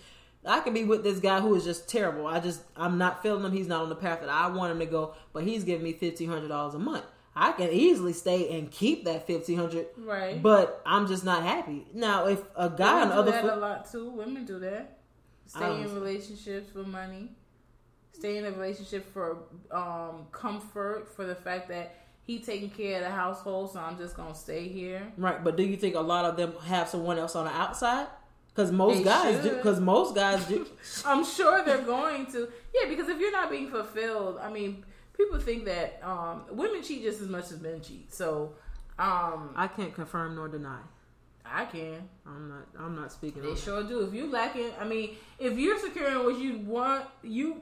I 0.46 0.60
can 0.62 0.74
be 0.74 0.84
with 0.84 1.04
this 1.04 1.20
guy 1.20 1.40
who 1.40 1.54
is 1.56 1.64
just 1.64 1.88
terrible. 1.88 2.26
I 2.26 2.40
just 2.40 2.62
I'm 2.76 2.98
not 2.98 3.22
feeling 3.22 3.44
him. 3.46 3.52
He's 3.52 3.68
not 3.68 3.84
on 3.84 3.90
the 3.90 3.96
path 3.96 4.22
that 4.22 4.30
I 4.30 4.48
want 4.48 4.72
him 4.72 4.80
to 4.80 4.86
go. 4.86 5.14
But 5.34 5.44
he's 5.44 5.64
giving 5.64 5.84
me 5.84 5.94
fifteen 5.94 6.30
hundred 6.30 6.48
dollars 6.48 6.74
a 6.74 6.80
month. 6.80 7.06
I 7.36 7.52
can 7.54 7.70
easily 7.70 8.14
stay 8.14 8.58
and 8.58 8.70
keep 8.72 9.06
that 9.06 9.28
fifteen 9.28 9.58
hundred. 9.58 9.88
Right. 9.98 10.42
But 10.42 10.82
I'm 10.86 11.08
just 11.08 11.24
not 11.24 11.44
happy. 11.44 11.86
Now, 11.94 12.28
if 12.28 12.42
a 12.56 12.70
guy 12.70 13.02
on 13.02 13.10
the 13.10 13.16
do 13.16 13.20
other 13.22 13.32
that 13.32 13.42
foot, 13.44 13.54
a 13.54 13.56
lot 13.58 13.92
too. 13.92 14.10
Women 14.10 14.46
do 14.46 14.60
that. 14.60 14.98
Stay 15.46 15.60
don't- 15.60 15.82
in 15.82 15.94
relationships 15.96 16.72
for 16.72 16.84
money. 16.84 17.30
Stay 18.14 18.38
in 18.38 18.46
a 18.46 18.52
relationship 18.52 19.12
for 19.14 19.38
um, 19.72 20.28
comfort, 20.32 21.08
for 21.16 21.26
the 21.26 21.34
fact 21.34 21.70
that 21.70 21.96
he 22.24 22.40
taking 22.40 22.70
care 22.70 22.98
of 22.98 23.04
the 23.06 23.10
household, 23.10 23.72
so 23.72 23.80
I'm 23.80 23.98
just 23.98 24.16
gonna 24.16 24.36
stay 24.36 24.68
here. 24.68 25.12
Right, 25.18 25.44
but 25.44 25.56
do 25.58 25.64
you 25.64 25.76
think 25.78 25.96
a 25.96 26.02
lot 26.02 26.26
of 26.26 26.36
them 26.38 26.54
have 26.66 26.88
someone 26.90 27.18
else 27.18 27.36
on 27.36 27.46
the 27.46 27.52
outside? 27.52 28.08
Because 28.54 28.72
most 28.72 29.04
guys 29.04 29.42
do. 29.44 29.50
Because 29.56 29.80
most 29.80 30.14
guys 30.16 30.46
do. 30.46 30.68
I'm 31.06 31.24
sure 31.26 31.64
they're 31.64 31.84
going 31.84 32.26
to. 32.28 32.50
Yeah, 32.74 32.90
because 32.90 33.08
if 33.10 33.20
you're 33.20 33.32
not 33.32 33.50
being 33.50 33.70
fulfilled, 33.70 34.40
I 34.42 34.52
mean, 34.52 34.84
people 35.16 35.40
think 35.40 35.66
that 35.66 36.00
um, 36.04 36.44
women 36.52 36.84
cheat 36.84 37.04
just 37.04 37.22
as 37.22 37.30
much 37.30 37.52
as 37.52 37.62
men 37.62 37.82
cheat. 37.82 38.14
So, 38.14 38.54
um, 39.00 39.52
I 39.56 39.68
can't 39.68 39.94
confirm 39.94 40.36
nor 40.36 40.48
deny. 40.50 40.80
I 41.46 41.66
can. 41.66 42.08
I'm 42.26 42.50
not. 42.50 42.68
I'm 42.78 42.96
not 42.96 43.12
speaking. 43.12 43.42
They 43.42 43.50
on 43.50 43.56
that. 43.56 43.62
sure 43.62 43.84
do. 43.84 44.02
If 44.02 44.14
you 44.14 44.30
lacking, 44.30 44.72
I 44.80 44.84
mean, 44.86 45.16
if 45.40 45.58
you're 45.58 45.80
securing 45.80 46.24
what 46.26 46.38
you 46.40 46.60
want, 46.60 47.06
you 47.24 47.62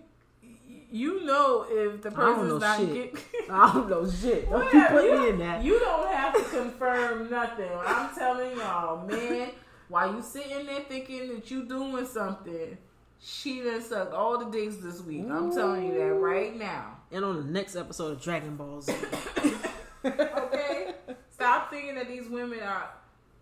you 0.92 1.24
know 1.26 1.66
if 1.70 2.02
the 2.02 2.10
I 2.10 2.14
don't 2.14 2.48
know 2.48 2.60
person's 2.60 2.62
not 2.62 2.80
shit. 2.80 3.14
get. 3.14 3.24
I 3.52 3.74
don't 3.74 3.90
know 3.90 4.10
shit. 4.10 4.50
Don't 4.50 4.60
Well, 4.60 4.74
you 4.74 4.86
put 4.88 5.04
you, 5.06 5.22
me 5.22 5.30
in 5.30 5.40
that. 5.40 5.64
you 5.64 5.80
don't 5.80 6.12
have 6.12 6.34
to 6.34 6.44
confirm 6.44 7.30
nothing. 7.30 7.70
I'm 7.86 8.14
telling 8.16 8.58
y'all, 8.58 9.06
man. 9.08 9.52
While 9.90 10.16
you 10.16 10.22
sitting 10.22 10.66
there 10.68 10.82
thinking 10.82 11.34
that 11.34 11.50
you 11.52 11.64
doing 11.66 12.06
something, 12.06 12.78
she 13.20 13.62
done 13.62 13.82
sucked 13.82 14.14
all 14.14 14.38
the 14.38 14.46
dicks 14.46 14.78
this 14.78 15.02
week. 15.02 15.26
I'm 15.30 15.52
telling 15.54 15.88
you 15.88 15.94
that 15.96 16.14
right 16.14 16.56
now. 16.56 16.98
and 17.12 17.26
on 17.26 17.36
the 17.38 17.52
next 17.52 17.76
episode 17.76 18.14
of 18.14 18.22
Dragon 18.22 18.56
Ball 18.56 18.82
Z, 18.82 18.94
Okay, 20.06 20.94
stop 21.34 21.70
thinking 21.72 21.96
that 21.96 22.08
these 22.08 22.30
women 22.30 22.60
are 22.62 22.90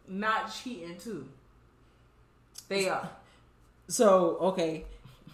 not 0.08 0.52
cheating 0.54 0.98
too. 0.98 1.28
They 2.70 2.90
are. 2.90 3.10
so 3.88 4.38
okay, 4.42 4.86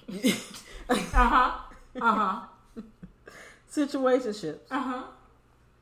Uh 0.90 0.96
huh. 0.96 1.52
Uh 2.02 2.16
huh. 2.76 2.82
situationships. 3.72 4.60
Uh 4.70 4.80
huh. 4.82 5.04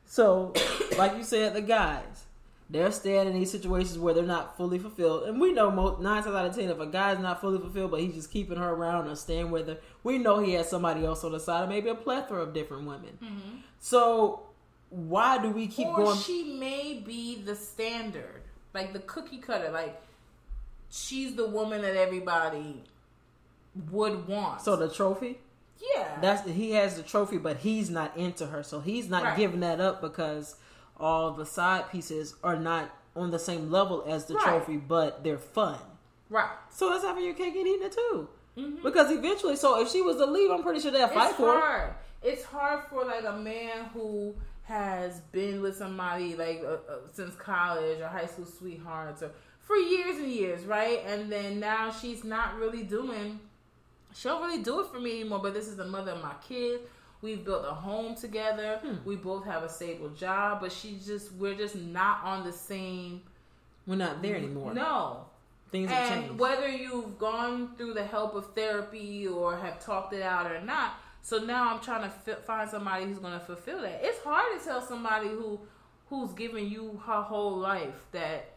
So, 0.05 0.53
like 0.97 1.15
you 1.17 1.23
said, 1.23 1.53
the 1.53 1.61
guys 1.61 2.25
they're 2.71 2.91
staying 2.91 3.27
in 3.27 3.33
these 3.33 3.51
situations 3.51 3.99
where 3.99 4.13
they're 4.13 4.23
not 4.23 4.55
fully 4.55 4.79
fulfilled, 4.79 5.23
and 5.23 5.39
we 5.41 5.51
know 5.51 5.69
most 5.69 6.01
nine 6.01 6.23
times 6.23 6.35
out 6.35 6.45
of 6.45 6.55
ten, 6.55 6.69
if 6.69 6.79
a 6.79 6.85
guy's 6.87 7.19
not 7.19 7.41
fully 7.41 7.59
fulfilled, 7.59 7.91
but 7.91 7.99
he's 7.99 8.13
just 8.15 8.31
keeping 8.31 8.57
her 8.57 8.69
around 8.69 9.07
or 9.09 9.15
staying 9.15 9.51
with 9.51 9.67
her, 9.67 9.77
we 10.03 10.17
know 10.17 10.39
he 10.39 10.53
has 10.53 10.69
somebody 10.69 11.05
else 11.05 11.23
on 11.23 11.33
the 11.33 11.39
side, 11.39 11.65
or 11.65 11.67
maybe 11.67 11.89
a 11.89 11.95
plethora 11.95 12.41
of 12.41 12.53
different 12.53 12.85
women. 12.87 13.17
Mm-hmm. 13.21 13.57
So, 13.79 14.43
why 14.89 15.37
do 15.41 15.49
we 15.49 15.67
keep 15.67 15.87
or 15.87 15.97
going? 15.97 16.17
she 16.17 16.55
may 16.57 17.01
be 17.05 17.41
the 17.41 17.55
standard, 17.55 18.41
like 18.73 18.93
the 18.93 18.99
cookie 18.99 19.39
cutter. 19.39 19.69
Like 19.69 20.01
she's 20.89 21.35
the 21.35 21.47
woman 21.47 21.81
that 21.81 21.95
everybody 21.95 22.83
would 23.89 24.27
want. 24.27 24.61
so 24.61 24.75
the 24.75 24.89
trophy. 24.89 25.39
yeah, 25.95 26.19
That's 26.21 26.47
he 26.49 26.71
has 26.71 26.95
the 26.97 27.03
trophy, 27.03 27.37
but 27.37 27.57
he's 27.57 27.89
not 27.89 28.15
into 28.17 28.47
her, 28.47 28.63
so 28.63 28.79
he's 28.81 29.09
not 29.09 29.23
Right. 29.23 29.37
giving 29.37 29.61
that 29.61 29.79
up 29.79 30.01
because 30.01 30.55
all 31.01 31.31
the 31.31 31.45
side 31.45 31.89
pieces 31.91 32.35
are 32.43 32.55
not 32.57 32.89
on 33.15 33.31
the 33.31 33.39
same 33.39 33.69
level 33.71 34.03
as 34.07 34.25
the 34.25 34.35
Right. 34.35 34.43
trophy, 34.45 34.77
but 34.77 35.23
they're 35.23 35.37
fun. 35.37 35.77
right. 36.29 36.49
So 36.69 36.89
that's 36.89 37.03
having 37.03 37.25
your 37.25 37.33
cake 37.33 37.55
and 37.57 37.67
eating 37.67 37.83
it 37.83 37.91
too. 37.91 38.29
Mhm. 38.57 38.81
Because 38.83 39.11
eventually, 39.11 39.57
so 39.57 39.81
if 39.81 39.89
she 39.89 40.01
was 40.01 40.15
to 40.17 40.25
leave, 40.25 40.49
I'm 40.49 40.63
pretty 40.63 40.79
sure 40.79 40.91
they'll 40.91 41.09
fight 41.09 41.29
It's 41.31 41.37
for 41.37 41.59
hard. 41.59 41.93
It's 42.21 42.43
hard 42.45 42.85
for 42.89 43.03
like 43.03 43.25
a 43.25 43.33
man 43.37 43.85
who 43.93 44.33
has 44.63 45.19
been 45.33 45.61
with 45.61 45.75
somebody 45.75 46.35
like 46.35 46.61
uh, 46.63 46.67
uh, 46.89 46.99
since 47.11 47.35
college 47.35 47.99
or 47.99 48.07
high 48.07 48.27
school 48.27 48.45
sweethearts 48.45 49.23
or 49.23 49.31
for 49.59 49.75
years 49.75 50.17
and 50.17 50.27
years, 50.27 50.63
right? 50.65 51.01
And 51.05 51.29
then 51.31 51.59
now 51.59 51.91
she's 51.91 52.23
not 52.23 52.55
really 52.57 52.83
doing. 52.83 53.39
She 54.13 54.27
don't 54.29 54.41
really 54.41 54.61
do 54.63 54.79
it 54.81 54.87
for 54.87 54.99
me 54.99 55.21
anymore. 55.21 55.39
But 55.39 55.53
this 55.53 55.67
is 55.67 55.75
the 55.77 55.85
mother 55.85 56.11
of 56.11 56.21
my 56.21 56.33
kids, 56.47 56.83
We've 57.21 57.43
built 57.45 57.65
a 57.67 57.73
home 57.73 58.15
together. 58.15 58.79
Hmm. 58.83 58.95
We 59.05 59.15
both 59.15 59.45
have 59.45 59.63
a 59.63 59.69
stable 59.69 60.09
job, 60.09 60.61
but 60.61 60.71
she's 60.71 61.05
just 61.05 61.31
we're 61.33 61.55
just 61.55 61.75
not 61.75 62.23
on 62.23 62.45
the 62.45 62.51
same. 62.53 63.21
We're 63.85 63.95
not 63.95 64.21
there 64.21 64.35
anymore. 64.35 64.73
No, 64.73 65.25
Things 65.71 65.89
have 65.89 66.11
and 66.11 66.21
changed. 66.25 66.39
whether 66.39 66.67
you've 66.67 67.17
gone 67.17 67.75
through 67.77 67.93
the 67.93 68.03
help 68.03 68.35
of 68.35 68.53
therapy 68.53 69.27
or 69.27 69.55
have 69.55 69.83
talked 69.83 70.13
it 70.13 70.21
out 70.21 70.51
or 70.51 70.61
not, 70.61 70.93
so 71.21 71.37
now 71.39 71.73
I'm 71.73 71.79
trying 71.79 72.03
to 72.03 72.09
fi- 72.09 72.41
find 72.41 72.69
somebody 72.69 73.05
who's 73.05 73.19
going 73.19 73.33
to 73.33 73.39
fulfill 73.45 73.81
that. 73.81 73.99
It's 74.03 74.19
hard 74.23 74.59
to 74.59 74.65
tell 74.65 74.81
somebody 74.81 75.27
who 75.29 75.59
who's 76.09 76.33
giving 76.33 76.67
you 76.69 77.01
her 77.05 77.21
whole 77.21 77.57
life 77.57 78.05
that 78.11 78.49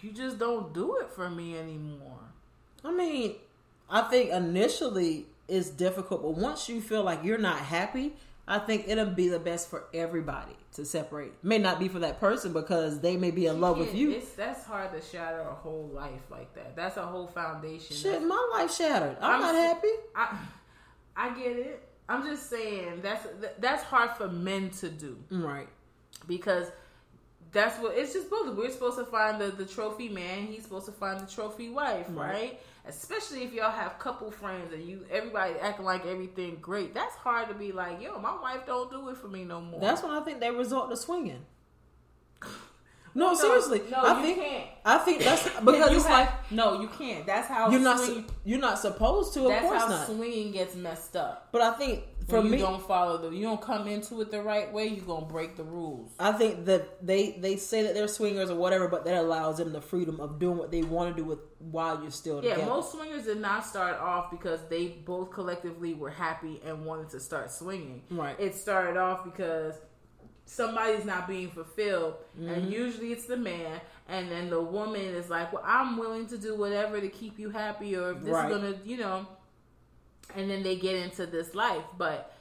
you 0.00 0.10
just 0.12 0.38
don't 0.38 0.72
do 0.74 0.96
it 0.96 1.10
for 1.10 1.28
me 1.30 1.56
anymore. 1.58 2.18
I 2.84 2.90
mean, 2.92 3.36
I 3.88 4.02
think 4.02 4.30
initially 4.30 5.26
it's 5.50 5.68
difficult, 5.70 6.22
but 6.22 6.36
once 6.36 6.68
you 6.68 6.80
feel 6.80 7.02
like 7.02 7.24
you're 7.24 7.38
not 7.38 7.58
happy, 7.58 8.14
I 8.48 8.58
think 8.58 8.86
it'll 8.88 9.06
be 9.06 9.28
the 9.28 9.38
best 9.38 9.68
for 9.70 9.84
everybody 9.92 10.56
to 10.74 10.84
separate. 10.84 11.32
May 11.42 11.58
not 11.58 11.78
be 11.78 11.88
for 11.88 11.98
that 12.00 12.18
person 12.20 12.52
because 12.52 13.00
they 13.00 13.16
may 13.16 13.30
be 13.30 13.46
in 13.46 13.60
love 13.60 13.78
with 13.78 13.94
you. 13.94 14.10
It's, 14.12 14.32
that's 14.32 14.64
hard 14.64 14.92
to 14.92 15.00
shatter 15.06 15.40
a 15.40 15.54
whole 15.54 15.90
life 15.92 16.22
like 16.30 16.54
that. 16.54 16.74
That's 16.76 16.96
a 16.96 17.06
whole 17.06 17.26
foundation. 17.26 17.96
Shit, 17.96 18.22
my 18.22 18.48
life 18.52 18.74
shattered. 18.74 19.16
I'm, 19.20 19.34
I'm 19.34 19.40
not 19.40 19.54
happy. 19.54 19.88
I 20.16 20.38
I 21.16 21.30
get 21.30 21.56
it. 21.56 21.88
I'm 22.08 22.24
just 22.24 22.48
saying 22.50 23.00
that's 23.02 23.26
that's 23.58 23.82
hard 23.82 24.10
for 24.16 24.28
men 24.28 24.70
to 24.80 24.88
do. 24.88 25.16
Right. 25.30 25.68
because 26.26 26.66
that's 27.52 27.78
what 27.80 27.96
it's 27.96 28.12
just 28.12 28.30
both. 28.30 28.54
We're 28.56 28.70
supposed 28.70 28.98
to 28.98 29.04
find 29.04 29.40
the, 29.40 29.48
the 29.48 29.64
trophy 29.66 30.08
man. 30.08 30.46
He's 30.46 30.62
supposed 30.62 30.86
to 30.86 30.92
find 30.92 31.20
the 31.20 31.26
trophy 31.30 31.68
wife, 31.68 32.06
Right. 32.10 32.32
right? 32.32 32.60
Especially 32.86 33.42
if 33.42 33.52
y'all 33.52 33.70
have 33.70 33.98
couple 33.98 34.30
friends 34.30 34.72
and 34.72 34.82
you 34.88 35.04
everybody 35.10 35.54
acting 35.60 35.84
like 35.84 36.06
everything 36.06 36.56
great. 36.60 36.94
That's 36.94 37.14
hard 37.16 37.48
to 37.48 37.54
be 37.54 37.72
like, 37.72 38.00
yo, 38.00 38.18
my 38.18 38.40
wife 38.40 38.66
don't 38.66 38.90
do 38.90 39.08
it 39.10 39.16
for 39.18 39.28
me 39.28 39.44
no 39.44 39.60
more. 39.60 39.80
That's 39.80 40.02
when 40.02 40.12
I 40.12 40.20
think 40.20 40.40
they 40.40 40.50
resort 40.50 40.90
to 40.90 40.96
swinging. 40.96 41.44
No, 43.12 43.34
seriously. 43.34 43.82
no, 43.90 43.96
I 43.98 44.18
you 44.20 44.22
think 44.24 44.38
can't. 44.38 44.66
I 44.84 44.98
think 44.98 45.18
that's 45.24 45.42
because 45.42 45.90
You 45.90 45.96
it's 45.96 46.06
have- 46.06 46.28
like 46.28 46.52
no, 46.52 46.80
you 46.80 46.86
can't. 46.86 47.26
That's 47.26 47.48
how 47.48 47.68
you're 47.68 47.80
not 47.80 47.98
su- 47.98 48.24
you're 48.44 48.60
not 48.60 48.78
supposed 48.78 49.34
to. 49.34 49.42
Of 49.46 49.48
that's 49.48 49.64
course 49.64 49.82
how 49.82 49.88
not. 49.88 50.06
swinging 50.06 50.52
gets 50.52 50.76
messed 50.76 51.16
up. 51.16 51.48
But 51.50 51.62
I 51.62 51.72
think 51.72 52.04
When 52.38 52.44
you 52.46 52.50
me, 52.52 52.58
don't 52.58 52.82
follow 52.86 53.16
the, 53.18 53.30
you 53.36 53.42
don't 53.42 53.60
come 53.60 53.86
into 53.88 54.20
it 54.20 54.30
the 54.30 54.42
right 54.42 54.72
way. 54.72 54.86
You're 54.88 55.04
gonna 55.04 55.26
break 55.26 55.56
the 55.56 55.64
rules. 55.64 56.12
I 56.18 56.32
think 56.32 56.64
that 56.66 57.04
they 57.06 57.32
they 57.32 57.56
say 57.56 57.82
that 57.82 57.94
they're 57.94 58.08
swingers 58.08 58.50
or 58.50 58.56
whatever, 58.56 58.88
but 58.88 59.04
that 59.04 59.14
allows 59.16 59.58
them 59.58 59.72
the 59.72 59.80
freedom 59.80 60.20
of 60.20 60.38
doing 60.38 60.56
what 60.58 60.70
they 60.70 60.82
want 60.82 61.14
to 61.16 61.22
do 61.22 61.26
with 61.28 61.38
while 61.58 62.00
you're 62.02 62.10
still 62.10 62.42
Yeah, 62.42 62.54
together. 62.54 62.70
most 62.70 62.92
swingers 62.92 63.24
did 63.24 63.40
not 63.40 63.64
start 63.66 63.98
off 63.98 64.30
because 64.30 64.60
they 64.68 64.88
both 64.88 65.30
collectively 65.30 65.94
were 65.94 66.10
happy 66.10 66.60
and 66.64 66.84
wanted 66.86 67.10
to 67.10 67.20
start 67.20 67.50
swinging. 67.50 68.02
Right. 68.10 68.38
It 68.38 68.54
started 68.54 68.96
off 68.96 69.24
because 69.24 69.74
somebody's 70.46 71.04
not 71.04 71.28
being 71.28 71.50
fulfilled, 71.50 72.14
Mm-hmm. 72.38 72.48
and 72.52 72.72
usually 72.72 73.12
it's 73.12 73.26
the 73.26 73.36
man, 73.36 73.80
and 74.08 74.30
then 74.30 74.50
the 74.50 74.60
woman 74.60 75.00
is 75.02 75.28
like, 75.28 75.52
"Well, 75.52 75.62
I'm 75.64 75.96
willing 75.96 76.26
to 76.28 76.38
do 76.38 76.56
whatever 76.56 77.00
to 77.00 77.08
keep 77.08 77.38
you 77.38 77.50
happy, 77.50 77.96
or 77.96 78.12
if 78.12 78.20
this 78.20 78.30
Right. 78.32 78.50
is 78.50 78.56
gonna, 78.56 78.74
you 78.84 78.96
know," 78.96 79.26
and 80.36 80.50
then 80.50 80.62
they 80.62 80.76
get 80.76 80.96
into 80.96 81.26
this 81.26 81.54
life, 81.54 81.84
but. 81.98 82.34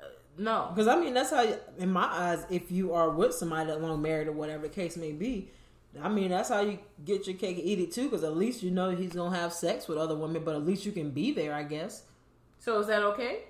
uh, 0.00 0.06
No, 0.36 0.70
Because 0.74 0.88
I 0.88 0.96
mean, 0.98 1.14
that's 1.14 1.30
how, 1.30 1.44
in 1.78 1.90
my 1.90 2.04
eyes, 2.06 2.44
if 2.50 2.70
you 2.70 2.92
are 2.94 3.10
with 3.10 3.34
somebody 3.34 3.66
that 3.70 3.80
long 3.82 4.00
married 4.02 4.28
or 4.28 4.32
whatever 4.32 4.62
the 4.68 4.74
case 4.74 4.96
may 4.96 5.12
be, 5.12 5.50
I 6.00 6.08
mean, 6.08 6.30
that's 6.30 6.48
how 6.50 6.60
you 6.60 6.78
get 7.04 7.26
your 7.26 7.36
cake 7.36 7.56
and 7.58 7.66
eat 7.66 7.78
it 7.80 7.92
too. 7.92 8.04
Because 8.04 8.22
at 8.22 8.36
least 8.36 8.62
you 8.62 8.70
know 8.70 8.90
he's 8.90 9.14
gonna 9.14 9.34
have 9.36 9.52
sex 9.52 9.88
with 9.88 9.98
other 9.98 10.14
women, 10.14 10.44
but 10.44 10.54
at 10.54 10.64
least 10.64 10.84
you 10.86 10.92
can 10.92 11.10
be 11.10 11.32
there, 11.32 11.54
I 11.54 11.62
guess. 11.64 12.02
so 12.58 12.78
is 12.80 12.86
that 12.88 13.02
okay? 13.02 13.40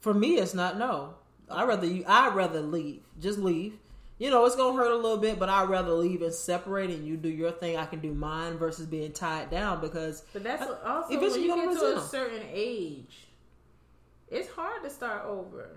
For 0.00 0.12
me, 0.14 0.36
it's 0.38 0.54
not 0.54 0.78
no. 0.78 1.14
I 1.50 1.64
rather 1.64 1.86
you. 1.86 2.04
I 2.08 2.28
rather 2.34 2.60
leave. 2.60 3.02
Just 3.20 3.38
leave. 3.38 3.74
You 4.18 4.30
know, 4.30 4.44
it's 4.46 4.56
gonna 4.56 4.76
hurt 4.76 4.90
a 4.90 4.96
little 4.96 5.18
bit, 5.18 5.38
but 5.38 5.48
I'd 5.48 5.68
rather 5.68 5.92
leave 5.92 6.22
and 6.22 6.32
separate, 6.32 6.90
and 6.90 7.06
you 7.06 7.16
do 7.16 7.28
your 7.28 7.50
thing. 7.52 7.76
I 7.76 7.86
can 7.86 8.00
do 8.00 8.12
mine 8.14 8.56
versus 8.56 8.86
being 8.86 9.12
tied 9.12 9.50
down 9.50 9.80
because 9.80 10.24
But 10.32 10.44
that's 10.44 10.62
I- 10.62 10.94
also 10.94 11.20
when 11.20 11.40
you 11.42 11.54
get 11.54 11.74
gonna 11.74 11.96
a 11.96 12.00
certain 12.02 12.42
age, 12.52 13.26
it's 14.32 14.48
hard 14.50 14.82
to 14.82 14.90
start 14.90 15.24
over. 15.26 15.68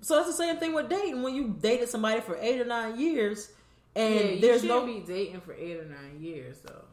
So 0.00 0.18
it's 0.18 0.26
the 0.26 0.34
same 0.34 0.56
thing 0.58 0.72
with 0.74 0.88
dating. 0.88 1.22
When 1.22 1.34
you 1.34 1.56
dated 1.60 1.88
somebody 1.88 2.20
for 2.20 2.36
eight 2.40 2.60
or 2.60 2.64
nine 2.64 2.98
years, 2.98 3.50
and 3.94 4.14
yeah, 4.30 4.40
there's 4.40 4.64
no 4.64 4.84
be 4.84 5.00
dating 5.00 5.40
for 5.40 5.54
eight 5.54 5.76
or 5.78 5.84
nine 5.84 6.18
years 6.20 6.58
though. 6.60 6.84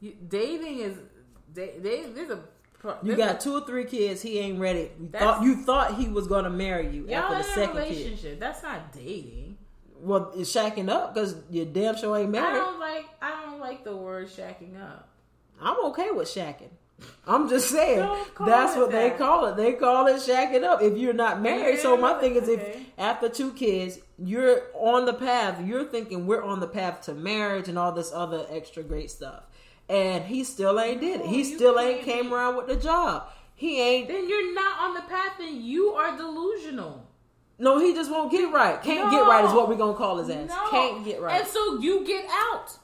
You, 0.00 0.14
dating 0.28 0.78
is 0.80 0.98
da- 1.54 1.78
they, 1.80 2.04
there's 2.14 2.30
a 2.30 2.40
pro- 2.78 2.96
You 3.02 3.16
got 3.16 3.36
a- 3.36 3.38
two 3.38 3.54
or 3.54 3.62
three 3.66 3.84
kids. 3.84 4.22
He 4.22 4.38
ain't 4.38 4.58
ready. 4.60 4.90
You 5.00 5.08
thought 5.08 5.42
you 5.42 5.56
thought 5.64 5.94
he 5.96 6.08
was 6.08 6.26
gonna 6.26 6.50
marry 6.50 6.88
you 6.94 7.06
y'all 7.08 7.16
after 7.32 7.38
the 7.38 7.42
second 7.44 7.82
kid. 7.84 7.90
relationship. 7.90 8.40
That's 8.40 8.62
not 8.62 8.92
dating. 8.92 9.56
Well, 9.98 10.30
it's 10.36 10.54
shacking 10.54 10.90
up 10.90 11.14
because 11.14 11.34
you 11.50 11.64
damn 11.64 11.96
sure 11.96 12.16
ain't 12.18 12.30
married. 12.30 12.48
I 12.60 12.64
don't 12.64 12.78
like 12.78 13.06
I 13.22 13.42
don't 13.46 13.58
like 13.60 13.82
the 13.84 13.96
word 13.96 14.28
shacking 14.28 14.80
up. 14.80 15.08
I'm 15.60 15.82
okay 15.86 16.10
with 16.10 16.28
shacking. 16.28 16.68
I'm 17.26 17.48
just 17.48 17.70
saying 17.70 17.98
that's 18.44 18.76
what 18.76 18.90
they 18.90 19.10
call 19.10 19.46
it. 19.46 19.56
They 19.56 19.72
call 19.74 20.06
it 20.06 20.16
shacking 20.16 20.62
up 20.64 20.80
if 20.80 20.96
you're 20.96 21.12
not 21.12 21.40
married. 21.42 21.80
so 21.80 21.96
my 21.96 22.14
thing 22.20 22.36
is, 22.36 22.48
if 22.48 22.76
after 22.96 23.28
two 23.28 23.52
kids 23.52 23.98
you're 24.18 24.62
on 24.74 25.04
the 25.04 25.12
path, 25.12 25.60
you're 25.64 25.84
thinking 25.84 26.26
we're 26.26 26.42
on 26.42 26.60
the 26.60 26.66
path 26.68 27.02
to 27.02 27.14
marriage 27.14 27.68
and 27.68 27.78
all 27.78 27.92
this 27.92 28.12
other 28.12 28.46
extra 28.50 28.82
great 28.82 29.10
stuff, 29.10 29.42
and 29.88 30.24
he 30.24 30.44
still 30.44 30.80
ain't 30.80 31.00
did 31.00 31.20
it. 31.20 31.26
He 31.26 31.44
still 31.44 31.78
ain't 31.78 32.02
came 32.02 32.28
be- 32.28 32.34
around 32.34 32.56
with 32.56 32.68
the 32.68 32.76
job. 32.76 33.28
He 33.54 33.80
ain't. 33.80 34.08
Then 34.08 34.28
you're 34.28 34.54
not 34.54 34.78
on 34.80 34.94
the 34.94 35.02
path, 35.02 35.38
and 35.40 35.62
you 35.62 35.90
are 35.90 36.16
delusional. 36.16 37.06
No, 37.58 37.78
he 37.78 37.94
just 37.94 38.10
won't 38.10 38.30
get 38.30 38.52
right. 38.52 38.82
Can't 38.82 39.10
get 39.10 39.22
right 39.22 39.44
is 39.44 39.52
what 39.52 39.68
we're 39.68 39.76
gonna 39.76 39.96
call 39.96 40.18
his 40.18 40.28
ass. 40.28 40.48
No. 40.48 40.70
Can't 40.70 41.04
get 41.04 41.20
right. 41.20 41.40
And 41.40 41.48
so 41.48 41.80
you 41.80 42.06
get 42.06 42.26
out. 42.30 42.76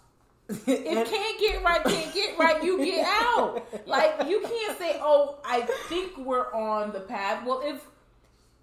If 0.49 0.69
And- 0.69 1.09
can't 1.09 1.41
get 1.41 1.63
right, 1.65 1.83
can't 1.85 2.13
get 2.15 2.39
right, 2.39 2.63
you 2.63 2.85
get 2.85 3.07
out. 3.07 3.65
Like 3.87 4.29
you 4.29 4.41
can't 4.41 4.79
say, 4.79 4.99
"Oh, 5.03 5.39
I 5.45 5.63
think 5.89 6.17
we're 6.19 6.53
on 6.53 6.93
the 6.93 7.01
path." 7.01 7.47
Well, 7.47 7.63
if 7.65 7.81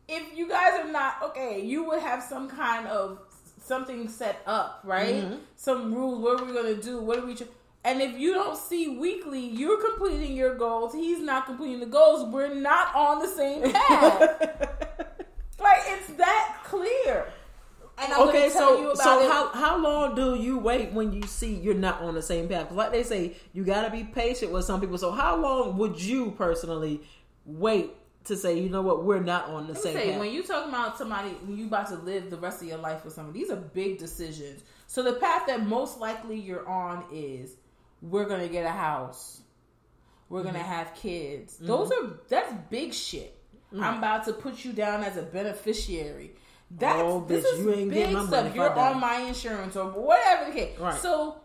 if 0.07 0.23
you 0.37 0.47
guys 0.49 0.79
are 0.79 0.91
not 0.91 1.21
okay, 1.23 1.61
you 1.61 1.83
would 1.85 2.01
have 2.01 2.21
some 2.23 2.49
kind 2.49 2.87
of 2.87 3.19
something 3.63 4.07
set 4.09 4.41
up, 4.45 4.81
right? 4.83 5.23
Mm-hmm. 5.23 5.35
Some 5.55 5.93
rules. 5.93 6.19
What 6.19 6.41
are 6.41 6.45
we 6.45 6.53
gonna 6.53 6.75
do? 6.75 6.99
What 7.01 7.19
are 7.19 7.25
we? 7.25 7.35
Tr- 7.35 7.43
and 7.83 8.01
if 8.01 8.17
you 8.19 8.33
don't 8.33 8.57
see 8.57 8.89
weekly, 8.97 9.39
you're 9.39 9.81
completing 9.81 10.35
your 10.35 10.55
goals. 10.55 10.93
He's 10.93 11.19
not 11.19 11.45
completing 11.45 11.79
the 11.79 11.85
goals. 11.85 12.27
We're 12.31 12.53
not 12.53 12.93
on 12.93 13.19
the 13.19 13.27
same 13.27 13.71
path. 13.71 14.21
like 15.59 15.81
it's 15.87 16.07
that 16.17 16.57
clear. 16.65 17.31
And 18.01 18.13
I'm 18.13 18.29
okay, 18.29 18.47
gonna 18.47 18.51
tell 18.53 18.77
you 18.79 18.85
so 18.85 18.91
about 18.93 19.03
so 19.03 19.19
it. 19.21 19.29
how 19.31 19.47
how 19.49 19.77
long 19.77 20.15
do 20.15 20.35
you 20.35 20.57
wait 20.57 20.91
when 20.93 21.11
you 21.11 21.23
see 21.23 21.53
you're 21.53 21.73
not 21.73 22.01
on 22.01 22.13
the 22.15 22.21
same 22.21 22.47
path? 22.47 22.67
'Cause 22.69 22.77
like 22.77 22.91
they 22.91 23.03
say, 23.03 23.35
you 23.53 23.63
got 23.65 23.83
to 23.83 23.89
be 23.91 24.03
patient 24.03 24.51
with 24.51 24.65
some 24.65 24.79
people. 24.79 24.97
So 24.97 25.11
how 25.11 25.35
long 25.35 25.77
would 25.77 26.01
you 26.01 26.31
personally 26.31 27.01
wait 27.45 27.91
to 28.25 28.35
say, 28.37 28.59
you 28.59 28.69
know 28.69 28.81
what, 28.81 29.03
we're 29.03 29.19
not 29.21 29.45
on 29.49 29.67
the 29.67 29.73
Let 29.73 29.81
same 29.81 29.93
say, 29.93 30.11
path? 30.11 30.19
when 30.19 30.31
you 30.31 30.43
talking 30.43 30.69
about 30.69 30.97
somebody, 30.97 31.29
when 31.45 31.57
you 31.57 31.65
about 31.67 31.87
to 31.89 31.95
live 31.95 32.29
the 32.29 32.37
rest 32.37 32.61
of 32.61 32.67
your 32.67 32.77
life 32.77 33.03
with 33.03 33.13
somebody, 33.13 33.39
these 33.39 33.49
are 33.51 33.55
big 33.55 33.97
decisions. 33.97 34.61
So 34.87 35.03
the 35.03 35.13
path 35.13 35.47
that 35.47 35.65
most 35.65 35.99
likely 35.99 36.37
you're 36.37 36.67
on 36.67 37.05
is 37.11 37.55
we're 38.01 38.25
gonna 38.25 38.47
get 38.47 38.65
a 38.65 38.69
house, 38.71 39.41
we're 40.29 40.43
gonna 40.43 40.59
Mm-hmm. 40.59 40.67
have 40.69 40.93
kids. 40.95 41.57
Those 41.57 41.91
are 41.91 42.19
that's 42.29 42.53
big 42.69 42.93
shit. 42.93 43.35
Mm. 43.73 43.81
I'm 43.83 43.97
about 43.97 44.25
to 44.25 44.33
put 44.33 44.63
you 44.63 44.73
down 44.73 45.03
as 45.03 45.17
a 45.17 45.21
beneficiary. 45.23 46.31
That's 46.71 47.01
Oh, 47.01 47.25
this 47.27 47.43
is 47.43 47.59
you 47.61 47.73
ain't 47.73 47.89
big 47.89 48.17
stuff. 48.27 48.53
You're 48.53 48.77
on 48.77 48.99
my 48.99 49.21
insurance 49.21 49.75
or 49.75 49.89
whatever 49.89 50.51
the 50.51 50.57
case. 50.57 50.79
Right. 50.79 50.99
So 50.99 51.41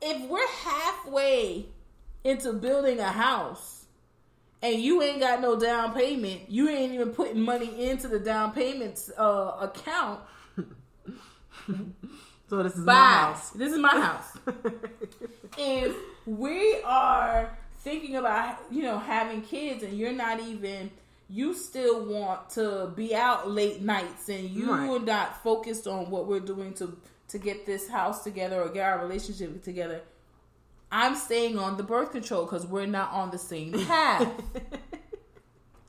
if 0.00 0.28
we're 0.28 0.48
halfway 0.48 1.66
into 2.24 2.52
building 2.52 2.98
a 2.98 3.12
house 3.12 3.86
and 4.62 4.80
you 4.80 5.02
ain't 5.02 5.20
got 5.20 5.40
no 5.40 5.58
down 5.58 5.94
payment, 5.94 6.48
you 6.48 6.68
ain't 6.68 6.92
even 6.92 7.10
putting 7.10 7.40
money 7.40 7.88
into 7.88 8.08
the 8.08 8.18
down 8.18 8.52
payments 8.52 9.10
uh, 9.18 9.56
account. 9.60 10.20
so 12.48 12.62
this 12.62 12.74
is 12.74 12.84
my 12.84 12.94
house. 12.94 13.50
This 13.50 13.72
is 13.72 13.78
my 13.78 14.00
house. 14.00 14.38
if 15.58 15.94
we 16.24 16.80
are 16.84 17.56
thinking 17.80 18.16
about 18.16 18.58
you 18.70 18.82
know 18.82 18.98
having 18.98 19.42
kids 19.42 19.82
and 19.84 19.96
you're 19.96 20.12
not 20.12 20.40
even 20.40 20.90
you 21.28 21.54
still 21.54 22.04
want 22.04 22.50
to 22.50 22.92
be 22.94 23.14
out 23.14 23.50
late 23.50 23.82
nights 23.82 24.28
and 24.28 24.48
you 24.50 24.70
Right. 24.70 24.88
are 24.88 24.98
not 25.00 25.42
focused 25.42 25.86
on 25.86 26.08
what 26.10 26.26
we're 26.26 26.40
doing 26.40 26.72
to 26.74 26.96
to 27.28 27.38
get 27.38 27.66
this 27.66 27.88
house 27.88 28.22
together 28.22 28.62
or 28.62 28.68
get 28.68 28.84
our 28.92 29.00
relationship 29.00 29.62
together 29.64 30.00
i'm 30.92 31.16
staying 31.16 31.58
on 31.58 31.76
the 31.76 31.82
birth 31.82 32.12
control 32.12 32.44
because 32.44 32.64
we're 32.64 32.86
not 32.86 33.10
on 33.12 33.30
the 33.32 33.38
same 33.38 33.72
path. 33.86 34.28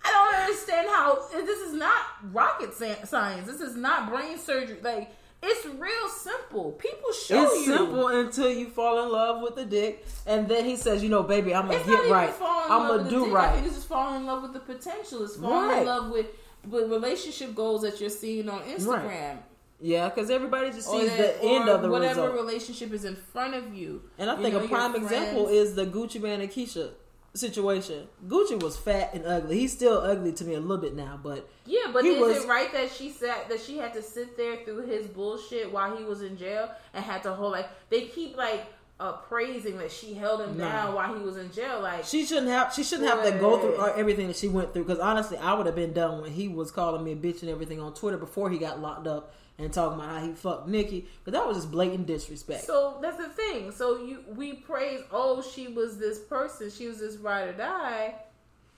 I 0.03 0.11
don't 0.11 0.35
understand 0.41 0.87
how 0.87 1.27
this 1.31 1.59
is 1.59 1.73
not 1.73 2.01
rocket 2.31 2.73
science. 2.73 3.45
This 3.45 3.59
is 3.61 3.75
not 3.75 4.09
brain 4.09 4.37
surgery. 4.39 4.79
Like 4.81 5.11
it's 5.43 5.65
real 5.65 6.09
simple. 6.09 6.71
People 6.73 7.11
show 7.13 7.43
It's 7.43 7.67
you. 7.67 7.77
simple 7.77 8.07
until 8.07 8.49
you 8.51 8.69
fall 8.69 9.03
in 9.03 9.11
love 9.11 9.41
with 9.41 9.55
the 9.55 9.65
dick, 9.65 10.05
and 10.25 10.47
then 10.47 10.65
he 10.65 10.75
says, 10.75 11.03
"You 11.03 11.09
know, 11.09 11.23
baby, 11.23 11.53
I'm 11.53 11.67
gonna 11.67 11.77
It's 11.79 11.87
get 11.87 12.09
right. 12.09 12.33
I'm 12.41 12.87
gonna 12.87 13.09
do 13.09 13.25
dick. 13.25 13.29
I 13.29 13.35
right." 13.35 13.53
think 13.55 13.67
it's 13.67 13.75
just 13.75 13.87
falling 13.87 14.21
in 14.21 14.25
love 14.25 14.41
with 14.43 14.53
the 14.53 14.59
potential. 14.59 15.23
It's 15.23 15.35
falling 15.37 15.69
Right. 15.69 15.81
in 15.81 15.87
love 15.87 16.09
with 16.11 16.27
with 16.69 16.89
relationship 16.91 17.55
goals 17.55 17.81
that 17.83 18.01
you're 18.01 18.09
seeing 18.09 18.49
on 18.49 18.61
Instagram. 18.63 19.37
Yeah, 19.79 20.09
because 20.09 20.29
everybody 20.29 20.71
just 20.71 20.89
sees 20.89 21.07
that- 21.15 21.39
the 21.39 21.47
end 21.47 21.69
of 21.69 21.81
the 21.83 21.87
whatever 21.87 22.23
result. 22.23 22.35
relationship 22.41 22.91
is 22.91 23.05
in 23.05 23.15
front 23.15 23.53
of 23.53 23.73
you. 23.73 24.01
And 24.17 24.29
I 24.29 24.35
You 24.35 24.41
think 24.41 24.55
know, 24.55 24.65
a 24.65 24.67
prime 24.67 24.95
example 24.95 25.47
is 25.47 25.75
the 25.75 25.85
Gucci 25.85 26.19
Mane 26.19 26.41
and 26.41 26.51
Keyshia 26.51 26.89
situation. 27.33 28.07
Gucci 28.27 28.61
was 28.61 28.77
fat 28.77 29.13
and 29.13 29.25
ugly. 29.25 29.59
He's 29.59 29.73
still 29.73 29.97
ugly 29.97 30.31
to 30.33 30.43
me 30.45 30.55
a 30.55 30.59
little 30.59 30.77
bit 30.77 30.95
now, 30.95 31.19
but 31.21 31.47
Yeah, 31.65 31.91
but 31.93 32.05
is 32.05 32.19
was- 32.19 32.43
it 32.43 32.47
right 32.47 32.71
that 32.73 32.91
she 32.91 33.11
sat 33.11 33.49
that 33.49 33.61
she 33.61 33.77
had 33.77 33.93
to 33.93 34.01
sit 34.01 34.37
there 34.37 34.57
through 34.57 34.87
his 34.87 35.07
bullshit 35.07 35.71
while 35.71 35.95
he 35.95 36.03
was 36.03 36.21
in 36.21 36.37
jail 36.37 36.69
and 36.93 37.03
had 37.03 37.23
to 37.23 37.33
hold 37.33 37.51
like 37.51 37.69
they 37.89 38.05
keep 38.05 38.35
like 38.37 38.65
uh, 38.99 39.11
praising 39.11 39.77
that 39.77 39.91
she 39.91 40.15
held 40.15 40.41
him 40.41 40.57
down 40.57 40.95
while 40.95 41.13
he 41.15 41.21
was 41.23 41.37
in 41.37 41.51
jail. 41.51 41.79
Like 41.81 42.03
she 42.03 42.25
shouldn't 42.25 42.47
have. 42.47 42.73
She 42.73 42.83
shouldn't 42.83 43.07
have 43.07 43.23
to 43.23 43.31
go 43.39 43.59
through 43.59 43.79
everything 43.95 44.25
that 44.27 44.35
she 44.35 44.47
went 44.47 44.73
through. 44.73 44.85
Because 44.85 44.99
honestly, 44.99 45.37
I 45.37 45.53
would 45.53 45.67
have 45.67 45.75
been 45.75 45.93
done 45.93 46.21
when 46.21 46.31
he 46.31 46.47
was 46.47 46.71
calling 46.71 47.03
me 47.03 47.11
a 47.11 47.15
bitch 47.15 47.41
and 47.41 47.51
everything 47.51 47.79
on 47.79 47.93
Twitter 47.93 48.17
before 48.17 48.49
he 48.49 48.57
got 48.57 48.81
locked 48.81 49.05
up 49.05 49.33
and 49.59 49.73
talking 49.73 49.99
about 49.99 50.09
how 50.19 50.25
he 50.25 50.33
fucked 50.33 50.67
Nicki. 50.67 51.07
But 51.23 51.33
that 51.33 51.47
was 51.47 51.57
just 51.57 51.71
blatant 51.71 52.05
disrespect. 52.07 52.63
So 52.65 52.99
that's 53.01 53.17
the 53.17 53.29
thing. 53.29 53.71
So 53.71 53.97
you 54.03 54.23
we 54.35 54.53
praise, 54.53 55.01
oh, 55.11 55.41
she 55.41 55.67
was 55.67 55.97
this 55.97 56.19
person, 56.19 56.69
she 56.69 56.87
was 56.87 56.99
this 56.99 57.15
ride 57.17 57.49
or 57.49 57.53
die, 57.53 58.15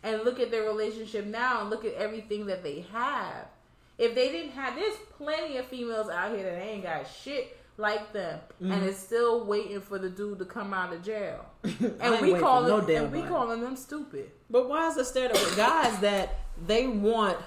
and 0.03 0.23
look 0.23 0.39
at 0.39 0.51
their 0.51 0.63
relationship 0.63 1.25
now 1.25 1.61
and 1.61 1.69
look 1.69 1.83
at 1.85 1.93
everything 1.95 2.45
that 2.47 2.63
they 2.63 2.85
have. 2.93 3.47
If 3.97 4.15
they 4.15 4.31
didn't 4.31 4.51
have, 4.51 4.75
there's 4.75 4.95
plenty 5.17 5.57
of 5.57 5.65
females 5.65 6.09
out 6.09 6.31
here 6.33 6.43
that 6.43 6.61
ain't 6.61 6.83
got 6.83 7.05
shit 7.05 7.57
like 7.77 8.11
them, 8.13 8.39
Mm-hmm. 8.61 8.71
and 8.73 8.83
is 8.85 8.97
still 8.97 9.45
waiting 9.45 9.79
for 9.81 9.97
the 9.99 10.09
dude 10.09 10.39
to 10.39 10.45
come 10.45 10.73
out 10.73 10.93
of 10.93 11.01
jail, 11.03 11.45
and 11.63 12.21
we 12.21 12.33
call 12.37 12.63
for 12.63 12.67
no 12.69 12.81
them, 12.81 13.05
and 13.05 13.13
we 13.13 13.21
calling 13.23 13.61
them 13.61 13.75
stupid. 13.77 14.31
But 14.49 14.67
why 14.69 14.87
is 14.89 14.97
it 14.97 15.05
stared 15.05 15.31
with 15.31 15.55
guys 15.55 15.97
that 15.99 16.39
they 16.67 16.87
want 16.87 17.37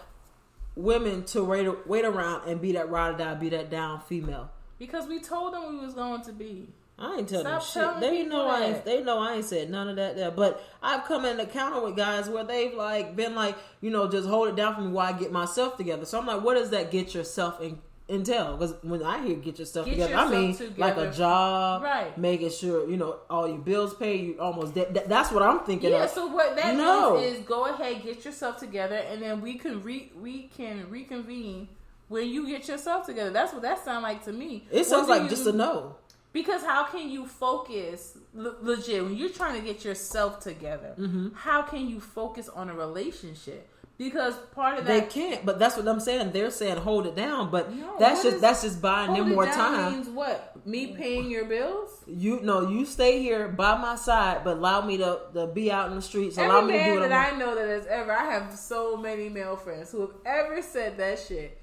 women 0.76 1.24
to 1.26 1.44
wait 1.44 1.68
wait 1.86 2.04
around 2.04 2.48
and 2.48 2.60
be 2.60 2.72
that 2.72 2.90
ride 2.90 3.14
or 3.14 3.18
die, 3.18 3.34
be 3.34 3.48
that 3.50 3.70
down 3.70 4.00
female? 4.00 4.50
Because 4.78 5.06
we 5.06 5.20
told 5.20 5.54
them 5.54 5.78
we 5.78 5.84
was 5.84 5.94
going 5.94 6.22
to 6.22 6.32
be. 6.32 6.68
I 6.98 7.16
ain't 7.16 7.28
telling 7.28 7.44
them 7.44 7.60
Stop 7.60 7.94
shit. 7.94 8.00
They 8.00 8.24
know 8.24 8.46
I 8.46 8.64
ain't. 8.64 8.74
that. 8.76 8.84
They 8.84 9.02
know 9.02 9.18
I 9.18 9.34
ain't 9.34 9.44
said 9.44 9.70
none 9.70 9.88
of 9.88 9.96
that 9.96 10.16
there. 10.16 10.30
But 10.30 10.62
I've 10.82 11.04
come 11.04 11.24
in 11.24 11.40
encounter 11.40 11.80
with 11.82 11.96
guys 11.96 12.28
where 12.28 12.44
they've 12.44 12.74
like 12.74 13.16
been 13.16 13.34
like, 13.34 13.56
you 13.80 13.90
know, 13.90 14.08
just 14.08 14.28
hold 14.28 14.48
it 14.48 14.56
down 14.56 14.74
for 14.74 14.82
me 14.82 14.88
while 14.88 15.12
I 15.12 15.18
get 15.18 15.32
myself 15.32 15.76
together. 15.76 16.04
So 16.04 16.18
I'm 16.18 16.26
like, 16.26 16.42
what 16.42 16.54
does 16.54 16.70
that 16.70 16.90
get 16.90 17.14
yourself 17.14 17.60
in? 17.60 17.78
Entail 18.12 18.56
because 18.56 18.74
when 18.82 19.02
I 19.02 19.24
hear 19.26 19.36
get 19.36 19.58
yourself 19.58 19.86
Get 19.86 19.92
together, 19.92 20.10
yourself 20.12 20.30
I 20.32 20.36
mean 20.40 20.56
together. 20.56 20.74
like 20.78 20.96
a 20.96 21.10
job, 21.16 21.82
Right. 21.82 22.18
Making 22.18 22.50
sure 22.50 22.88
you 22.90 22.96
know 22.96 23.16
all 23.30 23.48
your 23.48 23.58
bills 23.58 23.94
paid. 23.94 24.20
You 24.26 24.38
almost 24.40 24.74
that- 24.74 25.08
that's 25.08 25.30
what 25.32 25.42
I'm 25.42 25.60
thinking. 25.60 25.90
Yeah, 25.90 26.04
of. 26.04 26.10
so 26.10 26.26
what 26.26 26.54
that 26.56 26.76
No. 26.76 27.16
means 27.18 27.38
is 27.38 27.44
go 27.46 27.64
ahead, 27.66 28.02
get 28.02 28.24
yourself 28.24 28.58
together, 28.58 28.96
and 28.96 29.22
then 29.22 29.40
we 29.40 29.54
can 29.54 29.82
re 29.82 30.12
we 30.20 30.48
can 30.56 30.88
reconvene 30.90 31.68
when 32.08 32.28
you 32.28 32.46
get 32.46 32.68
yourself 32.68 33.06
together. 33.06 33.30
That's 33.30 33.52
what 33.52 33.62
that 33.62 33.84
sounds 33.84 34.02
like 34.02 34.24
to 34.26 34.32
me. 34.32 34.66
it 34.70 34.84
sounds 34.84 35.08
like 35.08 35.28
just 35.28 35.46
a 35.46 35.52
no. 35.52 35.96
Because 36.34 36.62
how 36.62 36.84
can 36.84 37.10
you 37.10 37.26
focus 37.26 38.16
le- 38.34 38.56
legit 38.62 39.04
when 39.04 39.14
you're 39.16 39.28
trying 39.28 39.60
to 39.60 39.66
get 39.66 39.84
yourself 39.84 40.40
together? 40.40 40.94
Mm-hmm. 40.98 41.28
How 41.34 41.60
can 41.60 41.86
you 41.88 42.00
focus 42.00 42.48
on 42.48 42.70
a 42.70 42.74
relationship? 42.74 43.68
Because 43.98 44.34
part 44.54 44.78
of 44.78 44.86
that 44.86 44.92
They 44.92 45.06
can't, 45.06 45.46
but 45.46 45.58
that's 45.60 45.76
what 45.76 45.86
I'm 45.86 46.00
saying. 46.00 46.32
They're 46.32 46.50
saying 46.50 46.78
hold 46.78 47.06
it 47.06 47.14
down, 47.14 47.50
but 47.50 47.72
No, 47.72 47.96
that's 47.98 48.22
just 48.22 48.36
is- 48.36 48.40
that's 48.40 48.62
just 48.62 48.82
buying 48.82 49.12
them 49.12 49.28
more 49.30 49.44
time. 49.46 49.92
means 49.92 50.08
what? 50.08 50.66
Me 50.66 50.88
paying 50.96 51.30
your 51.30 51.44
bills? 51.44 52.02
You 52.06 52.40
know, 52.40 52.68
you 52.68 52.84
stay 52.84 53.20
here 53.22 53.48
by 53.48 53.76
my 53.76 53.94
side, 53.96 54.42
but 54.44 54.56
allow 54.56 54.80
me 54.80 54.96
to, 54.96 55.20
to 55.34 55.46
be 55.46 55.70
out 55.70 55.90
in 55.90 55.96
the 55.96 56.02
streets. 56.02 56.36
Allow 56.38 56.58
Every 56.62 56.72
me 56.72 56.78
to 56.78 56.84
do 56.84 57.00
man 57.00 57.10
that 57.10 57.32
I 57.32 57.34
I 57.34 57.38
know 57.38 57.54
that 57.54 57.68
has 57.68 57.86
ever, 57.86 58.12
I 58.12 58.24
have 58.32 58.52
so 58.54 58.96
many 58.96 59.28
male 59.28 59.56
friends 59.56 59.92
who 59.92 60.00
have 60.00 60.14
ever 60.24 60.62
said 60.62 60.96
that 60.98 61.18
shit. 61.20 61.58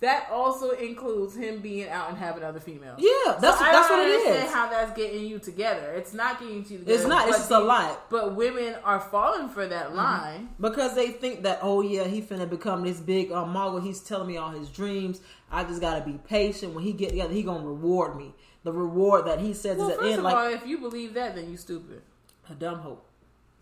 That 0.00 0.28
also 0.32 0.70
includes 0.70 1.36
him 1.36 1.60
being 1.60 1.88
out 1.90 2.08
and 2.08 2.16
having 2.16 2.42
other 2.42 2.58
females. 2.58 2.98
Yeah, 2.98 3.36
that's 3.38 3.58
So 3.58 3.64
that's 3.64 3.90
what 3.90 3.98
it 4.08 4.14
understand. 4.16 4.48
How 4.54 4.70
that's 4.70 4.96
getting 4.96 5.26
you 5.26 5.38
together? 5.38 5.92
It's 5.92 6.14
not 6.14 6.40
getting 6.40 6.56
you 6.56 6.62
together. 6.62 6.92
It's 6.92 7.06
not. 7.06 7.28
It's 7.28 7.36
just 7.36 7.50
a 7.50 7.58
lot. 7.58 8.08
But 8.08 8.34
women 8.34 8.76
are 8.82 8.98
falling 9.00 9.48
for 9.50 9.60
Mm-hmm. 9.60 9.70
that 9.70 9.94
line. 9.94 10.48
because 10.58 10.94
they 10.94 11.08
think 11.08 11.42
that 11.42 11.58
oh 11.60 11.82
yeah, 11.82 12.04
he 12.04 12.22
finna 12.22 12.48
become 12.48 12.82
this 12.82 12.98
big 12.98 13.30
um, 13.30 13.50
mogul. 13.52 13.80
He's 13.80 14.00
telling 14.00 14.26
me 14.28 14.38
all 14.38 14.50
his 14.50 14.70
dreams. 14.70 15.20
I 15.50 15.64
just 15.64 15.82
gotta 15.82 16.00
be 16.04 16.18
patient. 16.26 16.72
When 16.74 16.82
he 16.82 16.94
get 16.94 17.10
together, 17.10 17.34
he 17.34 17.42
gonna 17.42 17.66
reward 17.66 18.16
me. 18.16 18.32
The 18.64 18.72
reward 18.72 19.26
that 19.26 19.38
he 19.40 19.52
says 19.52 19.76
Well, 19.76 19.90
is 19.90 19.98
at 19.98 20.04
end, 20.04 20.18
of 20.18 20.24
like 20.24 20.34
all, 20.34 20.46
if 20.52 20.66
you 20.66 20.78
believe 20.78 21.12
that, 21.14 21.34
then 21.34 21.50
you 21.50 21.56
stupid. 21.58 22.00
a 22.48 22.54
dumb 22.54 22.78
hope. 22.80 23.04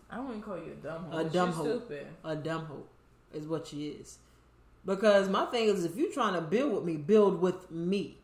I 0.09 0.19
wouldn't 0.21 0.43
call 0.45 0.57
you 0.57 0.71
a 0.71 0.83
dumb 0.87 1.03
hope. 1.11 1.19
A 1.19 1.29
dumb 1.29 1.51
you're. 1.51 1.65
Stupid. 1.79 2.07
A 2.23 2.35
dumb 2.35 2.65
hope 2.65 2.89
is 3.33 3.45
what 3.45 3.67
she 3.67 3.87
is. 3.89 4.19
Because 4.89 5.29
my 5.29 5.45
thing 5.45 5.67
is, 5.67 5.85
if 5.85 5.95
you're 5.95 6.11
trying 6.11 6.33
to 6.33 6.41
build 6.41 6.73
with 6.73 6.83
me, 6.83 6.97
build 6.97 7.39
with 7.41 7.69
me. 7.69 8.17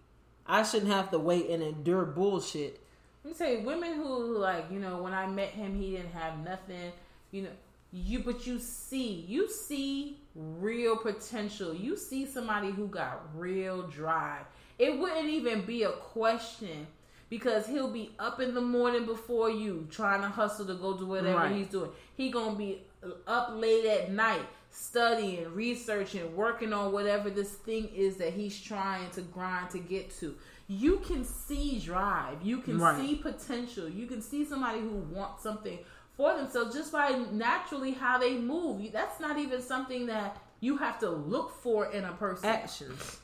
I 0.47 0.63
shouldn't 0.63 0.91
have 0.91 1.11
to 1.11 1.20
wait 1.20 1.47
and 1.51 1.61
endure 1.61 2.05
bullshit. 2.05 2.82
Let 3.24 3.30
me 3.34 3.38
say, 3.38 3.57
women 3.57 3.93
who 3.93 4.36
like, 4.39 4.72
you 4.72 4.80
know, 4.80 5.03
when 5.03 5.13
I 5.13 5.28
met 5.28 5.49
him, 5.49 5.80
he 5.80 5.91
didn't 5.91 6.13
have 6.13 6.43
nothing. 6.43 6.91
You 7.30 7.43
know, 7.43 7.49
you 7.93 8.18
but 8.18 8.47
you 8.47 8.57
see, 8.57 9.26
you 9.28 9.47
see 9.47 10.18
real 10.34 10.97
potential. 10.97 11.72
You 11.72 11.95
see 11.95 12.26
somebody 12.26 12.72
who 12.72 12.88
got 12.88 13.22
real 13.36 13.84
drive. 13.84 14.45
It 14.80 14.97
wouldn't 14.97 15.30
even 15.30 15.61
be 15.66 15.84
a 15.84 15.91
question 15.91 16.88
because 17.30 17.68
he'll 17.68 17.91
be 17.91 18.16
up 18.18 18.39
in 18.39 18.55
the 18.55 18.61
morning 18.61 19.05
before 19.05 19.51
you, 19.51 19.88
trying 19.91 20.22
to 20.22 20.30
hustle 20.30 20.66
to 20.66 20.74
go 20.74 20.97
do 20.97 21.05
whatever 21.05 21.38
Right. 21.38 21.55
he's 21.57 21.68
doing. 21.68 21.91
He 22.16 22.32
gonna 22.32 22.57
be 22.57 22.82
up 23.28 23.51
late 23.53 23.86
at 23.86 24.11
night 24.11 24.41
studying, 24.76 25.53
researching, 25.53 26.36
working 26.36 26.73
on 26.73 26.91
whatever 26.91 27.30
this 27.30 27.49
thing 27.51 27.89
is 27.95 28.17
that 28.17 28.34
he's 28.34 28.59
trying 28.59 29.09
to 29.11 29.21
grind 29.21 29.69
to 29.71 29.80
get 29.80 30.09
to. 30.19 30.36
You 30.67 30.97
can 30.97 31.23
see 31.23 31.80
drive. 31.80 32.41
You 32.43 32.57
can 32.59 32.80
Right. 32.80 32.99
see 32.99 33.15
potential. 33.15 33.88
You 33.88 34.05
can 34.07 34.21
see 34.21 34.43
somebody 34.43 34.80
who 34.82 34.89
wants 34.89 35.43
something 35.43 35.80
for 36.17 36.36
themselves 36.36 36.76
just 36.76 36.91
by 36.91 37.09
naturally 37.32 37.91
how 37.91 38.17
they 38.17 38.38
move. 38.38 38.91
That's 38.91 39.19
not 39.19 39.38
even 39.38 39.61
something 39.61 40.07
that 40.07 40.38
you 40.59 40.78
have 40.78 40.99
to 40.99 41.09
look 41.09 41.51
for 41.61 41.91
in 41.91 42.03
a 42.03 42.13
person. 42.13 42.49
Actions. 42.49 43.19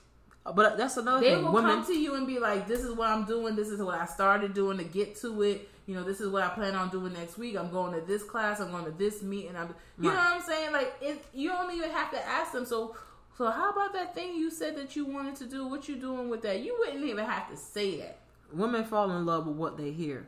But 0.56 0.78
that's 0.78 0.98
another 0.98 1.20
They 1.22 1.36
thing. 1.36 1.44
will 1.46 1.52
Women, 1.54 1.72
come 1.78 1.86
to 1.88 1.94
you 1.94 2.16
and 2.16 2.26
be 2.26 2.40
like, 2.40 2.68
"This 2.68 2.82
is 2.84 2.94
what 2.94 3.10
I'm 3.10 3.26
doing. 3.26 3.56
This 3.56 3.70
is 3.70 3.82
what 3.82 3.96
I 4.00 4.06
started 4.06 4.54
doing 4.54 4.78
to 4.78 4.84
get 4.84 5.16
to 5.22 5.42
it. 5.44 5.70
You 5.88 5.96
know, 5.96 6.04
this 6.04 6.22
is 6.22 6.30
what 6.30 6.44
I 6.44 6.50
plan 6.50 6.76
on 6.76 6.90
doing 6.90 7.14
next 7.14 7.38
week. 7.38 7.58
I'm 7.58 7.72
going 7.72 7.94
to 8.00 8.06
this 8.06 8.24
class. 8.24 8.60
I'm 8.60 8.72
going 8.72 8.86
to 8.86 8.92
this 8.92 9.22
meeting. 9.24 9.56
I'm, 9.56 9.74
you 10.00 10.10
Right. 10.10 10.16
know 10.16 10.24
what 10.24 10.36
I'm 10.38 10.42
saying? 10.42 10.72
Like, 10.72 10.94
it, 11.02 11.24
you 11.34 11.50
don't 11.50 11.74
even 11.76 11.90
have 11.90 12.12
to 12.12 12.28
ask 12.28 12.52
them. 12.54 12.66
So, 12.66 12.96
so 13.38 13.50
how 13.50 13.72
about 13.72 13.94
that 13.94 14.14
thing 14.14 14.36
you 14.36 14.52
said 14.52 14.76
that 14.78 14.96
you 14.96 15.06
wanted 15.06 15.36
to 15.38 15.46
do? 15.48 15.68
What 15.68 15.90
you 15.90 15.96
doing 15.96 16.30
with 16.30 16.44
that? 16.44 16.62
You 16.62 16.76
wouldn't 16.80 17.04
even 17.04 17.26
have 17.26 17.50
to 17.50 17.58
say 17.58 17.98
that. 17.98 18.20
women 18.54 18.84
fall 18.84 19.12
in 19.12 19.26
love 19.26 19.48
with 19.48 19.56
what 19.56 19.78
they 19.78 19.92
hear 19.92 20.28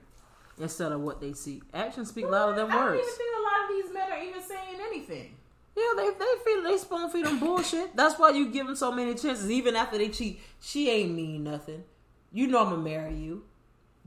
instead 0.60 0.92
of 0.92 1.02
what 1.02 1.22
they 1.22 1.34
see. 1.34 1.62
Actions 1.74 2.10
speak 2.10 2.28
louder 2.28 2.56
than 2.56 2.72
I 2.72 2.74
don't 2.76 2.84
words. 2.86 3.02
even 3.04 3.14
think 3.16 3.32
a 3.38 3.42
lot 3.42 3.64
of 3.64 3.70
these 3.86 3.94
men 3.94 4.12
are 4.12 4.24
even 4.24 4.42
saying 4.42 4.80
anything. 4.88 5.36
Yeah, 5.76 5.84
they 5.98 6.10
they 6.12 6.36
feel 6.46 6.64
they 6.64 6.78
spoon 6.78 7.10
feed 7.10 7.26
them 7.26 7.40
bullshit. 7.40 7.96
That's 7.96 8.20
why 8.20 8.30
you 8.30 8.50
give 8.52 8.68
them 8.68 8.76
so 8.76 8.92
many 8.92 9.16
chances, 9.16 9.50
even 9.50 9.76
after 9.76 9.98
they 9.98 10.10
cheat. 10.10 10.40
She 10.62 10.90
ain't 10.90 11.16
mean 11.16 11.44
nothing. 11.44 11.84
You 12.32 12.46
know 12.48 12.60
I'm 12.64 12.70
gonna 12.70 12.82
marry 12.84 13.16
you. 13.16 13.44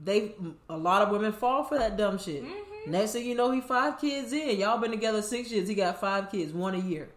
They 0.03 0.35
a 0.69 0.77
lot 0.77 1.03
of 1.03 1.11
women 1.11 1.33
fall 1.33 1.65
for 1.65 1.79
that 1.79 1.97
dumb 1.97 2.19
shit. 2.19 2.45
Mhm. 2.45 2.87
Next 2.87 3.13
thing 3.13 3.27
you 3.27 3.35
know, 3.35 3.51
he 3.51 3.61
five 3.61 3.99
kids 3.99 4.33
in. 4.33 4.59
Y'all 4.59 4.79
been 4.79 4.91
together 4.91 5.23
six 5.23 5.51
years. 5.51 5.69
He 5.69 5.75
got 5.75 6.01
five 6.01 6.31
kids, 6.31 6.53
one 6.53 6.75
a 6.75 6.79
year. 6.79 7.09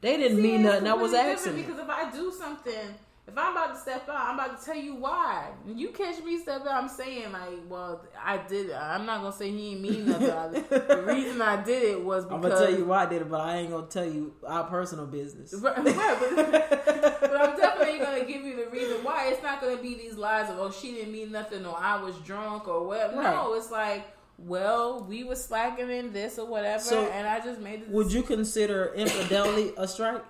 They 0.00 0.16
didn't 0.16 0.38
See, 0.38 0.42
mean 0.42 0.62
nothing. 0.62 0.84
That 0.84 0.98
was 0.98 1.12
accident. 1.12 1.66
Because 1.66 1.80
if 1.80 1.88
I 1.88 2.10
do 2.10 2.32
something, 2.32 2.94
if 3.26 3.36
I'm 3.36 3.52
about 3.52 3.74
to 3.74 3.80
step 3.80 4.08
out, 4.08 4.28
I'm 4.28 4.34
about 4.38 4.58
to 4.58 4.64
tell 4.64 4.76
you 4.76 4.94
why. 4.94 5.50
When 5.64 5.76
you 5.76 5.88
catch 5.90 6.22
me 6.22 6.38
step 6.38 6.62
out, 6.62 6.82
I'm 6.82 6.88
saying 6.88 7.30
like, 7.30 7.58
well, 7.68 8.04
I 8.24 8.38
did 8.38 8.70
it. 8.70 8.74
I'm 8.74 9.04
not 9.06 9.20
gonna 9.20 9.36
say 9.36 9.50
he 9.50 9.72
ain't 9.72 9.80
mean 9.82 10.06
nothing. 10.06 10.64
The 10.70 11.02
reason 11.06 11.42
I 11.42 11.62
did 11.62 11.82
it 11.82 12.02
was 12.02 12.24
because 12.24 12.36
I'm 12.36 12.50
gonna 12.50 12.66
tell 12.66 12.78
you 12.78 12.84
why 12.86 13.02
I 13.02 13.06
did 13.06 13.22
it, 13.22 13.28
but 13.30 13.40
I 13.40 13.56
ain't 13.58 13.70
gonna 13.70 13.86
tell 13.86 14.06
you 14.06 14.34
our 14.46 14.64
personal 14.64 15.06
business. 15.06 15.52
Right, 15.52 15.76
right, 15.76 16.16
but, 16.20 16.70
but 17.20 17.36
I'm 17.36 17.56
definitely 17.56 17.77
gonna 18.20 18.32
give 18.32 18.44
you 18.44 18.56
the 18.56 18.70
reason 18.70 19.02
why. 19.04 19.28
It's 19.28 19.42
not 19.42 19.60
gonna 19.60 19.76
be 19.76 19.94
these 19.94 20.16
lies 20.16 20.50
of 20.50 20.58
oh 20.58 20.70
she 20.70 20.92
didn't 20.92 21.12
mean 21.12 21.32
nothing 21.32 21.64
or 21.66 21.76
I 21.78 22.02
was 22.02 22.16
drunk 22.18 22.68
or 22.68 22.86
whatever. 22.86 23.16
No, 23.16 23.54
it's 23.54 23.70
like 23.70 24.06
well 24.38 25.02
we 25.04 25.24
were 25.24 25.34
slacking 25.34 25.90
in 25.90 26.12
this 26.12 26.38
or 26.38 26.46
whatever, 26.46 26.82
So, 26.82 27.06
and 27.06 27.26
I 27.26 27.40
just 27.40 27.60
made 27.60 27.82
it. 27.82 27.88
Would 27.88 28.12
you 28.12 28.22
consider 28.22 28.92
infidelity 28.94 29.72
a 29.76 29.88
strike? 29.88 30.24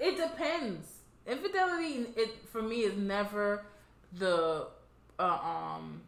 It 0.00 0.16
depends. 0.16 0.92
Infidelity, 1.26 2.06
it 2.16 2.48
for 2.48 2.62
me 2.62 2.80
is 2.82 2.96
never 2.96 3.64
the 4.12 4.66
uh, 5.18 5.22
um. 5.22 6.02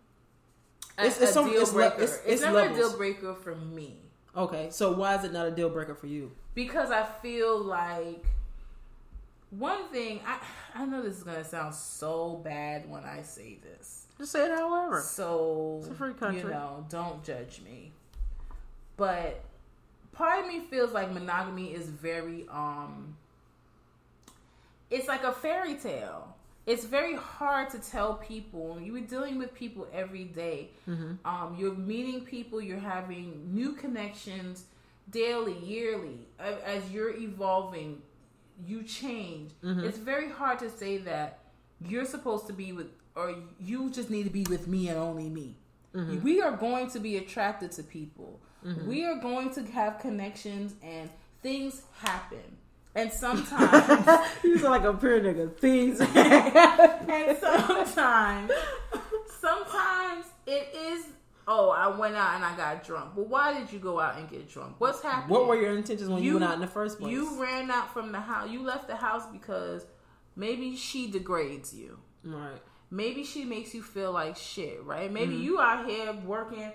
A, 0.96 1.02
It's- 1.06 1.20
it's 1.20 1.30
a 1.30 1.32
some- 1.34 1.50
deal 1.50 1.62
it's 1.62 1.72
breaker. 1.72 1.94
it's- 1.94 2.18
it's 2.18 2.26
it's 2.26 2.42
never 2.42 2.60
a 2.60 2.74
deal 2.74 2.96
breaker 2.96 3.34
for 3.34 3.54
me 3.54 3.96
Okay, 4.36 4.68
so 4.70 4.92
why 4.92 5.14
is 5.16 5.24
it 5.24 5.32
not 5.32 5.46
a 5.46 5.50
deal 5.50 5.70
breaker 5.70 5.94
for 5.94 6.06
you? 6.06 6.32
because 6.54 6.90
I 6.90 7.04
feel 7.22 7.56
like 7.58 8.24
One 9.50 9.88
thing 9.88 10.20
I 10.26 10.38
I 10.74 10.84
know 10.86 11.02
this 11.02 11.16
is 11.18 11.22
gonna 11.22 11.44
sound 11.44 11.74
so 11.74 12.40
bad 12.44 12.88
when 12.90 13.04
I 13.04 13.22
say 13.22 13.58
this. 13.62 14.06
Just 14.18 14.32
say 14.32 14.44
it 14.44 14.50
however. 14.50 15.00
So 15.00 15.78
It's 15.80 15.88
a 15.88 15.94
free 15.94 16.12
country. 16.14 16.42
you 16.42 16.48
know, 16.48 16.84
don't 16.88 17.22
judge 17.24 17.60
me. 17.64 17.92
But 18.96 19.42
part 20.12 20.40
of 20.40 20.46
me 20.48 20.60
feels 20.60 20.92
like 20.92 21.10
monogamy 21.12 21.72
is 21.72 21.88
very 21.88 22.46
um 22.50 23.16
it's 24.90 25.06
like 25.08 25.22
a 25.24 25.32
fairy 25.32 25.74
tale. 25.76 26.34
It's 26.66 26.84
very 26.84 27.14
hard 27.16 27.70
to 27.70 27.78
tell 27.78 28.14
people. 28.14 28.78
You're 28.80 29.00
dealing 29.00 29.38
with 29.38 29.54
people 29.54 29.86
every 29.92 30.24
day. 30.24 30.68
Um, 31.24 31.56
you're 31.58 31.74
meeting 31.74 32.22
people. 32.26 32.60
You're 32.60 32.78
having 32.78 33.54
new 33.54 33.72
connections 33.72 34.64
daily, 35.10 35.56
yearly. 35.64 36.18
As 36.38 36.90
you're 36.90 37.16
evolving, 37.16 38.02
you 38.66 38.82
change. 38.82 39.52
Mm-hmm. 39.62 39.84
It's 39.84 39.98
very 39.98 40.30
hard 40.30 40.58
to 40.60 40.70
say 40.70 40.98
that 40.98 41.40
you're 41.80 42.04
supposed 42.04 42.46
to 42.48 42.52
be 42.52 42.72
with, 42.72 42.88
or 43.14 43.34
you 43.60 43.90
just 43.90 44.10
need 44.10 44.24
to 44.24 44.30
be 44.30 44.44
with 44.48 44.66
me 44.66 44.88
and 44.88 44.98
only 44.98 45.28
me. 45.28 45.56
Mm-hmm. 45.94 46.22
We 46.22 46.40
are 46.40 46.52
going 46.52 46.90
to 46.90 47.00
be 47.00 47.16
attracted 47.16 47.72
to 47.72 47.82
people. 47.82 48.40
Mm-hmm. 48.66 48.88
We 48.88 49.04
are 49.04 49.16
going 49.16 49.52
to 49.54 49.62
have 49.64 49.98
connections, 50.00 50.74
and 50.82 51.10
things 51.42 51.82
happen. 52.00 52.56
And 52.94 53.12
sometimes 53.12 54.08
You 54.44 54.58
sound 54.58 54.70
like 54.70 54.84
a 54.84 54.92
pure 54.92 55.20
nigga. 55.20 55.56
Things. 55.56 56.00
and 56.14 57.38
sometimes, 57.38 58.52
sometimes 59.40 60.26
it 60.46 60.74
is. 60.74 61.04
Oh, 61.50 61.70
I 61.70 61.88
went 61.88 62.14
out 62.14 62.34
and 62.34 62.44
I 62.44 62.54
got 62.56 62.84
drunk. 62.84 63.16
Well, 63.16 63.24
why 63.24 63.58
did 63.58 63.72
you 63.72 63.78
go 63.78 63.98
out 63.98 64.18
and 64.18 64.28
get 64.28 64.48
drunk? 64.50 64.74
What's 64.78 65.00
happening? 65.02 65.30
what 65.34 65.48
were 65.48 65.56
your 65.60 65.74
intentions 65.76 66.10
when 66.10 66.22
you, 66.22 66.32
You- 66.32 66.38
went 66.38 66.44
out 66.44 66.54
in 66.54 66.60
the 66.60 66.66
first 66.66 66.98
place? 67.00 67.10
You 67.10 67.40
ran 67.42 67.70
out 67.70 67.92
from 67.92 68.12
the 68.12 68.20
house. 68.20 68.50
You 68.50 68.62
left 68.62 68.86
the 68.86 68.96
house 68.96 69.24
because 69.32 69.86
maybe 70.36 70.76
she 70.76 71.10
degrades 71.10 71.72
you. 71.74 71.98
right. 72.22 72.60
Maybe 72.90 73.22
she 73.24 73.44
makes 73.44 73.74
you 73.74 73.82
feel 73.82 74.12
like 74.12 74.36
shit, 74.36 74.82
right? 74.84 75.12
Maybe 75.12 75.34
Mm-hmm. 75.34 75.42
you 75.44 75.60
out 75.60 75.86
here 75.86 76.12
working 76.24 76.70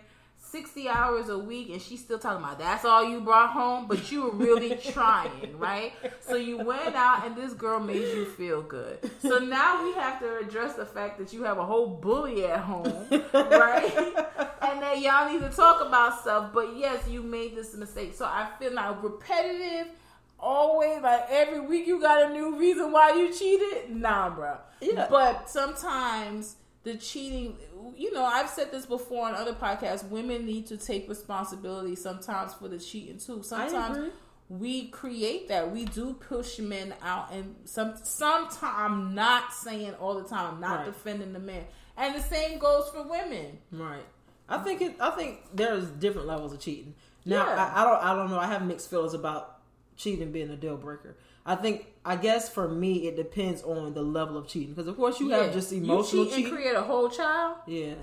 60 0.53 0.87
hours 0.87 1.29
a 1.29 1.37
week 1.39 1.71
and 1.71 1.81
she's 1.81 1.99
still 1.99 2.19
talking 2.19 2.43
about 2.43 2.59
that's 2.59 2.85
all 2.85 3.03
you 3.03 3.19
brought 3.21 3.49
home, 3.49 3.87
but 3.87 4.11
you 4.11 4.25
were 4.25 4.35
really 4.35 4.75
trying, 4.91 5.57
right? 5.57 5.93
So 6.19 6.35
you 6.35 6.57
went 6.57 6.93
out 6.93 7.25
and 7.25 7.35
this 7.35 7.53
girl 7.53 7.79
made 7.79 8.03
you 8.15 8.25
feel 8.25 8.61
good. 8.61 8.99
So 9.19 9.39
now 9.39 9.83
we 9.83 9.93
have 9.93 10.19
to 10.19 10.37
address 10.37 10.75
the 10.75 10.85
fact 10.85 11.17
that 11.17 11.33
you 11.33 11.41
have 11.41 11.57
a 11.57 11.65
whole 11.65 11.87
bully 11.87 12.45
at 12.45 12.59
home, 12.59 13.07
right? 13.09 13.91
and 14.61 14.79
that 14.79 14.99
y'all 15.01 15.33
need 15.33 15.41
to 15.41 15.49
talk 15.49 15.81
about 15.81 16.21
stuff, 16.21 16.51
but 16.53 16.77
yes, 16.77 17.07
you 17.09 17.23
made 17.23 17.55
this 17.55 17.73
mistake. 17.73 18.13
So 18.13 18.25
I 18.25 18.47
feel 18.59 18.75
now 18.75 18.95
repetitive. 19.01 19.91
Always 20.39 21.01
like 21.01 21.25
every 21.31 21.61
week 21.61 21.87
you 21.87 21.99
got 21.99 22.29
a 22.29 22.31
new 22.31 22.59
reason 22.59 22.91
why 22.91 23.13
you 23.15 23.33
cheated. 23.33 23.89
Nah, 23.89 24.29
bro. 24.29 24.57
Yeah. 24.81 25.07
But 25.09 25.49
sometimes 25.49 26.57
the 26.83 26.95
cheating, 26.95 27.55
you 27.95 28.11
know, 28.13 28.25
I've 28.25 28.49
said 28.49 28.71
this 28.71 28.85
before 28.85 29.27
on 29.27 29.35
other 29.35 29.53
podcasts. 29.53 30.07
Women 30.09 30.45
need 30.45 30.67
to 30.67 30.77
take 30.77 31.07
responsibility 31.09 31.95
sometimes 31.95 32.53
for 32.53 32.67
the 32.67 32.77
cheating 32.79 33.17
too. 33.17 33.41
Sometimes 33.43 34.11
we 34.49 34.87
create 34.89 35.47
that. 35.47 35.71
We 35.71 35.85
do 35.85 36.13
push 36.13 36.59
men 36.59 36.93
out, 37.01 37.31
and 37.31 37.55
some 37.65 37.93
sometimes 38.03 38.57
I'm 38.61 39.15
not 39.15 39.53
saying 39.53 39.93
all 39.95 40.15
the 40.15 40.27
time. 40.27 40.55
I'm 40.55 40.59
not 40.61 40.79
Right. 40.79 40.85
defending 40.87 41.31
the 41.33 41.39
men, 41.39 41.63
and 41.97 42.13
the 42.15 42.21
same 42.21 42.59
goes 42.59 42.89
for 42.89 43.03
women. 43.03 43.59
Right. 43.71 44.03
I 44.49 44.57
think 44.57 44.81
it. 44.81 44.97
I 44.99 45.11
think 45.11 45.39
there's 45.53 45.87
different 45.87 46.27
levels 46.27 46.51
of 46.53 46.59
cheating. 46.59 46.95
Now, 47.25 47.45
Yeah. 47.47 47.71
I, 47.73 47.81
I 47.81 47.85
don't. 47.85 48.03
I 48.03 48.15
don't 48.15 48.29
know. 48.29 48.39
I 48.39 48.47
have 48.47 48.65
mixed 48.65 48.89
feelings 48.89 49.13
about 49.13 49.59
cheating 49.95 50.31
being 50.33 50.49
a 50.49 50.57
deal 50.57 50.75
breaker. 50.75 51.15
I 51.45 51.55
think. 51.55 51.87
I 52.05 52.17
guess 52.17 52.49
for 52.49 52.67
me, 52.67 53.07
it 53.07 53.15
depends 53.15 53.63
on 53.63 53.93
the 53.93 54.01
level 54.01 54.37
of 54.37 54.45
cheating. 54.45 54.71
Because 54.73 54.87
of 54.89 54.97
course, 54.97 55.21
you 55.21 55.29
have 55.29 55.53
just 55.53 55.71
emotional 55.71 56.25
you 56.25 56.29
cheat 56.29 56.35
cheating. 56.35 56.51
and 56.51 56.53
create 56.61 56.75
a 56.75 56.81
whole 56.81 57.09
child. 57.09 57.57
yeah. 57.65 57.93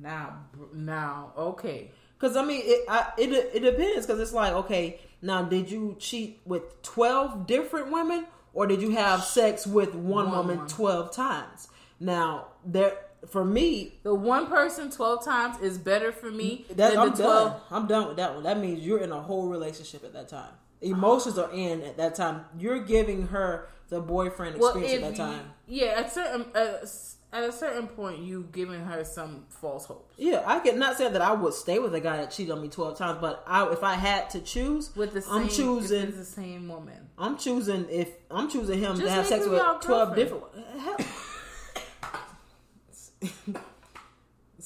Now, 0.00 0.40
now, 0.74 1.32
okay. 1.38 1.90
Because 2.18 2.36
I 2.36 2.44
mean, 2.44 2.60
it 2.64 2.84
I, 2.88 3.12
it 3.18 3.32
it 3.32 3.60
depends. 3.60 4.06
Because 4.06 4.20
it's 4.20 4.32
like, 4.34 4.52
okay, 4.52 5.00
now 5.22 5.42
did 5.42 5.70
you 5.70 5.96
cheat 5.98 6.40
with 6.44 6.82
twelve 6.82 7.46
different 7.46 7.90
women, 7.90 8.26
or 8.52 8.66
did 8.66 8.82
you 8.82 8.90
have 8.90 9.22
sex 9.24 9.66
with 9.66 9.94
one, 9.94 10.26
One 10.26 10.36
woman 10.36 10.56
woman. 10.58 10.68
twelve 10.68 11.12
times? 11.12 11.68
Now, 11.98 12.48
there 12.66 12.98
for 13.28 13.44
me, 13.44 13.94
The 14.02 14.14
one 14.14 14.46
person 14.46 14.90
twelve 14.90 15.24
times 15.24 15.58
is 15.60 15.78
better 15.78 16.12
for 16.12 16.30
me 16.30 16.66
that, 16.68 16.76
than 16.92 16.98
I'm 16.98 17.12
done. 17.14 17.54
I'm 17.70 17.86
done 17.86 18.08
with 18.08 18.16
that 18.18 18.34
one. 18.34 18.42
That 18.42 18.58
means 18.58 18.80
you're 18.84 19.00
in 19.00 19.12
a 19.12 19.20
whole 19.22 19.48
relationship 19.48 20.04
at 20.04 20.12
that 20.12 20.28
time. 20.28 20.52
Emotions 20.82 21.38
are 21.38 21.50
in 21.52 21.82
at 21.82 21.96
that 21.96 22.14
time. 22.14 22.44
You're 22.58 22.80
giving 22.80 23.28
her 23.28 23.68
the 23.88 24.00
boyfriend 24.00 24.56
experience 24.56 24.92
if 24.92 25.02
at 25.02 25.02
that 25.02 25.10
you- 25.12 25.16
time. 25.16 25.50
yeah, 25.66 25.86
at 25.96 26.12
certain 26.12 26.46
uh, 26.54 26.86
at 27.32 27.42
a 27.44 27.52
certain 27.52 27.86
point, 27.88 28.20
you 28.20 28.48
giving 28.52 28.80
her 28.80 29.04
some 29.04 29.44
false 29.48 29.86
hopes. 29.86 30.14
Yeah, 30.16 30.42
I 30.46 30.60
could 30.60 30.76
not 30.76 30.96
say 30.96 31.10
that 31.10 31.20
I 31.20 31.32
would 31.32 31.54
stay 31.54 31.78
with 31.78 31.94
a 31.94 32.00
guy 32.00 32.16
that 32.18 32.30
cheated 32.30 32.52
on 32.52 32.62
me 32.62 32.68
twelve 32.68 32.96
times, 32.96 33.18
but 33.20 33.42
I, 33.46 33.70
if 33.72 33.82
I 33.82 33.94
had 33.94 34.30
to 34.30 34.40
choose, 34.40 34.94
With 34.96 35.12
the 35.12 35.22
same, 35.22 35.34
I'm 35.34 35.48
choosing. 35.48 36.12
the 36.16 36.24
same 36.24 36.68
woman. 36.68 37.08
I'm 37.18 37.36
choosing 37.36 37.86
if 37.90 38.10
I'm 38.30 38.48
choosing 38.48 38.78
him 38.78 38.96
to 38.98 39.10
have 39.10 39.26
sex 39.26 39.46
with 39.46 39.60
twelve 39.82 40.14
different. 40.14 40.44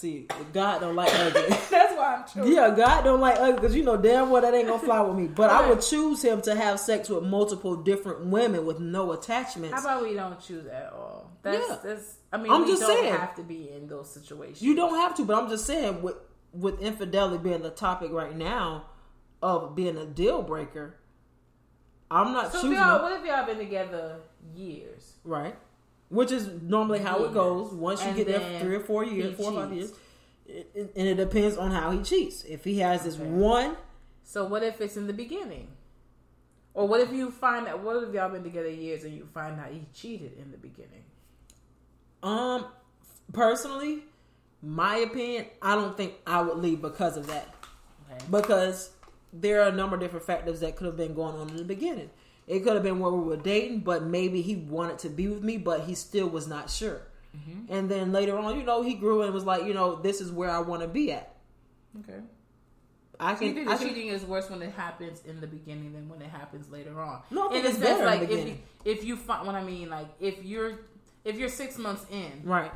See, 0.00 0.26
God 0.54 0.78
don't 0.80 0.96
like 0.96 1.12
ugly. 1.14 1.42
That's 1.70 1.94
why 1.94 2.14
I'm 2.16 2.24
choosing. 2.26 2.54
yeah, 2.56 2.74
God 2.74 3.02
don't 3.02 3.20
like 3.20 3.38
ugly 3.38 3.52
because 3.56 3.76
you 3.76 3.82
know 3.84 3.98
damn 3.98 4.30
well 4.30 4.40
that 4.40 4.54
ain't 4.54 4.66
gonna 4.66 4.78
fly 4.82 5.02
with 5.02 5.14
me. 5.14 5.26
But 5.26 5.50
I 5.50 5.68
would 5.68 5.82
choose 5.82 6.22
him 6.24 6.40
to 6.42 6.54
have 6.54 6.80
sex 6.80 7.10
with 7.10 7.22
multiple 7.22 7.76
different 7.76 8.24
women 8.24 8.64
with 8.64 8.80
no 8.80 9.12
attachments. 9.12 9.74
How 9.74 9.80
about 9.80 10.02
we 10.02 10.14
don't 10.14 10.40
choose 10.40 10.64
at 10.66 10.90
all? 10.94 11.30
That's 11.42 11.68
Yeah. 11.68 11.76
that's. 11.84 12.16
I 12.32 12.38
mean, 12.38 12.50
I'm 12.50 12.62
we 12.62 12.68
just 12.68 12.80
don't 12.80 12.96
saying. 12.98 13.12
have 13.14 13.34
to 13.34 13.42
be 13.42 13.68
in 13.70 13.88
those 13.88 14.10
situations. 14.10 14.62
You 14.62 14.74
don't 14.74 14.94
have 14.94 15.14
to, 15.16 15.24
but 15.26 15.36
I'm 15.36 15.50
just 15.50 15.66
saying 15.66 16.00
with 16.00 16.16
with 16.54 16.80
infidelity 16.80 17.36
being 17.42 17.60
the 17.60 17.70
topic 17.70 18.10
right 18.10 18.34
now 18.34 18.86
of 19.42 19.76
being 19.76 19.98
a 19.98 20.06
deal 20.06 20.40
breaker, 20.40 20.96
I'm 22.10 22.32
not 22.32 22.52
So 22.52 22.58
if 22.58 22.62
choosing 22.62 22.78
y'all, 22.78 23.02
what 23.02 23.20
if 23.20 23.26
y'all 23.26 23.44
been 23.44 23.58
together 23.58 24.16
years? 24.54 25.12
right. 25.24 25.56
Which 26.10 26.32
is 26.32 26.48
normally 26.62 26.98
how 26.98 27.24
it 27.24 27.32
goes. 27.32 27.72
Once 27.72 28.02
you 28.02 28.08
And 28.08 28.16
get 28.16 28.26
there 28.26 28.40
for 28.40 28.64
three 28.64 28.74
or 28.76 28.80
four 28.80 29.04
years, 29.04 29.36
four 29.36 29.52
or 29.52 29.62
five 29.62 29.72
years, 29.72 29.92
it, 30.46 30.70
it- 30.74 30.92
and 30.96 31.06
it 31.08 31.14
depends 31.14 31.56
on 31.56 31.70
how 31.70 31.90
he 31.92 32.02
cheats. 32.02 32.42
If 32.44 32.64
he 32.64 32.78
has 32.80 33.04
this 33.04 33.14
Okay. 33.16 33.24
one, 33.30 33.76
So 34.24 34.44
what 34.44 34.62
if 34.62 34.80
it's 34.80 34.96
in 34.96 35.06
the 35.06 35.12
beginning? 35.12 35.68
Or 36.74 36.86
what 36.86 37.00
if 37.00 37.12
you 37.12 37.30
find 37.32 37.66
out? 37.66 37.82
What 37.82 38.02
if 38.02 38.12
y'all 38.14 38.28
been 38.30 38.42
together 38.44 38.68
years 38.70 39.02
and 39.04 39.12
you 39.14 39.26
find 39.32 39.58
out 39.58 39.70
he 39.72 39.86
cheated 39.94 40.36
in 40.38 40.50
the 40.52 40.58
beginning? 40.58 41.04
um, 42.22 42.66
personally, 43.32 44.04
my 44.62 44.96
opinion, 44.98 45.46
I 45.62 45.74
don't 45.74 45.96
think 45.96 46.14
I 46.26 46.42
would 46.42 46.58
leave 46.58 46.82
because 46.82 47.16
of 47.16 47.26
that. 47.28 47.54
Okay. 48.12 48.24
because 48.30 48.90
there 49.32 49.62
are 49.62 49.68
a 49.68 49.72
number 49.72 49.94
of 49.94 50.02
different 50.02 50.26
factors 50.26 50.58
that 50.60 50.74
could 50.76 50.86
have 50.86 50.96
been 50.96 51.14
going 51.14 51.36
on 51.36 51.48
in 51.50 51.56
the 51.56 51.64
beginning. 51.64 52.10
It 52.50 52.64
could 52.64 52.74
have 52.74 52.82
been 52.82 52.98
where 52.98 53.12
we 53.12 53.22
were 53.22 53.36
dating, 53.36 53.80
but 53.80 54.02
maybe 54.02 54.42
he 54.42 54.56
wanted 54.56 54.98
to 55.00 55.08
be 55.08 55.28
with 55.28 55.44
me, 55.44 55.56
but 55.56 55.82
he 55.82 55.94
still 55.94 56.28
was 56.28 56.48
not 56.48 56.68
sure. 56.68 57.00
Mm-hmm. 57.36 57.72
And 57.72 57.88
then 57.88 58.10
later 58.10 58.36
on, 58.36 58.58
you 58.58 58.64
know, 58.64 58.82
he 58.82 58.94
grew 58.94 59.22
and 59.22 59.32
was 59.32 59.44
like, 59.44 59.64
you 59.64 59.72
know, 59.72 59.94
this 59.94 60.20
is 60.20 60.32
where 60.32 60.50
I 60.50 60.58
want 60.58 60.82
to 60.82 60.88
be 60.88 61.12
at. 61.12 61.32
Okay. 62.00 62.18
I 63.20 63.34
So 63.34 63.40
can, 63.40 63.54
think 63.54 63.68
I 63.68 63.76
can 63.76 63.88
cheating 63.88 64.08
is 64.08 64.24
worse 64.24 64.50
when 64.50 64.62
it 64.62 64.72
happens 64.72 65.22
in 65.24 65.40
the 65.40 65.46
beginning 65.46 65.92
than 65.92 66.08
when 66.08 66.20
it 66.22 66.30
happens 66.30 66.68
later 66.70 67.00
on? 67.00 67.22
No, 67.30 67.50
I 67.50 67.52
think 67.52 67.64
in 67.66 67.70
it's 67.70 67.78
sense, 67.78 68.00
better 68.00 68.04
like 68.04 68.28
if 68.28 68.48
you, 68.48 68.58
if 68.84 69.04
you 69.04 69.16
find 69.16 69.46
what 69.46 69.54
I 69.54 69.62
mean, 69.62 69.88
like 69.88 70.08
if 70.18 70.42
you're 70.44 70.72
if 71.24 71.36
you're 71.36 71.50
six 71.50 71.78
months 71.78 72.04
in 72.10 72.42
right. 72.42 72.72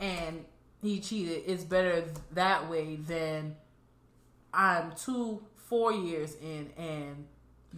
and 0.00 0.44
he 0.82 1.00
cheated, 1.00 1.44
it's 1.46 1.64
better 1.64 2.04
that 2.32 2.68
way 2.68 2.96
than 2.96 3.56
I'm 4.52 4.92
two, 4.92 5.42
four 5.54 5.92
years 5.92 6.34
in 6.42 6.70
and 6.76 7.24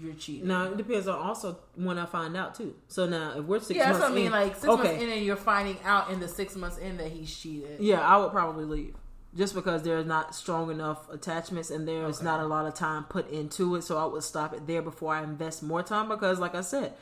you're 0.01 0.15
cheating. 0.15 0.49
Now 0.49 0.65
it 0.65 0.77
depends 0.77 1.09
on 1.09 1.19
also 1.19 1.59
when 1.75 1.99
I 1.99 2.07
find 2.07 2.37
out 2.37 2.55
too. 2.55 2.75
So 2.89 3.07
now 3.07 3.39
if 3.39 3.45
we're 3.45 3.61
six 3.61 3.79
yeah, 3.79 3.93
that's 3.93 3.99
months 3.99 4.03
what 4.03 4.13
I 4.13 4.15
mean. 4.15 4.27
in, 4.27 4.33
Like 4.33 4.55
six 4.55 4.67
okay, 4.67 4.83
months 4.83 5.03
in, 5.03 5.11
and 5.11 5.25
you're 5.25 5.37
finding 5.37 5.79
out 5.85 6.11
in 6.11 6.21
the 6.21 6.29
six 6.29 6.55
months 6.57 6.79
in 6.79 6.97
that 6.99 7.11
he's 7.13 7.35
cheated. 7.35 7.81
yeah, 7.81 8.01
I 8.01 8.17
would 8.19 8.31
probably 8.33 8.65
leave. 8.65 8.95
Just 9.37 9.55
because 9.55 9.83
there's 9.83 10.07
not 10.07 10.35
strong 10.35 10.71
enough 10.71 11.11
attachments 11.11 11.71
and 11.71 11.87
there's 11.87 12.17
Okay. 12.19 12.25
not 12.25 12.41
a 12.41 12.47
lot 12.47 12.65
of 12.67 12.75
time 12.75 13.05
put 13.05 13.31
into 13.31 13.75
it, 13.77 13.83
so 13.85 13.99
I 13.99 14.07
would 14.07 14.23
stop 14.23 14.55
it 14.55 14.67
there 14.67 14.81
before 14.81 15.15
I 15.15 15.23
invest 15.23 15.63
more 15.63 15.83
time. 15.83 16.09
Because, 16.09 16.39
like 16.39 16.55
I 16.55 16.63
said, 16.63 16.95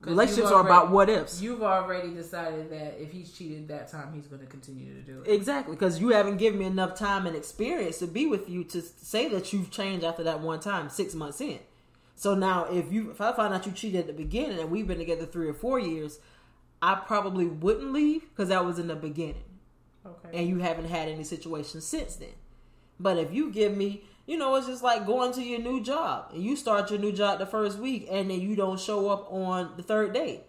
relationships 0.00 0.48
you've 0.50 0.56
are 0.58 0.64
about 0.66 0.90
what 0.90 1.08
ifs. 1.08 1.40
You've 1.40 1.62
already 1.62 2.12
decided 2.12 2.70
that 2.70 3.00
if 3.00 3.12
he's 3.12 3.32
cheated 3.32 3.68
that 3.68 3.88
time, 3.88 4.12
he's 4.14 4.26
going 4.26 4.40
to 4.40 4.46
continue 4.48 4.94
to 4.94 5.00
do 5.00 5.22
it. 5.22 5.30
Exactly, 5.32 5.76
because 5.76 6.00
you 6.00 6.08
haven't 6.08 6.38
given 6.38 6.58
me 6.58 6.66
enough 6.66 6.98
time 6.98 7.24
and 7.26 7.36
experience 7.36 7.98
to 7.98 8.08
be 8.08 8.26
with 8.26 8.48
you 8.50 8.64
to 8.64 8.82
say 8.82 9.28
that 9.28 9.52
you've 9.52 9.70
changed 9.70 10.04
after 10.04 10.24
that 10.24 10.40
one 10.40 10.58
time, 10.58 10.88
six 10.90 11.14
months 11.14 11.40
in. 11.40 11.58
So 12.16 12.34
now, 12.34 12.64
if 12.64 12.90
you 12.90 13.10
if 13.10 13.20
I 13.20 13.32
find 13.32 13.52
out 13.54 13.66
you 13.66 13.72
cheated 13.72 14.00
at 14.00 14.06
the 14.06 14.12
beginning 14.14 14.58
and 14.58 14.70
we've 14.70 14.86
been 14.86 14.98
together 14.98 15.26
three 15.26 15.48
or 15.48 15.54
four 15.54 15.78
years, 15.78 16.18
I 16.80 16.94
probably 16.94 17.46
wouldn't 17.46 17.92
leave 17.92 18.22
because 18.30 18.48
that 18.48 18.64
was 18.64 18.78
in 18.78 18.88
the 18.88 18.96
beginning, 18.96 19.44
Okay. 20.04 20.30
and 20.38 20.48
you 20.48 20.58
haven't 20.58 20.86
had 20.86 21.08
any 21.08 21.24
situations 21.24 21.84
since 21.86 22.16
then. 22.16 22.30
But 22.98 23.18
if 23.18 23.32
you 23.34 23.50
give 23.52 23.76
me, 23.76 24.04
you 24.26 24.38
know, 24.38 24.54
it's 24.56 24.66
just 24.66 24.82
like 24.82 25.06
going 25.06 25.32
to 25.34 25.42
your 25.42 25.60
new 25.60 25.82
job 25.82 26.30
and 26.32 26.42
you 26.42 26.56
start 26.56 26.90
your 26.90 26.98
new 26.98 27.12
job 27.12 27.38
the 27.38 27.44
first 27.46 27.78
week 27.78 28.08
and 28.10 28.30
then 28.30 28.40
you 28.40 28.56
don't 28.56 28.80
show 28.80 29.10
up 29.10 29.30
on 29.30 29.74
the 29.76 29.82
third 29.82 30.14
day. 30.14 30.40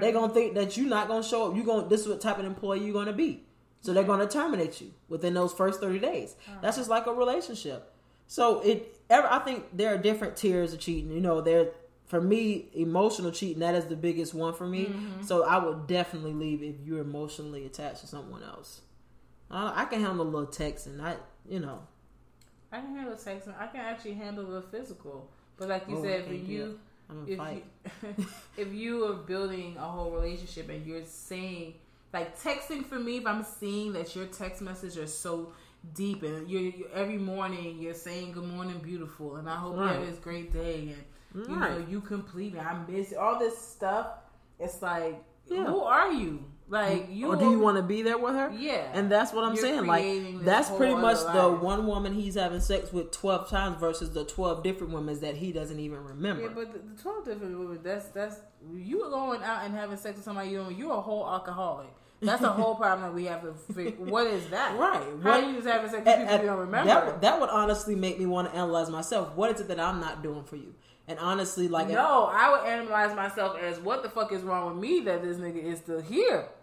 They're 0.00 0.12
gonna 0.12 0.32
think 0.32 0.54
that 0.54 0.78
you're 0.78 0.88
not 0.88 1.06
gonna 1.08 1.22
show 1.22 1.50
up. 1.50 1.54
You 1.56 1.62
gonna 1.64 1.86
this 1.86 2.00
is 2.00 2.08
what 2.08 2.22
type 2.22 2.38
of 2.38 2.46
employee 2.46 2.82
you're 2.82 2.94
gonna 2.94 3.12
be. 3.12 3.44
So 3.82 3.92
they're 3.92 4.04
gonna 4.04 4.26
terminate 4.26 4.80
you 4.80 4.94
within 5.10 5.34
those 5.34 5.52
first 5.52 5.80
thirty 5.80 5.98
days. 5.98 6.34
That's 6.62 6.78
just 6.78 6.88
like 6.88 7.06
a 7.06 7.12
relationship. 7.12 7.92
So 8.26 8.60
it 8.60 8.96
ever 9.12 9.28
I 9.30 9.38
think 9.40 9.76
there 9.76 9.94
are 9.94 9.98
different 9.98 10.36
tiers 10.36 10.72
of 10.72 10.80
cheating. 10.80 11.10
You 11.10 11.20
know, 11.20 11.40
there 11.40 11.70
for 12.06 12.20
me, 12.20 12.68
emotional 12.74 13.30
cheating, 13.30 13.60
that 13.60 13.74
is 13.74 13.86
the 13.86 13.96
biggest 13.96 14.34
one 14.34 14.52
for 14.54 14.66
me. 14.66 14.86
Mm-hmm. 14.86 15.22
So 15.22 15.44
I 15.44 15.56
would 15.64 15.86
definitely 15.86 16.32
leave 16.34 16.62
if 16.62 16.76
you're 16.84 17.00
emotionally 17.00 17.64
attached 17.64 18.00
to 18.02 18.06
someone 18.06 18.42
else. 18.42 18.82
I, 19.50 19.82
I 19.82 19.84
can 19.86 20.00
handle 20.00 20.22
a 20.26 20.28
little 20.28 20.46
texting. 20.46 21.00
I 21.00 21.16
you 21.48 21.60
know. 21.60 21.80
I 22.70 22.80
can 22.80 22.96
handle 22.96 23.14
texting. 23.14 23.54
I 23.58 23.66
can 23.66 23.80
actually 23.80 24.14
handle 24.14 24.46
the 24.46 24.62
physical. 24.62 25.30
But 25.56 25.68
like 25.68 25.88
you 25.88 25.98
Oh, 25.98 26.02
said, 26.02 26.28
do 26.28 26.34
you 26.34 26.78
I'm 27.10 27.24
if 27.28 27.36
fight. 27.38 27.64
you, 28.02 28.26
if 28.56 28.72
you 28.72 29.04
are 29.10 29.14
building 29.14 29.76
a 29.78 29.82
whole 29.84 30.10
relationship 30.10 30.68
and 30.70 30.86
you're 30.86 31.04
saying 31.04 31.74
like 32.12 32.38
texting 32.38 32.84
for 32.84 32.98
me 32.98 33.16
if 33.18 33.26
i'm 33.26 33.42
seeing 33.42 33.92
that 33.94 34.14
your 34.14 34.26
text 34.26 34.60
message 34.62 34.96
are 34.98 35.06
so 35.06 35.52
deep 35.94 36.22
and 36.22 36.48
you're, 36.48 36.62
you 36.62 36.86
every 36.94 37.18
morning 37.18 37.78
you're 37.80 37.92
saying 37.92 38.32
good 38.32 38.44
morning 38.44 38.78
beautiful 38.78 39.36
and 39.36 39.48
i 39.48 39.56
hope 39.56 39.76
you 39.76 39.82
have 39.82 40.06
this 40.06 40.18
great 40.18 40.52
day 40.52 40.94
and 40.94 41.48
you 41.48 41.56
know 41.56 41.84
you 41.88 42.00
complete 42.00 42.54
me 42.54 42.60
i 42.60 42.76
miss 42.88 43.12
all 43.12 43.38
this 43.38 43.58
stuff 43.58 44.06
it's 44.60 44.80
like 44.80 45.22
Yeah. 45.48 45.64
who 45.64 45.80
are 45.80 46.12
you 46.12 46.44
like 46.72 47.10
mm. 47.10 47.16
you 47.16 47.26
or 47.26 47.36
do 47.36 47.50
you 47.50 47.58
want 47.58 47.76
to 47.76 47.82
be 47.82 48.00
there 48.00 48.16
with 48.16 48.34
her? 48.34 48.50
yeah 48.58 48.90
And 48.94 49.12
that's 49.12 49.30
what 49.32 49.44
I'm 49.44 49.54
You're 49.54 49.62
saying. 49.62 49.86
Like 49.86 50.42
that's 50.42 50.70
pretty 50.70 50.94
much 50.94 51.18
the 51.18 51.50
one 51.50 51.86
woman 51.86 52.14
he's 52.14 52.34
having 52.34 52.60
sex 52.60 52.90
with 52.90 53.10
twelve 53.10 53.50
times 53.50 53.78
versus 53.78 54.10
the 54.14 54.24
twelve 54.24 54.62
different 54.62 54.92
women 54.94 55.20
that 55.20 55.36
he 55.36 55.52
doesn't 55.52 55.78
even 55.78 56.02
remember. 56.02 56.44
Yeah, 56.44 56.48
but 56.54 56.72
the, 56.72 56.78
the 56.78 57.02
twelve 57.02 57.26
different 57.26 57.58
women. 57.58 57.80
That's 57.82 58.06
that's 58.06 58.36
you 58.74 59.00
going 59.00 59.42
out 59.42 59.66
and 59.66 59.74
having 59.74 59.98
sex 59.98 60.16
with 60.16 60.24
somebody 60.24 60.48
you 60.48 60.58
don't. 60.58 60.74
You're 60.74 60.94
a 60.94 61.00
whole 61.00 61.28
alcoholic. 61.28 61.90
That's 62.22 62.42
a 62.42 62.52
whole 62.52 62.76
problem 62.76 63.02
that 63.02 63.14
we 63.14 63.24
have 63.26 63.42
to 63.42 63.52
figure. 63.74 64.04
What 64.06 64.26
is 64.28 64.46
that? 64.48 64.76
Right. 64.78 65.02
How 65.22 65.30
What- 65.40 65.46
you 65.46 65.54
just 65.54 65.66
having 65.66 65.90
sex 65.90 66.04
with 66.04 66.16
people 66.18 66.36
you 66.38 66.42
don't 66.46 66.58
remember? 66.58 66.88
That, 66.88 67.06
would- 67.06 67.20
that 67.20 67.40
would 67.40 67.50
honestly 67.50 67.94
make 67.96 68.18
me 68.18 68.26
want 68.26 68.50
to 68.50 68.56
analyze 68.56 68.88
myself. 68.90 69.34
What 69.34 69.54
is 69.54 69.60
it 69.60 69.68
that 69.68 69.80
I'm 69.80 70.00
not 70.00 70.22
doing 70.22 70.44
for 70.44 70.56
you? 70.56 70.74
And 71.08 71.18
honestly, 71.18 71.66
like 71.66 71.88
no, 71.88 72.30
I 72.32 72.48
would 72.50 72.64
analyze 72.66 73.14
myself 73.16 73.58
as 73.58 73.80
what 73.80 74.04
the 74.04 74.08
fuck 74.08 74.32
is 74.32 74.42
wrong 74.42 74.68
with 74.72 74.80
me 74.80 75.00
that 75.00 75.20
this 75.20 75.36
nigga 75.36 75.62
is 75.62 75.80
still 75.80 76.00
here. 76.00 76.46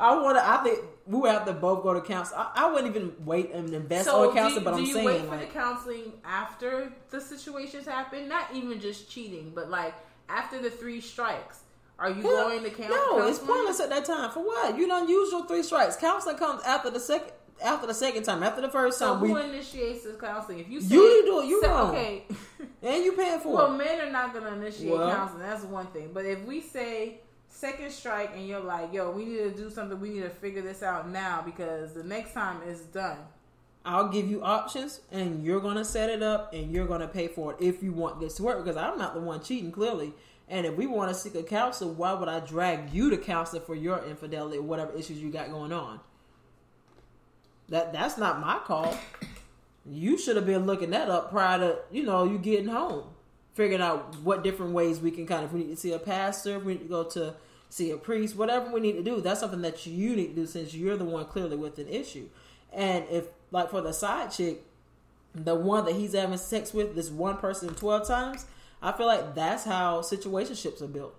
I 0.00 0.14
want 0.16 0.38
to. 0.38 0.46
I 0.48 0.62
think 0.64 0.78
we 1.06 1.18
would 1.18 1.30
have 1.30 1.44
to 1.46 1.52
both 1.52 1.82
go 1.82 1.92
to 1.92 2.00
counseling. 2.00 2.40
I, 2.40 2.64
I 2.64 2.72
wouldn't 2.72 2.94
even 2.96 3.12
wait 3.24 3.52
and 3.52 3.72
invest 3.74 4.06
So 4.06 4.28
on 4.30 4.34
counseling. 4.34 4.60
do, 4.60 4.64
but 4.64 4.70
do 4.72 4.78
I'm 4.78 4.84
you 4.86 4.92
saying, 4.94 5.06
wait 5.06 5.20
for 5.22 5.26
like, 5.28 5.40
the 5.40 5.46
counseling 5.58 6.12
after 6.24 6.92
the 7.10 7.20
situations 7.20 7.86
happen? 7.86 8.28
Not 8.28 8.46
even 8.54 8.80
just 8.80 9.10
cheating, 9.10 9.52
but 9.54 9.70
like 9.70 9.94
after 10.28 10.58
the 10.60 10.70
three 10.70 11.00
strikes. 11.00 11.60
Are 11.98 12.10
you 12.10 12.22
Hell, 12.22 12.48
going 12.48 12.62
to 12.62 12.70
count? 12.70 12.90
No, 12.90 13.26
it's 13.26 13.38
pointless 13.40 13.80
at 13.80 13.90
that 13.90 14.04
time. 14.04 14.30
For 14.30 14.40
what? 14.40 14.76
You 14.78 14.86
don't 14.86 15.08
use 15.08 15.32
your 15.32 15.46
three 15.46 15.62
strikes. 15.64 15.96
Counseling 15.96 16.36
comes 16.36 16.62
after 16.62 16.90
the 16.90 17.00
second. 17.00 17.32
After 17.60 17.88
the 17.88 17.94
second 17.94 18.22
time, 18.22 18.44
after 18.44 18.60
the 18.60 18.68
first 18.68 19.00
So 19.00 19.14
time, 19.14 19.18
who 19.18 19.34
we 19.34 19.42
initiates 19.42 20.04
this 20.04 20.16
counseling? 20.20 20.60
If 20.60 20.68
you 20.68 20.80
say, 20.80 20.94
You 20.94 21.22
do 21.24 21.40
it, 21.40 21.46
you 21.46 21.60
so- 21.60 21.68
wrong. 21.68 21.90
Okay. 21.90 22.22
and 22.84 23.02
you 23.04 23.10
paying 23.14 23.40
for 23.40 23.52
Well, 23.52 23.64
it. 23.64 23.68
Well, 23.70 23.78
men 23.78 24.00
are 24.00 24.12
not 24.12 24.32
going 24.32 24.44
to 24.44 24.52
initiate 24.52 24.92
Well- 24.92 25.10
counseling. 25.10 25.42
That's 25.42 25.64
one 25.64 25.88
thing. 25.88 26.10
But 26.14 26.24
if 26.24 26.44
we 26.44 26.60
say 26.60 27.18
second 27.48 27.90
strike 27.90 28.30
and 28.36 28.46
you're 28.46 28.60
like, 28.60 28.92
yo, 28.92 29.10
we 29.10 29.24
need 29.24 29.38
to 29.38 29.50
do 29.50 29.70
something, 29.70 29.98
we 29.98 30.10
need 30.10 30.22
to 30.22 30.30
figure 30.30 30.62
this 30.62 30.84
out 30.84 31.08
now 31.10 31.42
because 31.44 31.94
the 31.94 32.04
next 32.04 32.32
time 32.32 32.62
is 32.62 32.82
done. 32.82 33.18
I'll 33.84 34.08
give 34.08 34.30
you 34.30 34.40
options, 34.44 35.00
and 35.10 35.42
you're 35.44 35.60
gonna 35.60 35.84
set 35.84 36.10
it 36.10 36.22
up, 36.22 36.52
and 36.52 36.70
you're 36.70 36.86
gonna 36.86 37.08
pay 37.08 37.26
for 37.26 37.52
it 37.54 37.56
if 37.60 37.82
you 37.82 37.92
want 37.92 38.20
this 38.20 38.34
to 38.34 38.42
work. 38.44 38.62
Because 38.62 38.76
I'm 38.76 38.98
not 38.98 39.14
the 39.14 39.20
one 39.20 39.40
cheating, 39.40 39.72
clearly. 39.72 40.12
And 40.50 40.66
if 40.66 40.76
we 40.76 40.86
want 40.86 41.10
to 41.10 41.14
seek 41.14 41.34
a 41.34 41.42
counselor, 41.42 41.92
why 41.92 42.14
would 42.14 42.28
I 42.28 42.40
drag 42.40 42.92
you 42.92 43.10
to 43.10 43.18
counselor 43.18 43.60
for 43.60 43.74
your 43.74 44.02
infidelity 44.04 44.58
or 44.58 44.62
whatever 44.62 44.92
issues 44.92 45.18
you 45.18 45.30
got 45.30 45.50
going 45.50 45.72
on? 45.72 46.00
That 47.68 47.92
that's 47.92 48.16
not 48.16 48.40
my 48.40 48.58
call. 48.64 48.96
You 49.84 50.16
should 50.16 50.36
have 50.36 50.46
been 50.46 50.66
looking 50.66 50.90
that 50.90 51.10
up 51.10 51.30
prior 51.30 51.58
to 51.58 51.78
you 51.90 52.02
know 52.02 52.24
you 52.24 52.38
getting 52.38 52.68
home, 52.68 53.04
figuring 53.54 53.82
out 53.82 54.16
what 54.22 54.42
different 54.42 54.72
ways 54.72 55.00
we 55.00 55.10
can 55.10 55.26
kind 55.26 55.44
of 55.44 55.50
if 55.50 55.54
we 55.54 55.60
need 55.64 55.74
to 55.74 55.76
see 55.76 55.92
a 55.92 55.98
pastor, 55.98 56.58
we 56.58 56.74
need 56.74 56.82
to 56.82 56.88
go 56.88 57.04
to 57.04 57.34
see 57.68 57.90
a 57.90 57.98
priest, 57.98 58.34
whatever 58.36 58.70
we 58.70 58.80
need 58.80 58.92
to 58.92 59.02
do. 59.02 59.20
That's 59.20 59.40
something 59.40 59.60
that 59.62 59.86
you 59.86 60.16
need 60.16 60.28
to 60.28 60.34
do 60.34 60.46
since 60.46 60.72
you're 60.74 60.96
the 60.96 61.04
one 61.04 61.26
clearly 61.26 61.56
with 61.56 61.78
an 61.78 61.88
issue. 61.88 62.28
And 62.72 63.04
if 63.10 63.26
like 63.50 63.70
for 63.70 63.82
the 63.82 63.92
side 63.92 64.30
chick, 64.30 64.64
the 65.34 65.54
one 65.54 65.84
that 65.84 65.94
he's 65.94 66.14
having 66.14 66.38
sex 66.38 66.72
with, 66.72 66.94
this 66.94 67.10
one 67.10 67.36
person 67.36 67.74
twelve 67.74 68.06
times, 68.06 68.46
I 68.82 68.92
feel 68.92 69.06
like 69.06 69.34
that's 69.34 69.64
how 69.64 70.00
situationships 70.00 70.80
are 70.82 70.86
built. 70.88 71.14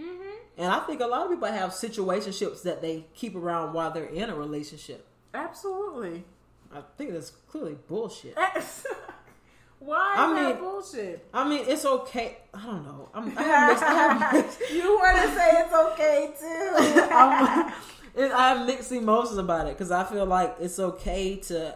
Mm-hmm. 0.00 0.30
And 0.58 0.72
I 0.72 0.80
think 0.80 1.00
a 1.00 1.06
lot 1.06 1.24
of 1.26 1.30
people 1.30 1.48
have 1.48 1.70
situationships 1.70 2.62
that 2.62 2.80
they 2.82 3.06
keep 3.14 3.34
around 3.36 3.72
while 3.74 3.90
they're 3.90 4.04
in 4.06 4.30
a 4.30 4.34
relationship. 4.34 5.06
Absolutely. 5.34 6.24
I 6.74 6.80
think 6.96 7.12
that's 7.12 7.30
clearly 7.48 7.76
bullshit. 7.88 8.36
Why 9.78 10.12
is 10.12 10.18
I 10.18 10.34
that 10.34 10.48
mean- 10.54 10.58
bullshit? 10.62 11.26
I 11.32 11.48
mean, 11.48 11.64
it's 11.66 11.84
okay. 11.84 12.38
I 12.52 12.66
don't 12.66 12.84
know. 12.84 13.08
I'm, 13.14 13.36
I 13.38 13.42
have 13.42 13.68
mixed. 13.70 13.82
I 13.82 13.94
have 13.94 14.32
mixed, 14.34 14.60
you 14.70 14.98
want 14.98 15.16
to 15.16 15.34
say 15.34 15.50
it's 15.52 15.72
okay 15.72 16.32
too? 16.38 17.08
I'm, 17.14 17.72
it, 18.14 18.32
I 18.32 18.48
have 18.54 18.66
mixed 18.66 18.92
emotions 18.92 19.38
about 19.38 19.66
it 19.68 19.76
because 19.78 19.90
I 19.90 20.04
feel 20.04 20.26
like 20.26 20.56
it's 20.60 20.78
okay 20.78 21.36
to 21.36 21.74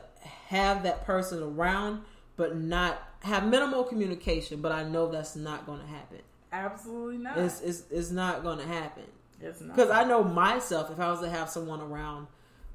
have 0.48 0.82
that 0.82 1.06
person 1.06 1.42
around, 1.42 2.02
but 2.36 2.56
not 2.56 3.02
have 3.24 3.46
minimal 3.48 3.84
communication. 3.84 4.60
But 4.60 4.72
I 4.72 4.84
know 4.84 5.10
that's 5.10 5.34
not 5.36 5.66
going 5.66 5.80
to 5.80 5.86
happen. 5.86 6.20
Absolutely 6.52 7.18
not. 7.18 7.36
It's 7.38 7.60
it's, 7.60 7.82
it's 7.90 8.10
not 8.10 8.44
going 8.44 8.58
to 8.58 8.66
happen 8.66 9.04
It's 9.40 9.60
not. 9.60 9.74
because 9.74 9.90
I 9.90 10.04
know 10.04 10.22
myself. 10.22 10.90
If 10.90 11.00
I 11.00 11.10
was 11.10 11.20
to 11.20 11.28
have 11.28 11.50
someone 11.50 11.80
around 11.80 12.28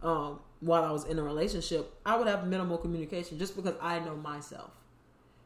um, 0.03 0.39
while 0.59 0.83
I 0.83 0.91
was 0.91 1.05
in 1.05 1.17
a 1.17 1.23
relationship, 1.23 1.93
I 2.05 2.17
would 2.17 2.27
have 2.27 2.45
minimal 2.45 2.77
communication 2.77 3.39
just 3.39 3.55
because 3.55 3.75
I 3.81 3.99
know 3.99 4.17
myself, 4.17 4.71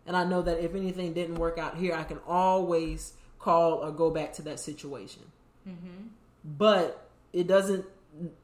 and 0.07 0.17
I 0.17 0.23
know 0.23 0.41
that 0.41 0.63
if 0.63 0.73
anything 0.73 1.13
didn't 1.13 1.35
work 1.35 1.59
out 1.59 1.77
here, 1.77 1.93
I 1.93 2.03
can 2.03 2.19
always 2.27 3.13
call 3.37 3.73
or 3.73 3.91
go 3.91 4.09
back 4.09 4.33
to 4.33 4.41
that 4.43 4.59
situation. 4.59 5.23
mm-hmm. 5.67 6.07
But 6.43 7.07
it 7.33 7.45
doesn't. 7.45 7.85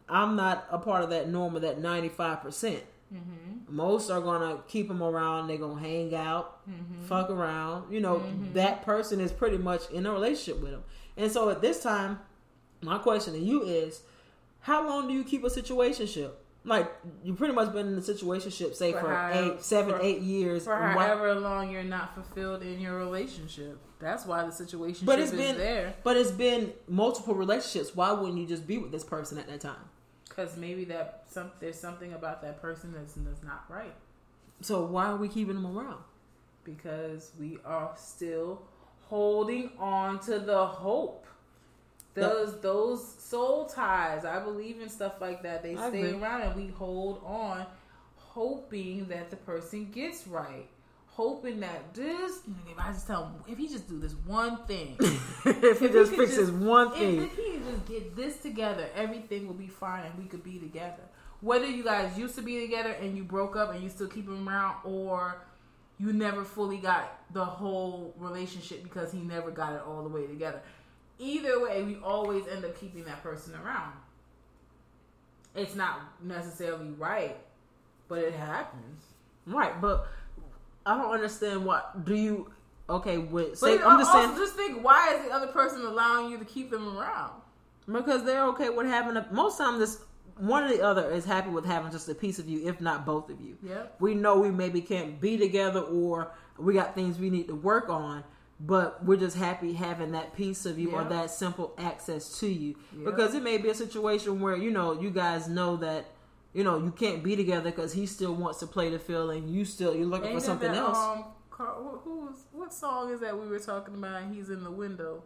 I'm 0.07 0.35
not 0.35 0.67
a 0.71 0.77
part 0.77 1.03
of 1.03 1.09
that 1.09 1.29
norm 1.29 1.55
of 1.55 1.63
that 1.63 1.79
95 1.79 2.41
percent. 2.41 2.83
Mm-hmm. 3.13 3.75
Most 3.75 4.09
are 4.09 4.21
gonna 4.21 4.59
keep 4.67 4.87
them 4.87 5.01
around. 5.03 5.47
They're 5.47 5.57
gonna 5.57 5.79
hang 5.79 6.13
out, 6.15 6.67
Mm-hmm. 6.69 7.03
fuck 7.05 7.29
around. 7.29 7.91
You 7.91 8.01
know, 8.01 8.17
Mhm. 8.19 8.53
that 8.53 8.83
person 8.83 9.19
is 9.19 9.31
pretty 9.31 9.57
much 9.57 9.89
in 9.91 10.05
a 10.05 10.11
relationship 10.11 10.61
with 10.61 10.71
them. 10.71 10.83
And 11.17 11.31
so 11.31 11.49
at 11.49 11.61
this 11.61 11.81
time, 11.83 12.19
my 12.81 12.97
question 12.99 13.33
to 13.33 13.39
you 13.39 13.63
is, 13.63 14.01
how 14.61 14.87
long 14.87 15.07
do 15.07 15.13
you 15.13 15.23
keep 15.23 15.43
a 15.43 15.49
situationship? 15.49 16.31
Like 16.65 16.91
you 17.23 17.33
pretty 17.33 17.53
much 17.53 17.71
been 17.73 17.87
in 17.87 17.97
a 17.97 18.01
situationship, 18.01 18.75
say 18.75 18.91
For 18.91 18.99
for, 19.01 19.09
how- 19.15 19.31
eight, 19.33 19.63
seven, 19.63 19.95
for- 19.95 20.01
eight 20.01 20.19
years. 20.21 20.65
For 20.65 20.73
and 20.73 20.95
why- 20.95 21.07
however 21.07 21.35
long 21.39 21.71
you're 21.71 21.83
not 21.83 22.13
fulfilled 22.13 22.61
in 22.63 22.79
your 22.79 22.97
relationship. 22.97 23.79
That's 23.99 24.25
why 24.25 24.45
the 24.45 24.51
situation 24.51 25.05
But 25.05 25.19
it's 25.19 25.31
is 25.31 25.37
been- 25.37 25.57
there. 25.57 25.93
but 26.03 26.15
it's 26.17 26.31
been 26.31 26.73
multiple 26.87 27.33
relationships. 27.35 27.95
Why 27.95 28.11
wouldn't 28.11 28.37
you 28.37 28.45
just 28.45 28.67
be 28.67 28.77
with 28.77 28.91
this 28.91 29.03
person 29.03 29.37
at 29.37 29.47
that 29.47 29.61
time? 29.61 29.89
Because 30.39 30.55
maybe 30.57 30.85
that 30.85 31.23
some 31.29 31.51
there's 31.59 31.77
something 31.77 32.13
about 32.13 32.41
that 32.43 32.61
person 32.61 32.93
that's, 32.93 33.13
that's 33.13 33.43
not 33.43 33.65
right. 33.67 33.93
So 34.61 34.85
why 34.85 35.07
are 35.07 35.17
we 35.17 35.27
keeping 35.27 35.55
them 35.55 35.77
around? 35.77 36.01
Because 36.63 37.31
we 37.39 37.57
are 37.65 37.91
still 37.97 38.61
holding 39.01 39.71
on 39.77 40.19
to 40.21 40.39
the 40.39 40.65
hope. 40.65 41.25
Those 42.13 42.59
those 42.61 43.05
soul 43.19 43.65
ties. 43.65 44.23
I 44.23 44.39
believe 44.39 44.79
in 44.81 44.89
stuff 44.89 45.19
like 45.19 45.43
that. 45.43 45.61
They 45.61 45.75
I 45.75 45.89
stay 45.89 46.01
agree. 46.03 46.21
around 46.21 46.41
and 46.41 46.55
we 46.55 46.67
hold 46.67 47.21
on, 47.25 47.65
hoping 48.15 49.07
that 49.09 49.29
the 49.29 49.37
person 49.37 49.91
gets 49.91 50.25
right. 50.27 50.67
Hoping 51.19 51.59
that 51.59 51.93
this 51.93 52.39
if 52.71 52.79
I 52.79 52.93
just 52.93 53.05
tell 53.05 53.25
him 53.25 53.33
if 53.45 53.57
he 53.57 53.67
just 53.67 53.89
do 53.89 53.99
this 53.99 54.13
one 54.25 54.63
thing. 54.65 54.95
if 54.99 55.79
he 55.81 55.87
If 55.87 55.91
just 55.91 56.11
he 56.11 56.17
could 56.17 56.27
fixes 56.29 56.49
just- 56.49 56.53
one 56.53 56.93
thing, 56.93 57.23
if 57.23 57.35
he 57.35 57.59
just 57.69 57.85
get 57.85 58.15
this 58.15 58.37
together, 58.37 58.87
everything 58.95 59.45
will 59.45 59.53
be 59.53 59.67
fine 59.67 60.05
and 60.05 60.17
we 60.17 60.23
could 60.29 60.45
be 60.45 60.59
together. 60.59 61.03
Whether 61.41 61.65
you 61.65 61.83
guys 61.83 62.17
used 62.17 62.35
to 62.35 62.41
be 62.41 62.61
together 62.61 62.91
and 62.91 63.17
you 63.17 63.25
broke 63.25 63.57
up 63.57 63.73
and 63.73 63.83
you 63.83 63.89
still 63.89 64.07
keep 64.07 64.29
him 64.29 64.47
around, 64.47 64.77
or 64.85 65.41
you 65.97 66.13
never 66.13 66.45
fully 66.45 66.77
got 66.77 67.11
the 67.33 67.43
whole 67.43 68.13
relationship 68.17 68.81
because 68.83 69.11
he 69.11 69.19
never 69.19 69.51
got 69.51 69.73
it 69.73 69.81
all 69.85 70.03
the 70.03 70.09
way 70.09 70.25
together. 70.25 70.61
Either 71.19 71.61
way, 71.61 71.83
we 71.83 71.97
always 71.97 72.47
end 72.47 72.63
up 72.63 72.79
keeping 72.79 73.03
that 73.03 73.21
person 73.21 73.53
around. 73.55 73.91
It's 75.53 75.75
not 75.75 75.99
necessarily 76.23 76.91
right, 76.91 77.35
but 78.07 78.19
it 78.19 78.33
happens. 78.33 79.03
right? 79.45 79.79
But 79.81 80.07
I 80.89 80.97
don't 81.01 81.11
understand 81.11 81.65
what 81.65 82.05
do 82.05 82.15
you? 82.15 82.51
Okay, 82.89 83.17
with 83.19 83.49
But 83.51 83.57
say 83.59 83.75
it- 83.75 83.81
I'm 83.85 83.99
just 83.99 84.11
saying 84.11 84.35
just 84.35 84.55
think, 84.55 84.83
why 84.83 85.13
is 85.15 85.25
the 85.25 85.31
other 85.31 85.47
person 85.47 85.85
allowing 85.85 86.31
you 86.31 86.37
to 86.39 86.45
keep 86.45 86.71
them 86.71 86.97
around? 86.97 87.33
because 87.91 88.23
they're 88.23 88.45
okay 88.45 88.69
with 88.69 88.85
having 88.87 89.17
a. 89.17 89.27
Most 89.31 89.57
times, 89.57 89.79
this 89.79 89.99
one 90.37 90.63
or 90.63 90.69
the 90.69 90.81
other 90.81 91.09
is 91.11 91.25
happy 91.25 91.49
with 91.49 91.65
having 91.65 91.91
just 91.91 92.07
a 92.09 92.13
piece 92.15 92.37
of 92.39 92.47
you, 92.47 92.67
if 92.67 92.79
not 92.79 93.05
both 93.05 93.29
of 93.29 93.41
you. 93.41 93.57
Yeah. 93.63 93.83
We 93.99 94.13
know 94.13 94.39
we 94.39 94.51
maybe 94.51 94.79
can't 94.81 95.19
be 95.19 95.37
together, 95.37 95.81
or 95.81 96.31
we 96.57 96.73
got 96.75 96.93
things 96.95 97.17
we 97.19 97.29
need 97.29 97.47
to 97.47 97.55
work 97.55 97.89
on. 97.89 98.23
but 98.61 99.01
we're 99.05 99.15
just 99.15 99.37
happy 99.37 99.71
having 99.71 100.11
that 100.11 100.35
piece 100.35 100.65
of 100.65 100.77
you 100.77 100.91
or 100.91 101.01
that 101.05 101.31
simple 101.31 101.73
access 101.77 102.37
to 102.41 102.47
you 102.47 102.75
Yeah. 102.91 103.05
because 103.09 103.33
it 103.33 103.41
may 103.41 103.57
be 103.57 103.69
a 103.69 103.73
situation 103.73 104.41
where 104.41 104.57
you 104.57 104.69
know 104.69 104.99
you 104.99 105.11
guys 105.11 105.47
know 105.47 105.77
that 105.77 106.07
you 106.53 106.63
know 106.63 106.77
you 106.77 106.91
can't 106.91 107.23
be 107.23 107.35
together 107.35 107.69
because 107.71 107.93
he 107.93 108.05
still 108.05 108.33
wants 108.33 108.59
to 108.59 108.67
play 108.67 108.89
the 108.89 108.99
field 108.99 109.31
and 109.31 109.49
you 109.49 109.65
still 109.65 109.95
you're 109.95 110.05
looking 110.05 110.31
Ain't 110.31 110.39
for 110.39 110.45
something 110.45 110.71
that, 110.71 110.77
else. 110.77 110.97
Um, 110.97 111.25
Carl, 111.51 112.01
who- 112.03 112.27
who's 112.27 112.37
what 112.51 112.73
song 112.73 113.11
is 113.11 113.19
that 113.19 113.37
we 113.39 113.47
were 113.47 113.59
talking 113.59 113.93
about? 113.95 114.23
He's 114.31 114.49
in 114.49 114.63
the 114.63 114.71
window. 114.71 115.23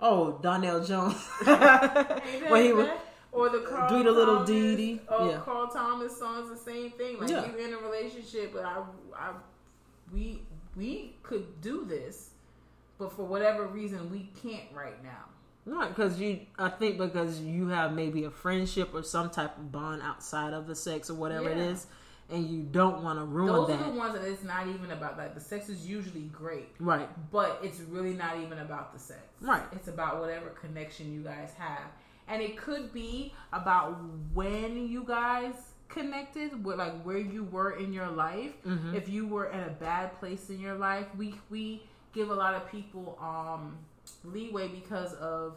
oh, 0.00 0.38
Donell 0.42 0.82
Jones. 0.84 1.14
Ain't 1.40 1.46
that 1.46 2.50
when 2.50 2.64
he 2.64 2.72
was 2.72 2.88
or 3.32 3.48
the 3.48 3.60
Carl 3.60 3.88
Do 3.88 4.02
the 4.02 4.10
little 4.10 4.44
Dee. 4.44 5.00
Oh, 5.08 5.30
Yeah. 5.30 5.40
Carl 5.40 5.68
Thomas 5.68 6.18
song's 6.18 6.50
the 6.50 6.56
same 6.56 6.90
thing. 6.90 7.20
Like 7.20 7.30
Yeah. 7.30 7.46
you 7.46 7.56
in 7.58 7.72
a 7.74 7.78
relationship, 7.78 8.52
but 8.52 8.64
I, 8.64 8.82
I, 9.16 9.32
we, 10.12 10.42
we 10.76 11.14
could 11.22 11.60
do 11.60 11.84
this, 11.84 12.30
but 12.98 13.12
for 13.12 13.24
whatever 13.24 13.66
reason, 13.68 14.10
we 14.10 14.30
can't 14.42 14.64
right 14.74 15.00
now. 15.04 15.26
Right, 15.66 15.88
because 15.88 16.18
you, 16.18 16.40
I 16.58 16.68
think 16.70 16.98
because 16.98 17.40
you 17.40 17.68
have 17.68 17.92
maybe 17.92 18.24
a 18.24 18.30
friendship 18.30 18.90
or 18.94 19.02
some 19.02 19.30
type 19.30 19.56
of 19.58 19.70
bond 19.70 20.02
outside 20.02 20.52
of 20.54 20.66
the 20.66 20.74
sex 20.74 21.10
or 21.10 21.14
whatever 21.14 21.48
it 21.50 21.58
Yeah. 21.58 21.64
is, 21.64 21.86
and 22.30 22.48
you 22.48 22.62
don't 22.62 23.02
want 23.02 23.18
to 23.18 23.24
ruin 23.24 23.52
Those 23.52 23.68
that. 23.68 23.80
are 23.80 23.90
the 23.90 23.98
ones 23.98 24.14
that 24.14 24.24
it's 24.24 24.42
not 24.42 24.66
even 24.68 24.90
about. 24.90 25.18
Like 25.18 25.34
the 25.34 25.40
sex 25.40 25.68
is 25.68 25.86
usually 25.86 26.22
great, 26.32 26.68
right, 26.78 27.08
but 27.30 27.60
it's 27.62 27.80
really 27.80 28.14
not 28.14 28.38
even 28.38 28.58
about 28.58 28.92
the 28.92 28.98
sex. 28.98 29.20
Right. 29.40 29.62
It's 29.72 29.88
about 29.88 30.20
whatever 30.20 30.48
connection 30.50 31.12
you 31.12 31.22
guys 31.22 31.52
have. 31.58 31.90
And 32.28 32.40
it 32.40 32.56
could 32.56 32.92
be 32.92 33.34
about 33.52 33.98
when 34.32 34.88
you 34.88 35.02
guys 35.04 35.54
connected, 35.88 36.64
with 36.64 36.78
like 36.78 37.02
where 37.02 37.18
you 37.18 37.44
were 37.44 37.72
in 37.72 37.92
your 37.92 38.08
life. 38.08 38.52
Mm-hmm. 38.64 38.94
If 38.94 39.08
you 39.08 39.26
were 39.26 39.46
in 39.50 39.60
a 39.60 39.70
bad 39.70 40.18
place 40.20 40.48
in 40.48 40.60
your 40.60 40.76
life, 40.76 41.06
we 41.18 41.34
we 41.50 41.82
give 42.14 42.30
a 42.30 42.34
lot 42.34 42.54
of 42.54 42.70
people 42.70 43.18
um 43.20 43.76
leeway 44.24 44.68
because 44.68 45.14
of 45.14 45.56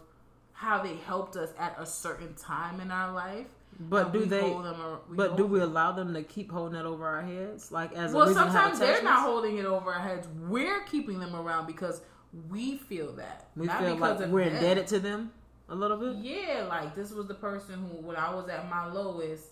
how 0.54 0.82
they 0.84 0.96
helped 1.08 1.36
us 1.36 1.50
at 1.60 1.76
a 1.80 1.86
certain 1.86 2.34
time 2.36 2.80
in 2.80 2.92
our 2.92 3.12
life. 3.14 3.48
but 3.80 4.14
do 4.14 4.26
they? 4.26 4.40
ar- 4.54 5.00
But 5.10 5.36
do 5.36 5.46
we 5.48 5.60
allow 5.60 5.92
them 5.94 6.14
to 6.14 6.22
keep 6.24 6.52
holding 6.52 6.74
that 6.78 6.86
over 6.86 7.06
our 7.08 7.22
heads, 7.24 7.72
like 7.72 7.92
as 7.94 8.14
a 8.14 8.18
well, 8.18 8.28
reason 8.28 8.44
to 8.46 8.52
have 8.52 8.62
sometimes 8.62 8.80
they're 8.80 9.02
not 9.04 9.22
holding 9.24 9.58
it 9.58 9.66
over 9.66 9.92
our 9.92 10.00
heads. 10.02 10.28
We're 10.48 10.82
keeping 10.84 11.20
them 11.20 11.36
around 11.36 11.66
because 11.68 12.02
we 12.50 12.78
feel 12.78 13.12
that. 13.14 13.48
We 13.56 13.66
not 13.68 13.80
feel 13.80 13.96
because 13.96 14.18
like 14.20 14.28
of 14.28 14.32
we're 14.32 14.46
them. 14.46 14.56
indebted 14.56 14.88
to 14.88 15.00
them 15.00 15.32
a 15.70 15.76
little 15.76 15.98
bit. 15.98 16.18
Yeah, 16.18 16.66
like 16.70 16.94
this 16.96 17.12
was 17.12 17.28
the 17.28 17.34
person 17.34 17.80
who, 17.80 17.98
when 18.06 18.16
I 18.16 18.34
was 18.36 18.48
at 18.50 18.70
my 18.70 18.86
lowest, 18.92 19.46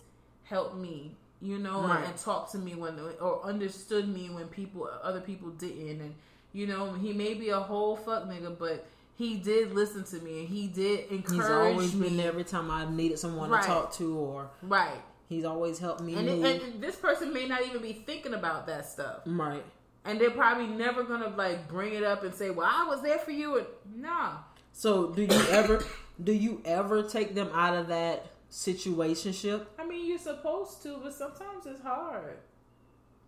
helped 0.44 0.76
me, 0.76 1.16
you 1.40 1.58
know, 1.58 1.82
Right. 1.82 2.04
and 2.06 2.16
talked 2.16 2.52
to 2.52 2.58
me 2.58 2.74
when, 2.76 2.98
or 3.20 3.42
understood 3.44 4.08
me 4.08 4.30
when 4.30 4.46
people, 4.48 4.88
other 5.02 5.20
people 5.20 5.50
didn't, 5.50 6.00
and 6.00 6.14
you 6.52 6.66
know, 6.66 6.92
he 6.92 7.12
may 7.12 7.34
be 7.34 7.48
a 7.50 7.60
whole 7.60 7.96
fuck 7.96 8.24
nigga, 8.24 8.56
but 8.58 8.84
he 9.16 9.36
did 9.36 9.72
listen 9.74 10.04
to 10.04 10.16
me 10.24 10.40
and 10.40 10.48
he 10.48 10.66
did 10.66 11.10
encourage 11.10 11.40
He's 11.40 11.50
always 11.50 11.94
me. 11.94 12.08
been 12.08 12.16
there 12.16 12.28
every 12.28 12.44
time 12.44 12.70
I 12.70 12.88
needed 12.90 13.18
someone 13.18 13.50
Right. 13.50 13.62
to 13.62 13.66
talk 13.68 13.92
to, 13.94 14.16
or 14.18 14.50
Right, 14.62 15.00
he's 15.28 15.44
always 15.44 15.78
helped 15.78 16.00
me 16.02 16.14
and, 16.14 16.28
it, 16.28 16.62
and 16.62 16.82
this 16.82 16.96
person 16.96 17.32
may 17.32 17.46
not 17.46 17.62
even 17.66 17.82
be 17.82 17.92
thinking 17.92 18.34
about 18.34 18.66
that 18.66 18.86
stuff. 18.86 19.20
right. 19.26 19.64
and 20.04 20.20
they're 20.20 20.30
probably 20.30 20.66
never 20.66 21.04
gonna 21.04 21.28
like 21.36 21.68
bring 21.68 21.94
it 21.94 22.02
up 22.02 22.24
and 22.24 22.34
say, 22.34 22.50
"Well, 22.50 22.68
I 22.70 22.84
was 22.88 23.02
there 23.02 23.18
for 23.18 23.30
you." 23.30 23.58
And 23.58 23.66
no, 23.96 24.30
So 24.72 25.08
do 25.10 25.22
you 25.22 25.40
ever 25.50 25.84
do 26.24 26.32
you 26.32 26.60
ever 26.64 27.02
take 27.02 27.34
them 27.34 27.48
out 27.54 27.76
of 27.76 27.86
that 27.88 28.26
situationship? 28.50 29.66
I 29.78 29.86
mean 29.86 30.06
you're 30.06 30.18
supposed 30.18 30.82
to, 30.82 30.98
but 31.02 31.14
sometimes 31.14 31.66
it's 31.66 31.80
hard. 31.82 32.38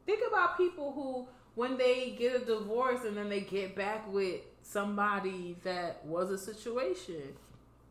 Think 0.06 0.20
about 0.28 0.56
people 0.58 0.92
who, 0.92 1.26
when 1.54 1.76
they 1.78 2.16
get 2.18 2.34
a 2.34 2.44
divorce 2.44 3.04
and 3.04 3.16
then 3.16 3.28
they 3.28 3.40
get 3.40 3.74
back 3.76 4.10
with 4.12 4.40
somebody 4.62 5.56
that 5.64 6.04
was 6.04 6.30
a 6.30 6.38
situation. 6.38 7.22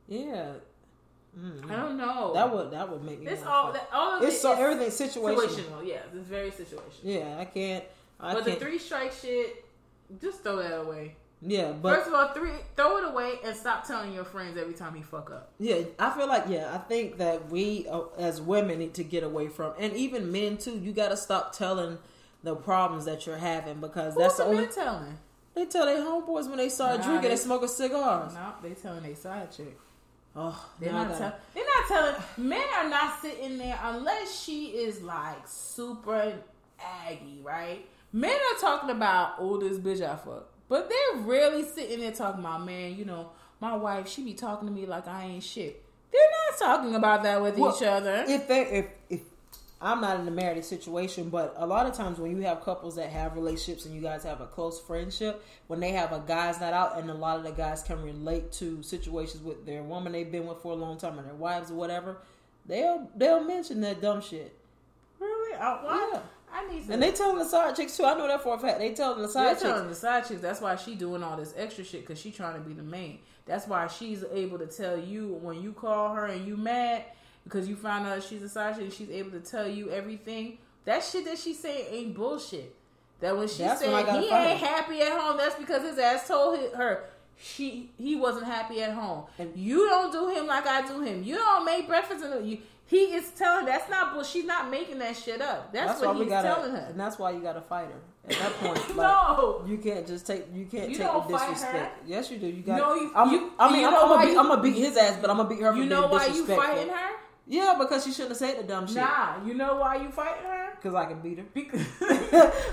Yeah. 0.08 0.52
Mm. 1.40 1.72
I 1.72 1.76
don't 1.78 1.98
know. 1.98 2.34
That 2.34 2.54
would 2.54 2.72
that 2.72 2.90
would 2.92 3.04
make 3.04 3.20
me. 3.20 3.26
This 3.26 3.40
wanna 3.40 3.52
all 3.52 3.72
that 3.74 3.90
all 3.92 4.18
of 4.18 4.24
It's 4.24 4.36
it 4.36 4.40
so 4.40 4.54
is 4.54 4.60
everything's 4.60 4.94
situational. 5.00 5.48
situational. 5.48 5.88
Yeah, 5.88 6.00
it's 6.14 6.28
very 6.28 6.52
situational. 6.52 7.02
Yeah, 7.04 7.38
I 7.40 7.46
can't. 7.46 7.84
I 8.20 8.34
but 8.34 8.44
the 8.46 8.52
can't. 8.52 8.62
three 8.62 8.78
strike 8.78 9.12
shit, 9.12 9.66
just 10.22 10.44
throw 10.44 10.58
that 10.58 10.82
away. 10.82 11.16
yeah, 11.42 11.72
but 11.72 11.96
First 11.96 12.08
of 12.10 12.14
all, 12.14 12.28
three 12.36 12.52
throw 12.76 12.98
it 12.98 13.06
away 13.12 13.40
and 13.44 13.56
stop 13.56 13.88
telling 13.88 14.14
your 14.14 14.26
friends 14.26 14.58
every 14.60 14.76
time 14.76 14.96
you 14.96 15.02
fuck 15.04 15.32
up. 15.32 15.52
Yeah, 15.58 15.78
I 15.98 16.12
feel 16.12 16.28
like 16.28 16.46
yeah, 16.50 16.70
I 16.72 16.78
think 16.78 17.18
that 17.18 17.50
we 17.50 17.88
uh, 17.90 18.02
as 18.20 18.40
women 18.40 18.78
need 18.78 18.94
to 18.96 19.04
get 19.04 19.24
away 19.24 19.48
from, 19.48 19.74
and 19.80 19.92
even 19.94 20.32
men 20.32 20.58
too. 20.58 20.78
You 20.78 20.92
got 20.92 21.10
to 21.10 21.18
stop 21.18 21.52
telling 21.58 21.98
the 22.44 22.56
problems 22.56 23.06
that 23.06 23.26
you're 23.26 23.38
having 23.38 23.80
because 23.80 24.14
Who's 24.14 24.24
that's 24.24 24.38
the 24.38 24.46
only 24.46 24.68
telling? 24.68 25.18
they 25.56 25.66
tell 25.66 25.86
their 25.86 26.00
homeboys 26.02 26.48
when 26.48 26.58
they 26.58 26.70
start 26.70 27.00
Nah, 27.00 27.04
drinking 27.06 27.22
they- 27.24 27.32
and 27.32 27.40
smoking 27.40 27.68
cigars. 27.70 28.34
No, 28.34 28.54
they 28.62 28.72
telling 28.76 29.04
their 29.04 29.16
side 29.16 29.52
chick. 29.52 29.78
Oh, 30.36 30.70
They're 30.80 30.92
not, 30.92 31.10
gotta- 31.10 31.20
tell, 31.20 31.34
they're 31.54 31.64
not 31.64 31.88
telling. 31.88 32.16
Men 32.38 32.64
are 32.78 32.90
not 32.90 33.22
sitting 33.22 33.58
there 33.60 33.80
unless 33.84 34.44
she 34.44 34.66
is 34.68 35.02
like 35.04 35.48
super 35.48 36.34
aggy, 36.80 37.40
right? 37.44 37.86
Men 38.12 38.34
are 38.36 38.60
talking 38.60 38.90
about, 38.90 39.36
oh, 39.40 39.58
this 39.58 39.78
bitch 39.78 40.02
I 40.08 40.16
fuck. 40.16 40.50
But 40.70 40.90
they're 40.90 41.22
really 41.22 41.64
sitting 41.64 42.00
there 42.00 42.12
talking 42.12 42.40
about, 42.40 42.66
man, 42.66 42.96
you 42.96 43.06
know, 43.06 43.30
my 43.60 43.76
wife, 43.76 44.08
she 44.10 44.24
be 44.24 44.34
talking 44.34 44.68
to 44.68 44.74
me 44.74 44.86
like 44.86 45.08
I 45.08 45.24
ain't 45.26 45.44
shit. 45.44 45.84
They're 46.12 46.22
not 46.50 46.60
talking 46.60 46.96
about 46.96 47.24
that 47.24 47.42
with 47.42 47.58
Well, 47.58 47.76
each 47.76 47.84
other. 47.84 48.26
if 48.28 48.48
they 48.48 48.62
if 48.62 48.86
if 49.10 49.22
I'm 49.84 50.00
not 50.00 50.18
in 50.20 50.28
a 50.28 50.32
married 50.32 50.64
situation, 50.64 51.30
but 51.30 51.54
a 51.58 51.68
lot 51.68 51.86
of 51.86 51.94
times 51.94 52.18
when 52.18 52.32
you 52.32 52.44
have 52.44 52.64
couples 52.64 52.96
that 52.96 53.10
have 53.10 53.36
relationships 53.36 53.86
and 53.86 53.94
you 53.94 54.00
guys 54.00 54.24
have 54.24 54.40
a 54.40 54.46
close 54.46 54.80
friendship, 54.80 55.44
when 55.68 55.82
they 55.82 55.92
have 55.92 56.14
a 56.14 56.24
guys 56.26 56.62
not 56.62 56.72
out, 56.72 56.98
and 56.98 57.10
a 57.10 57.14
lot 57.14 57.38
of 57.38 57.44
the 57.44 57.52
guys 57.52 57.84
can 57.84 58.02
relate 58.02 58.54
to 58.54 58.82
situations 58.82 59.44
with 59.44 59.66
their 59.66 59.84
woman 59.84 60.14
they've 60.14 60.32
been 60.32 60.48
with 60.48 60.60
for 60.60 60.72
a 60.72 60.76
long 60.76 60.98
time 60.98 61.20
or 61.20 61.24
their 61.24 61.34
wives 61.34 61.70
or 61.70 61.74
whatever, 61.74 62.18
they'll 62.66 63.10
they'll 63.18 63.44
mention 63.44 63.82
that 63.82 64.02
dumb 64.02 64.22
shit. 64.22 64.56
really? 65.20 65.58
I, 65.58 65.84
why? 65.84 66.12
Yeah. 66.14 66.22
I 66.54 66.68
need 66.68 66.84
some. 66.84 66.94
And 66.94 67.04
they 67.04 67.12
telling 67.12 67.40
the 67.40 67.46
side 67.46 67.76
chicks 67.76 67.98
too. 67.98 68.06
I 68.06 68.14
know 68.14 68.28
that 68.28 68.42
for 68.42 68.56
a 68.56 68.60
fact. 68.60 68.80
They 68.80 68.94
telling 68.94 69.22
the 69.22 69.28
side. 69.28 69.46
They're 69.46 69.54
chicks. 69.54 69.64
telling 69.64 69.90
the 69.90 69.96
side 69.96 70.28
chicks. 70.28 70.42
That's 70.42 70.62
why 70.62 70.78
she 70.78 70.96
doing 70.96 71.24
all 71.24 71.36
this 71.36 71.54
extra 71.58 71.84
shit 71.84 72.02
because 72.02 72.22
she 72.22 72.32
trying 72.32 72.54
to 72.54 72.62
be 72.62 72.74
the 72.74 72.84
main. 72.84 73.20
That's 73.46 73.68
why 73.68 73.88
she's 73.88 74.24
able 74.32 74.60
to 74.60 74.68
tell 74.68 74.98
you 74.98 75.40
when 75.42 75.62
you 75.62 75.74
call 75.74 76.14
her 76.14 76.28
and 76.28 76.48
you 76.48 76.56
mad 76.56 77.04
because 77.44 77.68
you 77.68 77.76
found 77.76 78.08
out 78.08 78.24
she's 78.24 78.44
a 78.44 78.50
side 78.50 78.78
and 78.78 78.92
She's 78.92 79.10
able 79.10 79.32
to 79.32 79.40
tell 79.40 79.68
you 79.68 79.90
everything. 79.92 80.58
That 80.86 81.04
shit 81.04 81.26
that 81.26 81.38
she 81.38 81.54
saying 81.54 81.86
ain't 81.92 82.16
bullshit. 82.16 82.76
That 83.20 83.38
when 83.38 83.48
she 83.48 83.64
That's 83.64 83.80
said 83.80 84.06
he 84.22 84.28
ain't 84.30 84.60
happy 84.60 85.02
at 85.02 85.18
home, 85.18 85.38
that's 85.38 85.56
because 85.56 85.82
his 85.84 85.98
ass 85.98 86.28
told 86.28 86.60
her 86.76 87.06
she 87.38 87.92
he 87.98 88.16
wasn't 88.16 88.46
happy 88.46 88.82
at 88.82 88.94
home. 88.94 89.24
And- 89.40 89.56
you 89.56 89.88
don't 89.88 90.12
do 90.12 90.30
him 90.30 90.46
like 90.48 90.68
I 90.68 90.86
do 90.86 91.02
him. 91.02 91.24
You 91.24 91.36
don't 91.36 91.66
make 91.66 91.88
breakfast 91.88 92.24
and 92.24 92.46
you. 92.48 92.58
He 92.86 93.16
is 93.16 93.32
telling 93.32 93.66
that's 93.66 93.90
not 93.90 94.14
bull. 94.14 94.24
She's 94.24 94.44
not 94.46 94.70
making 94.70 95.00
that 95.00 95.16
shit 95.16 95.42
up. 95.42 95.72
That's, 95.72 96.02
why 96.02 96.08
what 96.08 96.18
he's 96.18 96.28
gotta, 96.28 96.48
telling 96.50 96.72
her. 96.74 96.88
and 96.90 97.00
that's 97.00 97.18
why 97.18 97.32
you 97.32 97.40
got 97.40 97.54
to 97.54 97.62
fight 97.62 97.88
her 97.88 98.30
at 98.30 98.38
that 98.38 98.54
point. 98.60 98.78
Like, 98.98 98.98
no, 98.98 99.64
You 99.66 99.78
can't 99.78 100.06
just 100.06 100.28
take 100.28 100.46
you 100.54 100.66
can't 100.66 100.90
You 100.90 100.98
take 100.98 101.08
don't 101.08 101.26
the 101.28 101.38
fight 101.38 101.48
her. 101.48 101.54
disrespect. 101.54 102.04
Yes, 102.08 102.30
you 102.30 102.38
do. 102.40 102.48
You 102.48 102.62
got. 102.62 102.78
No, 102.78 102.96
you- 102.96 103.12
I'm, 103.16 103.32
you- 103.32 103.54
I 103.58 103.72
mean, 103.72 103.86
I'm, 103.86 103.94
gonna 103.94 104.26
beat, 104.26 104.32
you- 104.34 104.40
I'm 104.40 104.48
gonna 104.50 104.62
beat 104.62 104.76
his 104.76 104.98
ass, 104.98 105.18
but 105.22 105.30
I'm 105.30 105.38
gonna 105.38 105.50
beat 105.50 105.62
her 105.62 105.74
you 105.76 105.86
know 105.86 106.08
why 106.08 106.28
you 106.28 106.46
fighting 106.46 106.90
her? 106.90 107.10
Yeah, 107.46 107.76
because 107.78 108.06
she 108.06 108.12
shouldn't 108.12 108.30
have 108.30 108.38
said 108.38 108.58
the 108.58 108.64
dumb 108.64 108.88
shit. 108.88 108.96
Nah, 108.98 109.44
you 109.46 109.54
know 109.54 109.76
why 109.76 109.98
you 109.98 110.10
fighting 110.10 110.44
her? 110.44 110.70
Because 110.76 110.96
I 110.96 111.06
can 111.06 111.20
beat 111.20 111.40
her. 111.40 111.46
Because, 111.54 111.86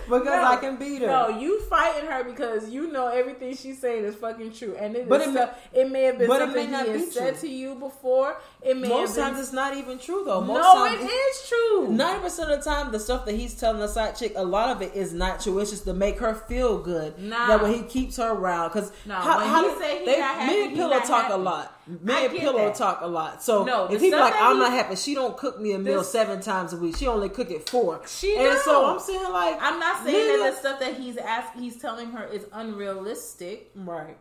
because 0.08 0.24
No. 0.26 0.44
I 0.44 0.56
can 0.56 0.76
beat 0.76 1.02
her. 1.02 1.08
no, 1.08 1.28
you 1.28 1.60
fighting 1.62 2.08
her 2.08 2.24
because 2.24 2.70
you 2.70 2.90
know 2.90 3.08
everything 3.08 3.54
she's 3.56 3.80
saying 3.80 4.04
is 4.04 4.14
fucking 4.14 4.52
true, 4.52 4.76
and 4.78 4.96
it, 4.96 5.08
But 5.08 5.20
is 5.22 5.28
it 5.28 5.32
stuff- 5.32 5.58
it 5.72 5.90
may 5.90 6.04
have 6.04 6.18
been 6.18 6.28
something 6.30 6.70
may 6.70 6.84
he 6.84 6.90
has 6.90 7.12
said 7.12 7.36
to 7.40 7.48
you 7.48 7.74
before. 7.74 8.36
It 8.62 8.76
may 8.76 8.88
Most 8.88 9.16
times 9.16 9.38
it's 9.40 9.52
not 9.54 9.74
even 9.76 9.98
true 9.98 10.22
though. 10.26 10.40
Most 10.42 10.58
no, 10.62 10.74
times 10.86 11.00
it 11.02 11.06
is 11.06 11.48
true. 11.48 11.88
Ninety 11.88 12.20
percent 12.20 12.50
of 12.50 12.62
the 12.62 12.70
time, 12.70 12.92
the 12.92 13.00
stuff 13.00 13.24
that 13.24 13.34
he's 13.34 13.54
telling 13.54 13.80
the 13.80 13.88
side 13.88 14.16
chick, 14.16 14.34
a 14.36 14.44
lot 14.44 14.68
of 14.68 14.82
it 14.82 14.94
is 14.94 15.14
not 15.14 15.40
true. 15.40 15.58
It's 15.60 15.70
just 15.70 15.84
to 15.84 15.94
make 15.94 16.18
her 16.18 16.34
feel 16.34 16.78
good. 16.78 17.18
Nah. 17.18 17.46
That 17.46 17.62
when 17.62 17.72
he 17.72 17.82
keeps 17.82 18.18
her 18.18 18.30
around, 18.32 18.68
because 18.68 18.92
No, 19.06 19.14
when 19.18 19.64
he 19.74 19.80
say 19.80 20.04
he 20.04 20.18
not 20.18 20.34
happy, 20.34 20.52
me 20.54 20.66
and 20.66 20.76
Pillow 20.76 20.98
talk 21.00 21.22
happy. 21.22 21.32
a 21.32 21.36
lot. 21.38 21.76
Me 21.86 22.12
I 22.14 22.20
and 22.26 22.38
Pillow 22.38 22.66
that. 22.66 22.74
talk 22.74 23.00
a 23.00 23.06
lot. 23.06 23.42
So 23.42 23.64
No, 23.64 23.86
if 23.86 24.00
he's 24.00 24.12
like, 24.12 24.34
I'm 24.36 24.56
he- 24.56 24.60
not 24.60 24.72
happy, 24.72 24.94
she 24.96 25.14
don't 25.14 25.36
cook 25.36 25.58
me 25.58 25.72
a 25.72 25.78
meal 25.78 26.00
This- 26.00 26.12
seven 26.12 26.40
times 26.40 26.72
a 26.72 26.76
week. 26.76 26.96
She 26.96 27.06
only 27.06 27.30
cook 27.30 27.50
it 27.50 27.68
four. 27.68 28.02
She 28.06 28.36
and 28.36 28.58
so 28.60 28.84
I'm 28.86 29.00
saying 29.00 29.22
like, 29.32 29.56
I'm 29.60 29.80
not 29.80 30.04
saying 30.04 30.16
nigga- 30.38 30.42
that 30.44 30.50
the 30.52 30.56
stuff 30.60 30.80
that 30.80 30.94
he's 30.94 31.16
asking, 31.16 31.62
he's 31.62 31.76
telling 31.80 32.10
her 32.12 32.26
is 32.26 32.44
unrealistic. 32.52 33.70
right. 33.74 34.16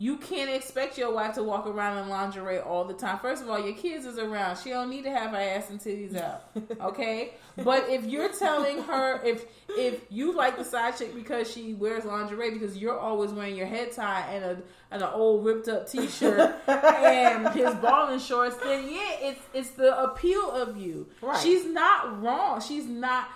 You 0.00 0.16
can't 0.16 0.48
expect 0.48 0.96
your 0.96 1.12
wife 1.12 1.34
to 1.34 1.42
walk 1.42 1.66
around 1.66 1.98
in 1.98 2.08
lingerie 2.08 2.60
all 2.60 2.84
the 2.84 2.94
time. 2.94 3.18
First 3.18 3.42
of 3.42 3.50
all, 3.50 3.58
your 3.58 3.74
kids 3.74 4.06
is 4.06 4.16
around. 4.16 4.58
She 4.58 4.70
don't 4.70 4.90
need 4.90 5.02
to 5.02 5.10
have 5.10 5.32
her 5.32 5.36
ass 5.36 5.70
and 5.70 5.80
titties 5.80 6.16
out. 6.16 6.44
Okay? 6.80 7.34
but 7.64 7.88
if 7.88 8.04
you're 8.04 8.28
telling 8.28 8.82
her 8.84 9.20
if 9.24 9.44
if 9.70 10.04
you 10.10 10.32
like 10.32 10.56
the 10.56 10.64
side 10.64 10.96
chick 10.96 11.12
because 11.12 11.50
she 11.50 11.74
wears 11.74 12.04
lingerie 12.04 12.50
because 12.52 12.76
you're 12.76 12.98
always 12.98 13.32
wearing 13.32 13.56
your 13.56 13.66
head 13.66 13.90
tie 13.90 14.20
and 14.32 14.44
a 14.44 14.62
and 14.90 15.02
an 15.02 15.08
old 15.12 15.44
ripped 15.44 15.66
up 15.68 15.90
t 15.90 16.06
shirt 16.06 16.54
and 16.68 17.48
his 17.54 17.74
balling 17.76 18.20
shorts, 18.20 18.56
then 18.58 18.84
yeah, 18.88 19.16
it's 19.20 19.40
it's 19.52 19.70
the 19.70 20.00
appeal 20.02 20.50
of 20.52 20.76
you. 20.76 21.08
Right. 21.20 21.40
She's 21.42 21.64
not 21.64 22.22
wrong. 22.22 22.60
She's 22.60 22.86
not 22.86 23.28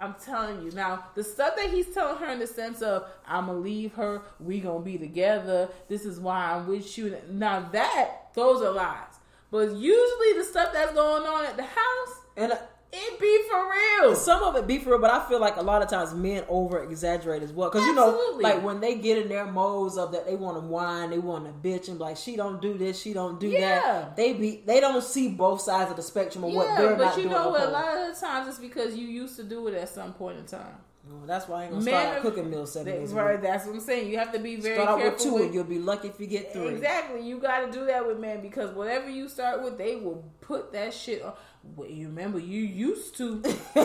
I'm 0.00 0.14
telling 0.14 0.62
you 0.62 0.70
now, 0.72 1.04
the 1.14 1.22
stuff 1.22 1.56
that 1.56 1.70
he's 1.70 1.92
telling 1.92 2.16
her 2.18 2.32
in 2.32 2.38
the 2.38 2.46
sense 2.46 2.80
of 2.80 3.06
I'm 3.26 3.46
gonna 3.46 3.58
leave 3.58 3.92
her, 3.94 4.22
we 4.38 4.60
gonna 4.60 4.80
be 4.80 4.96
together. 4.96 5.68
This 5.88 6.06
is 6.06 6.18
why 6.18 6.52
I'm 6.52 6.66
with 6.66 6.96
you. 6.96 7.16
Now 7.30 7.68
that 7.72 8.28
those 8.34 8.62
are 8.62 8.72
lies, 8.72 9.18
but 9.50 9.74
usually 9.76 10.32
the 10.38 10.44
stuff 10.44 10.72
that's 10.72 10.94
going 10.94 11.24
on 11.24 11.44
at 11.44 11.56
the 11.56 11.64
house 11.64 12.20
And 12.36 12.52
uh, 12.52 12.56
it 12.92 13.20
be 13.20 13.42
for 13.48 13.70
real. 13.70 14.16
some 14.16 14.42
of 14.42 14.56
it 14.56 14.66
be 14.66 14.78
for 14.78 14.90
real, 14.90 14.98
but 14.98 15.10
I 15.12 15.26
feel 15.28 15.38
like 15.40 15.56
a 15.56 15.62
lot 15.62 15.80
of 15.82 15.88
times 15.88 16.12
men 16.14 16.42
over 16.48 16.82
exaggerate 16.82 17.42
as 17.42 17.52
well. 17.52 17.70
Because 17.70 17.86
you 17.86 17.94
know, 17.94 18.36
like 18.40 18.62
when 18.64 18.80
they 18.80 18.96
get 18.96 19.18
in 19.18 19.28
their 19.28 19.46
modes 19.46 19.96
of 19.96 20.10
that, 20.12 20.26
they 20.26 20.34
want 20.34 20.56
to 20.56 20.60
whine, 20.60 21.10
they 21.10 21.18
want 21.18 21.44
to 21.44 21.68
bitch, 21.68 21.88
and 21.88 21.98
be 21.98 22.04
like 22.04 22.16
she 22.16 22.34
don't 22.36 22.60
do 22.60 22.76
this, 22.76 23.00
she 23.00 23.12
don't 23.12 23.38
do 23.38 23.48
Yeah. 23.48 23.80
that. 23.80 24.16
They 24.16 24.32
be 24.32 24.62
they 24.66 24.80
don't 24.80 25.02
see 25.04 25.28
both 25.28 25.60
sides 25.60 25.90
of 25.90 25.96
the 25.96 26.02
spectrum 26.02 26.42
of 26.44 26.52
what 26.52 26.66
they're 26.76 26.90
Yeah, 26.92 26.96
not 26.96 26.98
but 26.98 27.16
you 27.16 27.22
doing. 27.24 27.34
know 27.34 27.48
what? 27.50 27.62
A 27.68 27.70
lot 27.70 27.96
of 27.96 28.14
the 28.14 28.20
times 28.20 28.48
it's 28.48 28.58
because 28.58 28.96
you 28.96 29.06
used 29.06 29.36
to 29.36 29.44
do 29.44 29.66
it 29.68 29.74
at 29.74 29.88
some 29.88 30.12
point 30.12 30.38
in 30.38 30.44
time. 30.46 30.76
Well, 31.08 31.26
that's 31.26 31.48
why 31.48 31.60
I 31.60 31.62
ain't 31.64 31.72
gonna 31.72 31.84
Men 31.84 31.94
start 32.04 32.18
are- 32.18 32.20
cooking 32.20 32.50
meals 32.50 32.72
seven 32.72 32.92
days 32.92 33.10
a 33.12 33.14
right, 33.16 33.32
week. 33.32 33.42
that's 33.42 33.66
what 33.66 33.74
I'm 33.74 33.80
saying. 33.80 34.10
You 34.10 34.18
have 34.18 34.32
to 34.32 34.38
be 34.38 34.56
very 34.56 34.76
Start 34.76 34.88
out 34.90 34.96
with 34.98 35.04
careful 35.06 35.24
two, 35.24 35.34
with 35.34 35.42
and 35.46 35.54
you'll 35.54 35.64
be 35.64 35.78
lucky 35.80 36.06
if 36.08 36.20
you 36.20 36.26
get 36.28 36.52
three. 36.52 36.68
Exactly. 36.68 37.22
You 37.26 37.38
got 37.38 37.66
to 37.66 37.72
do 37.72 37.84
that 37.86 38.06
with 38.06 38.20
men 38.20 38.40
because 38.42 38.70
whatever 38.76 39.08
you 39.10 39.28
start 39.28 39.60
with, 39.64 39.76
they 39.76 39.96
will 39.96 40.22
put 40.40 40.72
that 40.72 40.94
shit 40.94 41.22
on. 41.22 41.32
Well, 41.62 41.88
you 41.88 42.08
remember 42.08 42.38
you 42.38 42.60
used 42.60 43.16
to. 43.18 43.42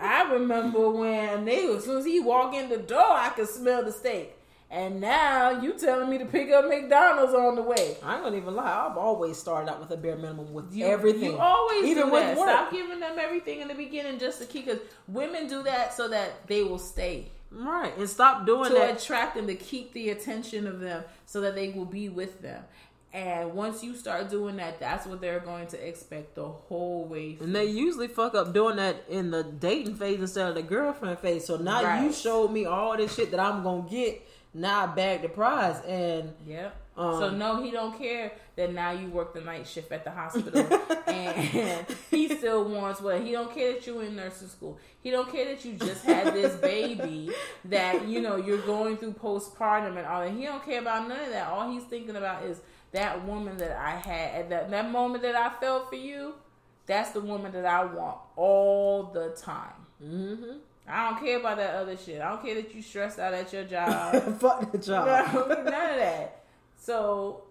I 0.00 0.30
remember 0.32 0.90
when 0.90 1.44
they 1.44 1.66
as 1.74 1.84
soon 1.84 1.98
as 1.98 2.04
he 2.04 2.20
walked 2.20 2.54
in 2.54 2.68
the 2.68 2.78
door, 2.78 3.00
I 3.00 3.30
could 3.30 3.48
smell 3.48 3.84
the 3.84 3.92
steak. 3.92 4.36
And 4.70 5.00
now 5.00 5.62
you 5.62 5.74
telling 5.74 6.10
me 6.10 6.18
to 6.18 6.24
pick 6.24 6.50
up 6.50 6.66
McDonald's 6.66 7.32
on 7.32 7.54
the 7.54 7.62
way. 7.62 7.96
I 8.02 8.14
ain't 8.14 8.24
gonna 8.24 8.36
even 8.36 8.56
lie. 8.56 8.88
I've 8.90 8.96
always 8.96 9.38
started 9.38 9.70
out 9.70 9.78
with 9.78 9.90
a 9.92 9.96
bare 9.96 10.16
minimum 10.16 10.52
with 10.52 10.74
You, 10.74 10.86
everything. 10.86 11.32
You 11.32 11.38
always 11.38 11.84
even 11.84 12.10
with 12.10 12.22
that. 12.22 12.36
work. 12.36 12.48
Stop 12.48 12.72
giving 12.72 12.98
them 12.98 13.16
everything 13.18 13.60
in 13.60 13.68
the 13.68 13.74
beginning 13.74 14.18
just 14.18 14.40
to 14.40 14.46
keep. 14.46 14.66
Because 14.66 14.80
women 15.06 15.46
do 15.46 15.62
that 15.62 15.94
so 15.94 16.08
that 16.08 16.48
they 16.48 16.64
will 16.64 16.78
stay 16.78 17.30
Right, 17.54 17.96
and 17.96 18.08
stop 18.10 18.46
doing 18.46 18.68
to 18.70 18.74
that. 18.74 18.98
To 18.98 19.04
attract 19.04 19.36
them 19.36 19.46
to 19.46 19.54
keep 19.54 19.92
the 19.92 20.10
attention 20.10 20.66
of 20.66 20.80
them 20.80 21.04
so 21.26 21.40
that 21.42 21.54
they 21.54 21.68
will 21.68 21.84
be 21.84 22.08
with 22.08 22.42
them. 22.42 22.64
And 23.14 23.54
once 23.54 23.84
you 23.84 23.94
start 23.94 24.28
doing 24.28 24.56
that, 24.56 24.80
that's 24.80 25.06
what 25.06 25.20
they're 25.20 25.38
going 25.38 25.68
to 25.68 25.88
expect 25.88 26.34
the 26.34 26.48
whole 26.48 27.04
way. 27.04 27.36
Through. 27.36 27.46
And 27.46 27.54
they 27.54 27.66
usually 27.66 28.08
fuck 28.08 28.34
up 28.34 28.52
doing 28.52 28.74
that 28.76 29.04
in 29.08 29.30
the 29.30 29.44
dating 29.44 29.94
phase 29.94 30.18
instead 30.18 30.48
of 30.48 30.56
the 30.56 30.62
girlfriend 30.62 31.20
phase. 31.20 31.46
So 31.46 31.56
now 31.56 32.02
you 32.02 32.12
showed 32.12 32.48
me 32.48 32.64
all 32.64 32.96
this 32.96 33.14
shit 33.14 33.30
that 33.30 33.38
I'm 33.38 33.62
gonna 33.62 33.88
get. 33.88 34.20
Now 34.52 34.82
I 34.82 34.86
bag 34.86 35.22
the 35.22 35.28
prize, 35.28 35.80
and 35.86 36.32
Yep. 36.44 36.76
Um, 36.96 37.18
so 37.18 37.30
no, 37.30 37.62
he 37.62 37.72
don't 37.72 37.96
care 37.98 38.32
that 38.54 38.72
now 38.72 38.92
you 38.92 39.08
work 39.08 39.34
the 39.34 39.40
night 39.40 39.66
shift 39.66 39.90
at 39.90 40.04
the 40.04 40.12
hospital, 40.12 40.64
and 41.08 41.84
he 42.08 42.28
still 42.28 42.64
wants 42.64 43.00
what 43.00 43.20
he 43.20 43.32
don't 43.32 43.52
care 43.52 43.72
that 43.72 43.86
you 43.86 43.98
in 44.00 44.14
nursing 44.14 44.46
school. 44.46 44.78
He 45.00 45.10
don't 45.10 45.30
care 45.30 45.44
that 45.46 45.64
you 45.64 45.72
just 45.72 46.04
had 46.04 46.32
this 46.32 46.54
baby 46.60 47.30
that 47.64 48.06
you 48.06 48.20
know 48.20 48.36
you're 48.36 48.64
going 48.64 48.96
through 48.96 49.14
postpartum 49.14 49.96
and 49.98 50.06
all 50.06 50.20
that. 50.20 50.32
He 50.32 50.44
don't 50.44 50.64
care 50.64 50.80
about 50.80 51.08
none 51.08 51.20
of 51.20 51.30
that. 51.30 51.48
All 51.48 51.72
he's 51.72 51.82
thinking 51.84 52.14
about 52.14 52.44
is 52.44 52.60
that 52.94 53.26
woman 53.26 53.58
that 53.58 53.72
I 53.78 53.90
had 53.90 54.34
at 54.40 54.50
that 54.50 54.70
that 54.70 54.90
moment 54.90 55.22
that 55.22 55.34
I 55.36 55.50
felt 55.60 55.90
for 55.90 55.96
you. 55.96 56.34
That's 56.86 57.10
the 57.12 57.20
woman 57.20 57.52
that 57.52 57.64
I 57.64 57.84
want 57.84 58.18
all 58.36 59.04
the 59.04 59.30
time. 59.30 59.86
mm-hmm. 60.02 60.58
I 60.86 61.08
don't 61.10 61.24
care 61.24 61.38
about 61.40 61.56
that 61.56 61.74
other 61.76 61.96
shit. 61.96 62.20
I 62.20 62.28
don't 62.28 62.44
care 62.44 62.54
that 62.56 62.74
you 62.74 62.82
stressed 62.82 63.18
out 63.18 63.32
at 63.32 63.50
your 63.54 63.64
job. 63.64 64.22
fuck 64.38 64.70
the 64.70 64.76
job. 64.76 65.06
No, 65.32 65.46
none 65.46 65.66
of 65.66 65.96
that. 65.96 66.42
So 66.76 67.44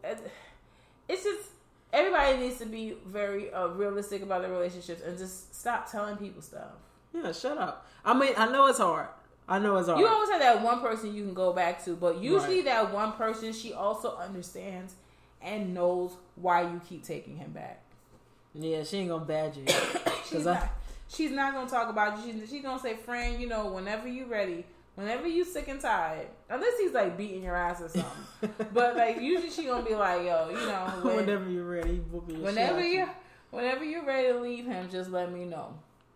it's 1.09 1.23
just 1.23 1.49
everybody 1.91 2.37
needs 2.37 2.59
to 2.59 2.65
be 2.65 2.95
very 3.05 3.51
uh, 3.51 3.67
realistic 3.69 4.21
about 4.21 4.43
their 4.43 4.51
relationships 4.51 5.01
and 5.01 5.17
just 5.17 5.59
stop 5.59 5.91
telling 5.91 6.17
people 6.17 6.41
stuff. 6.41 6.71
Yeah, 7.13 7.31
shut 7.31 7.57
up. 7.57 7.87
I 8.05 8.13
mean, 8.13 8.33
I 8.37 8.51
know 8.51 8.67
it's 8.67 8.79
hard. 8.79 9.07
I 9.47 9.59
know 9.59 9.77
it's 9.77 9.87
hard. 9.87 9.99
You 9.99 10.07
always 10.07 10.29
have 10.29 10.39
that 10.39 10.61
one 10.61 10.79
person 10.81 11.13
you 11.13 11.23
can 11.23 11.33
go 11.33 11.53
back 11.53 11.83
to, 11.85 11.95
but 11.95 12.19
usually 12.21 12.57
Right. 12.57 12.65
that 12.65 12.93
one 12.93 13.13
person 13.13 13.51
she 13.51 13.73
also 13.73 14.15
understands 14.17 14.95
and 15.43 15.73
knows 15.73 16.11
why 16.35 16.61
you 16.63 16.81
keep 16.87 17.03
taking 17.03 17.37
him 17.37 17.51
back. 17.51 17.81
yeah, 18.53 18.83
she 18.83 18.97
ain't 18.97 19.09
gonna 19.09 19.25
badge 19.25 19.57
you. 19.57 19.65
She's 20.29 20.47
I- 20.47 20.53
not. 20.55 20.69
She's 21.09 21.31
not 21.31 21.53
gonna 21.53 21.69
talk 21.69 21.89
about 21.89 22.25
you. 22.25 22.33
She's, 22.33 22.49
she's 22.49 22.63
gonna 22.63 22.79
say, 22.81 22.95
"Friend, 22.95 23.39
you 23.39 23.47
know, 23.47 23.67
whenever 23.67 24.07
you 24.07 24.25
ready, 24.25 24.65
whenever 24.95 25.27
you 25.27 25.45
sick 25.45 25.67
and 25.67 25.79
tired, 25.79 26.27
unless 26.49 26.79
he's 26.79 26.91
like 26.91 27.17
beating 27.17 27.43
your 27.43 27.55
ass 27.55 27.81
or 27.81 27.89
something." 27.89 28.67
but 28.73 28.95
like 28.97 29.21
usually 29.21 29.51
she 29.51 29.65
gonna 29.65 29.85
be 29.85 29.93
like, 29.93 30.23
"Yo, 30.25 30.49
you 30.49 30.55
know, 30.55 30.91
when- 31.03 31.17
whenever 31.17 31.49
you're 31.49 31.65
ready, 31.65 31.97
whenever 31.97 32.81
you 32.81 33.01
out 33.01 33.09
whenever 33.51 33.83
you're 33.83 34.05
ready 34.05 34.29
to 34.29 34.39
leave 34.39 34.65
him, 34.65 34.89
just 34.89 35.11
let 35.11 35.31
me 35.31 35.45
know. 35.45 35.75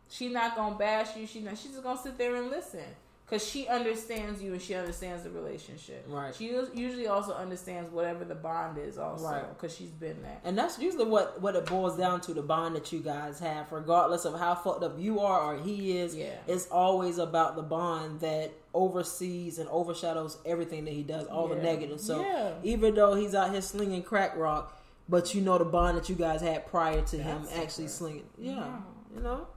She 0.09 0.29
not 0.29 0.55
gonna 0.55 0.75
bash 0.75 1.15
you. 1.15 1.27
She 1.27 1.41
not. 1.41 1.57
She's 1.57 1.71
just 1.71 1.83
gonna 1.83 1.99
sit 2.01 2.17
there 2.17 2.35
and 2.35 2.49
listen 2.49 2.81
because 3.29 3.45
she 3.45 3.67
understands 3.67 4.41
you 4.41 4.53
and 4.53 4.61
she 4.61 4.73
understands 4.73 5.23
the 5.23 5.29
relationship. 5.29 6.05
Right. 6.07 6.33
She 6.33 6.45
usually 6.73 7.07
also 7.07 7.33
understands 7.33 7.91
whatever 7.91 8.23
the 8.23 8.35
bond 8.35 8.77
is 8.77 8.97
also 8.97 9.25
Right. 9.25 9.49
because 9.49 9.75
she's 9.75 9.89
been 9.91 10.21
there. 10.23 10.37
And 10.45 10.57
that's 10.57 10.79
usually 10.79 11.05
what 11.05 11.41
what 11.41 11.55
it 11.55 11.65
boils 11.65 11.97
down 11.97 12.21
to 12.21 12.33
the 12.33 12.41
bond 12.41 12.75
that 12.77 12.91
you 12.93 12.99
guys 13.01 13.39
have, 13.39 13.69
regardless 13.71 14.23
of 14.23 14.39
how 14.39 14.55
fucked 14.55 14.83
up 14.83 14.97
you 14.97 15.19
are 15.19 15.41
or 15.55 15.57
he 15.57 15.97
is. 15.97 16.15
Yeah. 16.15 16.35
It's 16.47 16.67
always 16.71 17.17
about 17.17 17.55
the 17.57 17.63
bond 17.63 18.21
that 18.21 18.51
oversees 18.73 19.59
and 19.59 19.67
overshadows 19.69 20.37
everything 20.45 20.85
that 20.85 20.93
he 20.93 21.03
does, 21.03 21.27
all 21.27 21.47
the 21.49 21.55
negative. 21.55 21.99
So 21.99 22.21
Yeah. 22.21 22.53
even 22.63 22.95
though 22.95 23.13
he's 23.15 23.35
out 23.35 23.51
here 23.51 23.61
slinging 23.61 24.03
crack 24.03 24.37
rock, 24.37 24.79
but 25.09 25.35
you 25.35 25.41
know 25.41 25.57
the 25.57 25.65
bond 25.65 25.97
that 25.97 26.07
you 26.07 26.15
guys 26.15 26.39
had 26.41 26.65
prior 26.67 27.01
to 27.01 27.17
him 27.17 27.45
actually 27.55 27.87
slinging. 27.89 28.29
Yeah, 28.37 28.53
Yeah. 28.55 28.77
you 29.15 29.21
know. 29.21 29.47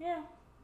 Yeah. 0.00 0.22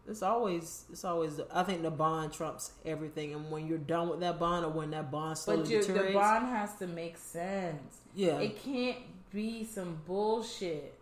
It's 0.09 0.23
always, 0.23 0.85
it's 0.91 1.05
always. 1.05 1.41
I 1.53 1.63
think 1.63 1.83
the 1.83 1.91
bond 1.91 2.33
trumps 2.33 2.73
everything, 2.85 3.35
and 3.35 3.51
when 3.51 3.67
you're 3.67 3.79
done 3.79 4.09
with 4.09 4.21
that 4.21 4.39
bond, 4.39 4.65
or 4.65 4.71
when 4.71 4.91
that 4.93 5.11
bond 5.11 5.37
slowly 5.37 5.63
But 5.63 5.71
your, 5.71 5.83
the 5.83 6.13
bond 6.13 6.47
has 6.47 6.75
to 6.77 6.87
make 6.87 7.19
sense. 7.19 7.99
yeah, 8.15 8.39
It 8.39 8.63
can't 8.63 8.97
be 9.33 9.65
some 9.65 10.01
bullshit. 10.07 10.95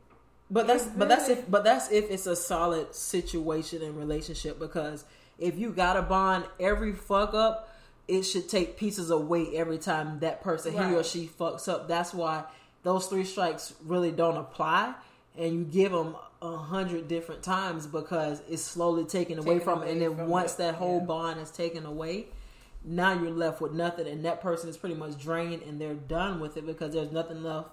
But 0.50 0.66
that's 0.66 0.86
but 0.86 1.08
that's 1.08 1.28
if 1.28 1.50
but 1.50 1.64
that's 1.64 1.90
if 1.90 2.10
it's 2.10 2.26
a 2.26 2.36
solid 2.36 2.94
situation 2.94 3.82
and 3.82 3.96
relationship 3.96 4.60
because 4.60 5.04
if 5.38 5.58
you 5.58 5.70
got 5.70 5.96
a 5.96 6.02
bond, 6.02 6.44
every 6.60 6.92
fuck 6.92 7.34
up, 7.34 7.68
it 8.06 8.22
should 8.22 8.48
take 8.48 8.76
pieces 8.76 9.10
of 9.10 9.26
weight 9.26 9.54
every 9.54 9.78
time 9.78 10.20
that 10.20 10.42
person 10.42 10.72
he 10.72 10.94
or 10.94 11.02
she 11.02 11.26
fucks 11.26 11.68
up. 11.68 11.88
That's 11.88 12.14
why 12.14 12.44
those 12.84 13.06
three 13.06 13.24
strikes 13.24 13.74
really 13.84 14.12
don't 14.12 14.36
apply, 14.36 14.94
and 15.38 15.52
you 15.54 15.64
give 15.64 15.92
them 15.92 16.16
a 16.42 16.56
hundred 16.56 17.08
different 17.08 17.42
times 17.42 17.86
because 17.86 18.42
it's 18.48 18.62
slowly 18.62 19.04
taken 19.04 19.38
away 19.38 19.58
Taken 19.58 19.64
from, 19.64 19.82
it. 19.82 19.90
and 19.90 20.02
then 20.02 20.28
once 20.28 20.54
it, 20.54 20.58
that 20.58 20.74
whole 20.76 20.98
yeah. 20.98 21.04
bond 21.06 21.40
is 21.40 21.50
taken 21.50 21.86
away. 21.86 22.26
Now 22.84 23.12
you're 23.14 23.30
left 23.32 23.60
with 23.60 23.72
nothing, 23.72 24.06
and 24.06 24.24
that 24.24 24.40
person 24.40 24.68
is 24.68 24.76
pretty 24.76 24.94
much 24.94 25.18
drained, 25.18 25.62
and 25.62 25.80
they're 25.80 25.94
done 25.94 26.38
with 26.40 26.56
it 26.56 26.64
because 26.66 26.92
there's 26.92 27.10
nothing 27.10 27.42
left 27.42 27.68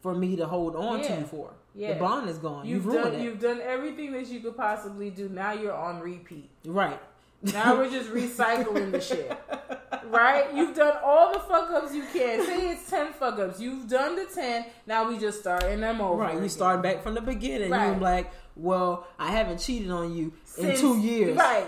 for 0.00 0.14
me 0.14 0.34
to 0.36 0.46
hold 0.46 0.74
on 0.76 1.00
to 1.02 1.04
Yeah. 1.08 1.18
you 1.20 1.26
for. 1.26 1.50
Yeah. 1.74 1.94
The 1.94 2.00
bond 2.00 2.28
is 2.28 2.38
gone. 2.38 2.66
You've, 2.66 2.84
You've, 2.84 2.94
done 2.94 3.14
it. 3.14 3.20
you've 3.22 3.38
done 3.40 3.60
everything 3.60 4.12
that 4.12 4.26
you 4.28 4.40
could 4.40 4.56
possibly 4.56 5.10
do. 5.10 5.28
Now 5.28 5.52
you're 5.52 5.74
on 5.74 6.00
repeat. 6.00 6.50
Right. 6.64 6.98
Now 7.52 7.76
we're 7.76 7.90
just 7.90 8.10
recycling 8.10 8.92
the 8.92 9.00
shit. 9.00 9.36
Right? 10.08 10.54
You've 10.54 10.74
done 10.74 10.96
all 11.04 11.32
the 11.32 11.40
fuck 11.40 11.70
ups 11.70 11.94
you 11.94 12.04
can. 12.12 12.44
Say 12.44 12.70
it's 12.70 12.88
10 12.88 13.12
fuck 13.14 13.38
ups. 13.38 13.60
You've 13.60 13.88
done 13.88 14.16
the 14.16 14.24
10. 14.24 14.66
Now 14.86 15.08
we 15.08 15.18
just 15.18 15.40
starting 15.40 15.80
them 15.80 16.00
over. 16.00 16.22
Right. 16.22 16.40
You 16.40 16.48
start 16.48 16.82
back 16.82 17.02
from 17.02 17.14
the 17.14 17.20
beginning. 17.20 17.70
Right. 17.70 17.86
You're 17.88 17.96
like, 18.00 18.30
well, 18.54 19.06
I 19.18 19.32
haven't 19.32 19.58
cheated 19.58 19.90
on 19.90 20.14
you 20.14 20.32
Since- 20.44 20.80
in 20.80 20.80
two 20.80 20.98
years. 20.98 21.36
Right. 21.36 21.66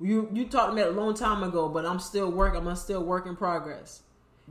You 0.00 0.28
you 0.32 0.46
talked 0.46 0.72
to 0.72 0.74
me 0.76 0.82
a 0.82 0.90
long 0.90 1.14
time 1.14 1.42
ago, 1.42 1.68
but 1.70 1.86
I'm 1.86 2.00
still 2.00 2.30
working. 2.30 2.66
I'm 2.66 2.76
still 2.76 3.02
work 3.02 3.26
in 3.26 3.34
progress. 3.34 4.02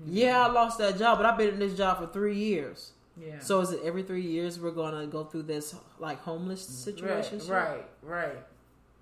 Yeah, 0.08 0.42
I 0.46 0.52
lost 0.52 0.80
that 0.80 0.98
job, 0.98 1.20
but 1.20 1.26
I've 1.26 1.38
been 1.38 1.50
in 1.50 1.60
this 1.60 1.78
job 1.78 2.00
for 2.00 2.08
three 2.08 2.36
years. 2.36 2.92
Yeah. 3.20 3.40
So 3.40 3.60
is 3.62 3.72
it 3.72 3.80
every 3.84 4.02
three 4.04 4.24
years 4.24 4.60
we're 4.60 4.72
gonna 4.72 5.06
go 5.08 5.24
through 5.24 5.44
this 5.44 5.76
like 6.00 6.20
homeless 6.22 6.62
situation? 6.68 7.40
right, 7.48 7.86
right, 8.02 8.34
right. 8.34 8.36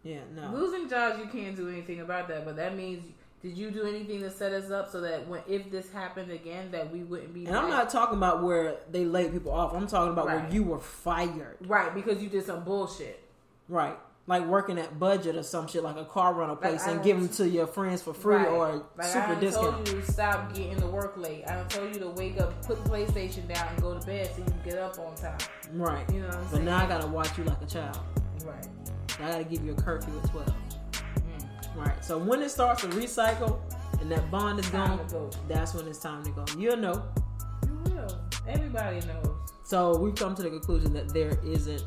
Yeah. 0.04 0.20
No. 0.36 0.52
Losing 0.52 0.90
jobs, 0.90 1.20
you 1.20 1.26
can't 1.28 1.56
do 1.56 1.70
anything 1.70 2.02
about 2.02 2.28
that. 2.28 2.44
But 2.46 2.56
that 2.58 2.76
means, 2.76 3.04
did 3.42 3.58
you 3.58 3.72
do 3.72 3.84
anything 3.84 4.20
to 4.22 4.30
set 4.30 4.52
us 4.54 4.70
up 4.72 4.90
so 4.92 5.02
that 5.02 5.28
when 5.28 5.42
if 5.48 5.70
this 5.72 5.90
happened 5.92 6.32
again, 6.32 6.72
that 6.72 6.92
we 6.92 7.04
wouldn't 7.04 7.34
be? 7.34 7.46
And 7.46 7.56
I'm 7.56 7.70
not 7.70 7.90
talking 7.90 8.18
about 8.18 8.44
where 8.44 8.76
they 8.92 9.06
laid 9.06 9.32
people 9.32 9.52
off. 9.52 9.74
I'm 9.74 9.88
talking 9.88 10.12
about 10.12 10.26
where 10.28 10.48
you 10.52 10.64
were 10.64 10.80
fired. 10.80 11.58
right 11.62 11.94
because 11.96 12.22
you 12.22 12.30
did 12.30 12.46
some 12.46 12.64
bullshit. 12.64 13.22
Right. 13.70 13.98
Like 14.26 14.46
working 14.46 14.80
at 14.80 14.98
budget 15.00 15.36
or 15.36 15.44
some 15.44 15.68
shit 15.68 15.84
like 15.84 15.98
a 15.98 16.06
car 16.06 16.34
rental 16.34 16.56
place 16.56 16.88
I 16.88 16.92
and 16.92 17.04
give 17.04 17.18
them 17.20 17.28
to 17.30 17.48
your 17.50 17.68
friends 17.68 18.02
for 18.02 18.14
free 18.14 18.38
Right. 18.38 18.48
or 18.48 18.86
like 18.98 19.08
super 19.08 19.34
I 19.34 19.36
discount. 19.40 19.74
told 19.76 19.88
you 19.90 20.02
to 20.02 20.12
stop 20.12 20.54
getting 20.54 20.78
to 20.80 20.88
work 20.88 21.18
late. 21.18 21.44
I 21.46 21.62
told 21.64 21.94
you 21.94 22.00
to 22.00 22.10
wake 22.10 22.40
up, 22.40 22.62
put 22.66 22.82
the 22.84 22.90
PlayStation 22.90 23.54
down, 23.54 23.68
and 23.68 23.82
go 23.82 23.98
to 24.00 24.06
bed 24.06 24.30
so 24.34 24.38
you 24.40 24.46
can 24.46 24.62
get 24.64 24.78
up 24.80 24.98
on 25.00 25.14
time. 25.16 25.38
Right. 25.74 26.10
You 26.10 26.22
know 26.22 26.28
what 26.28 26.36
I'm 26.38 26.44
But 26.44 26.52
saying? 26.52 26.66
now 26.66 26.78
I 26.78 26.88
gotta 26.88 27.08
watch 27.08 27.38
you 27.38 27.44
like 27.44 27.62
a 27.62 27.66
child. 27.66 28.00
right. 28.46 28.66
I 29.20 29.32
gotta 29.32 29.44
give 29.44 29.64
you 29.66 29.74
a 29.74 29.76
curfew 29.76 30.14
at 30.24 30.30
twelve. 30.30 30.54
Mm. 31.16 31.76
Right. 31.76 32.04
So 32.06 32.18
when 32.18 32.42
it 32.42 32.50
starts 32.50 32.82
to 32.82 32.88
recycle 32.90 33.60
and 34.02 34.12
that 34.12 34.30
bond 34.32 34.60
is 34.60 34.70
Time 34.70 34.98
gone, 34.98 35.08
go. 35.08 35.30
that's 35.48 35.74
when 35.74 35.88
it's 35.88 36.00
time 36.00 36.24
to 36.24 36.32
go. 36.32 36.46
You'll 36.58 36.78
know. 36.78 37.04
You 37.66 37.94
will. 37.94 38.20
Everybody 38.48 39.00
knows. 39.08 39.30
So 39.64 39.98
we've 39.98 40.16
come 40.16 40.36
to 40.36 40.42
the 40.44 40.50
conclusion 40.50 40.94
that 40.94 41.14
there 41.14 41.38
isn't 41.46 41.84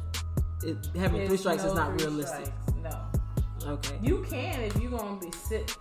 it, 0.62 0.76
having 0.96 1.18
There's 1.18 1.28
three 1.28 1.36
strikes 1.36 1.62
no 1.64 1.68
is 1.70 1.74
not 1.74 2.00
realistic. 2.00 2.46
strikes. 2.46 2.72
No. 2.82 3.72
Okay. 3.72 3.98
You 4.02 4.24
can 4.28 4.60
if 4.62 4.76
you're 4.80 4.90
gonna 4.90 5.20
be 5.20 5.30
sit 5.32 5.76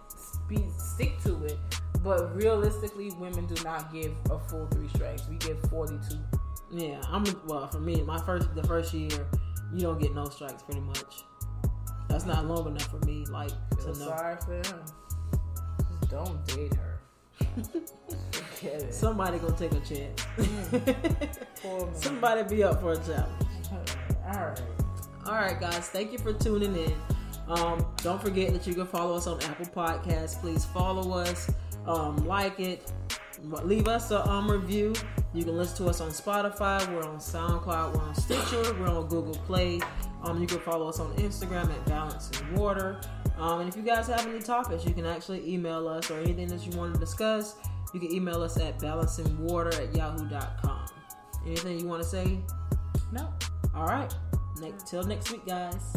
be 0.50 0.64
stick 0.78 1.20
to 1.24 1.44
it, 1.46 1.58
but 2.04 2.36
realistically, 2.36 3.12
women 3.20 3.46
do 3.48 3.56
not 3.64 3.92
give 3.92 4.14
a 4.30 4.38
full 4.40 4.68
three 4.68 4.88
strikes. 4.90 5.28
We 5.30 5.38
give 5.38 5.60
forty 5.70 5.98
two. 6.10 6.18
Yeah, 6.72 7.02
I'm 7.10 7.24
well 7.48 7.68
for 7.68 7.80
me. 7.80 8.02
My 8.02 8.20
first 8.20 8.54
the 8.56 8.64
first 8.64 8.94
year, 8.94 9.26
you 9.76 9.82
don't 9.82 10.00
get 10.02 10.16
no 10.16 10.26
strikes 10.26 10.64
pretty 10.64 10.82
much. 10.82 11.24
That's 12.08 12.26
not 12.26 12.46
long 12.46 12.68
enough 12.68 12.90
for 12.90 13.06
me. 13.06 13.26
Like 13.26 13.52
Feel 13.78 13.94
to 13.94 14.00
know. 14.00 14.08
sorry 14.08 14.38
for 14.38 14.62
them. 14.62 14.82
Just 16.00 16.10
don't 16.12 16.48
date 16.48 16.74
her. 16.76 17.00
Forget 18.32 18.82
it. 18.84 18.94
Somebody 18.94 19.38
gonna 19.40 19.58
take 19.58 19.74
a 19.74 19.80
chance. 19.82 20.26
Man. 21.66 21.94
Somebody 21.96 22.44
be 22.56 22.64
up 22.64 22.80
for 22.82 22.94
a 22.94 22.98
challenge. 22.98 23.46
All 24.26 24.34
right. 24.34 24.62
All 25.26 25.34
right, 25.34 25.60
guys. 25.60 25.90
Thank 25.90 26.12
you 26.12 26.20
for 26.20 26.34
tuning 26.34 26.76
in. 26.76 26.94
Um, 27.48 27.86
don't 27.98 28.22
forget 28.22 28.54
that 28.54 28.66
you 28.66 28.74
can 28.74 28.88
follow 28.88 29.16
us 29.16 29.28
on 29.28 29.42
Apple 29.44 29.66
Podcasts. 29.66 30.40
Please 30.40 30.66
follow 30.66 31.12
us, 31.18 31.52
um, 31.86 32.16
like 32.26 32.60
it, 32.60 32.92
leave 33.50 33.88
us 33.88 34.12
a 34.12 34.28
um, 34.28 34.50
review. 34.50 34.94
You 35.34 35.44
can 35.44 35.58
listen 35.58 35.86
to 35.86 35.90
us 35.90 36.02
on 36.02 36.12
Spotify. 36.12 36.88
We're 36.94 37.04
on 37.04 37.18
SoundCloud. 37.18 37.96
We're 37.96 38.02
on 38.02 38.16
Stitcher. 38.16 38.74
We're 38.80 38.88
on 38.88 39.08
Google 39.08 39.36
Play. 39.46 39.82
Um, 40.24 40.42
you 40.42 40.48
can 40.48 40.60
follow 40.60 40.88
us 40.88 41.00
on 41.00 41.14
Instagram 41.18 41.70
at 41.70 41.86
Balance 41.86 42.32
and 42.40 42.58
Water. 42.58 43.00
Um, 43.38 43.62
and 43.62 43.70
if 43.70 43.76
you 43.76 43.84
guys 43.84 44.08
have 44.08 44.26
any 44.26 44.40
topics, 44.40 44.86
you 44.86 44.94
can 44.94 45.06
actually 45.06 45.48
email 45.52 45.88
us 45.88 46.10
or 46.10 46.20
anything 46.20 46.48
that 46.48 46.66
you 46.66 46.78
want 46.78 46.94
to 46.94 47.00
discuss. 47.00 47.56
You 47.94 48.00
can 48.00 48.12
email 48.12 48.42
us 48.42 48.58
at 48.58 48.80
balancingwater 48.80 49.74
at 49.80 49.96
yahoo.com. 49.96 50.86
Anything 51.46 51.80
you 51.80 51.88
want 51.88 52.02
to 52.02 52.08
say? 52.10 52.40
No. 53.12 53.32
All 53.76 53.86
right. 53.86 54.14
Next, 54.60 54.88
till 54.88 55.04
next 55.04 55.32
week, 55.32 55.46
guys. 55.46 55.96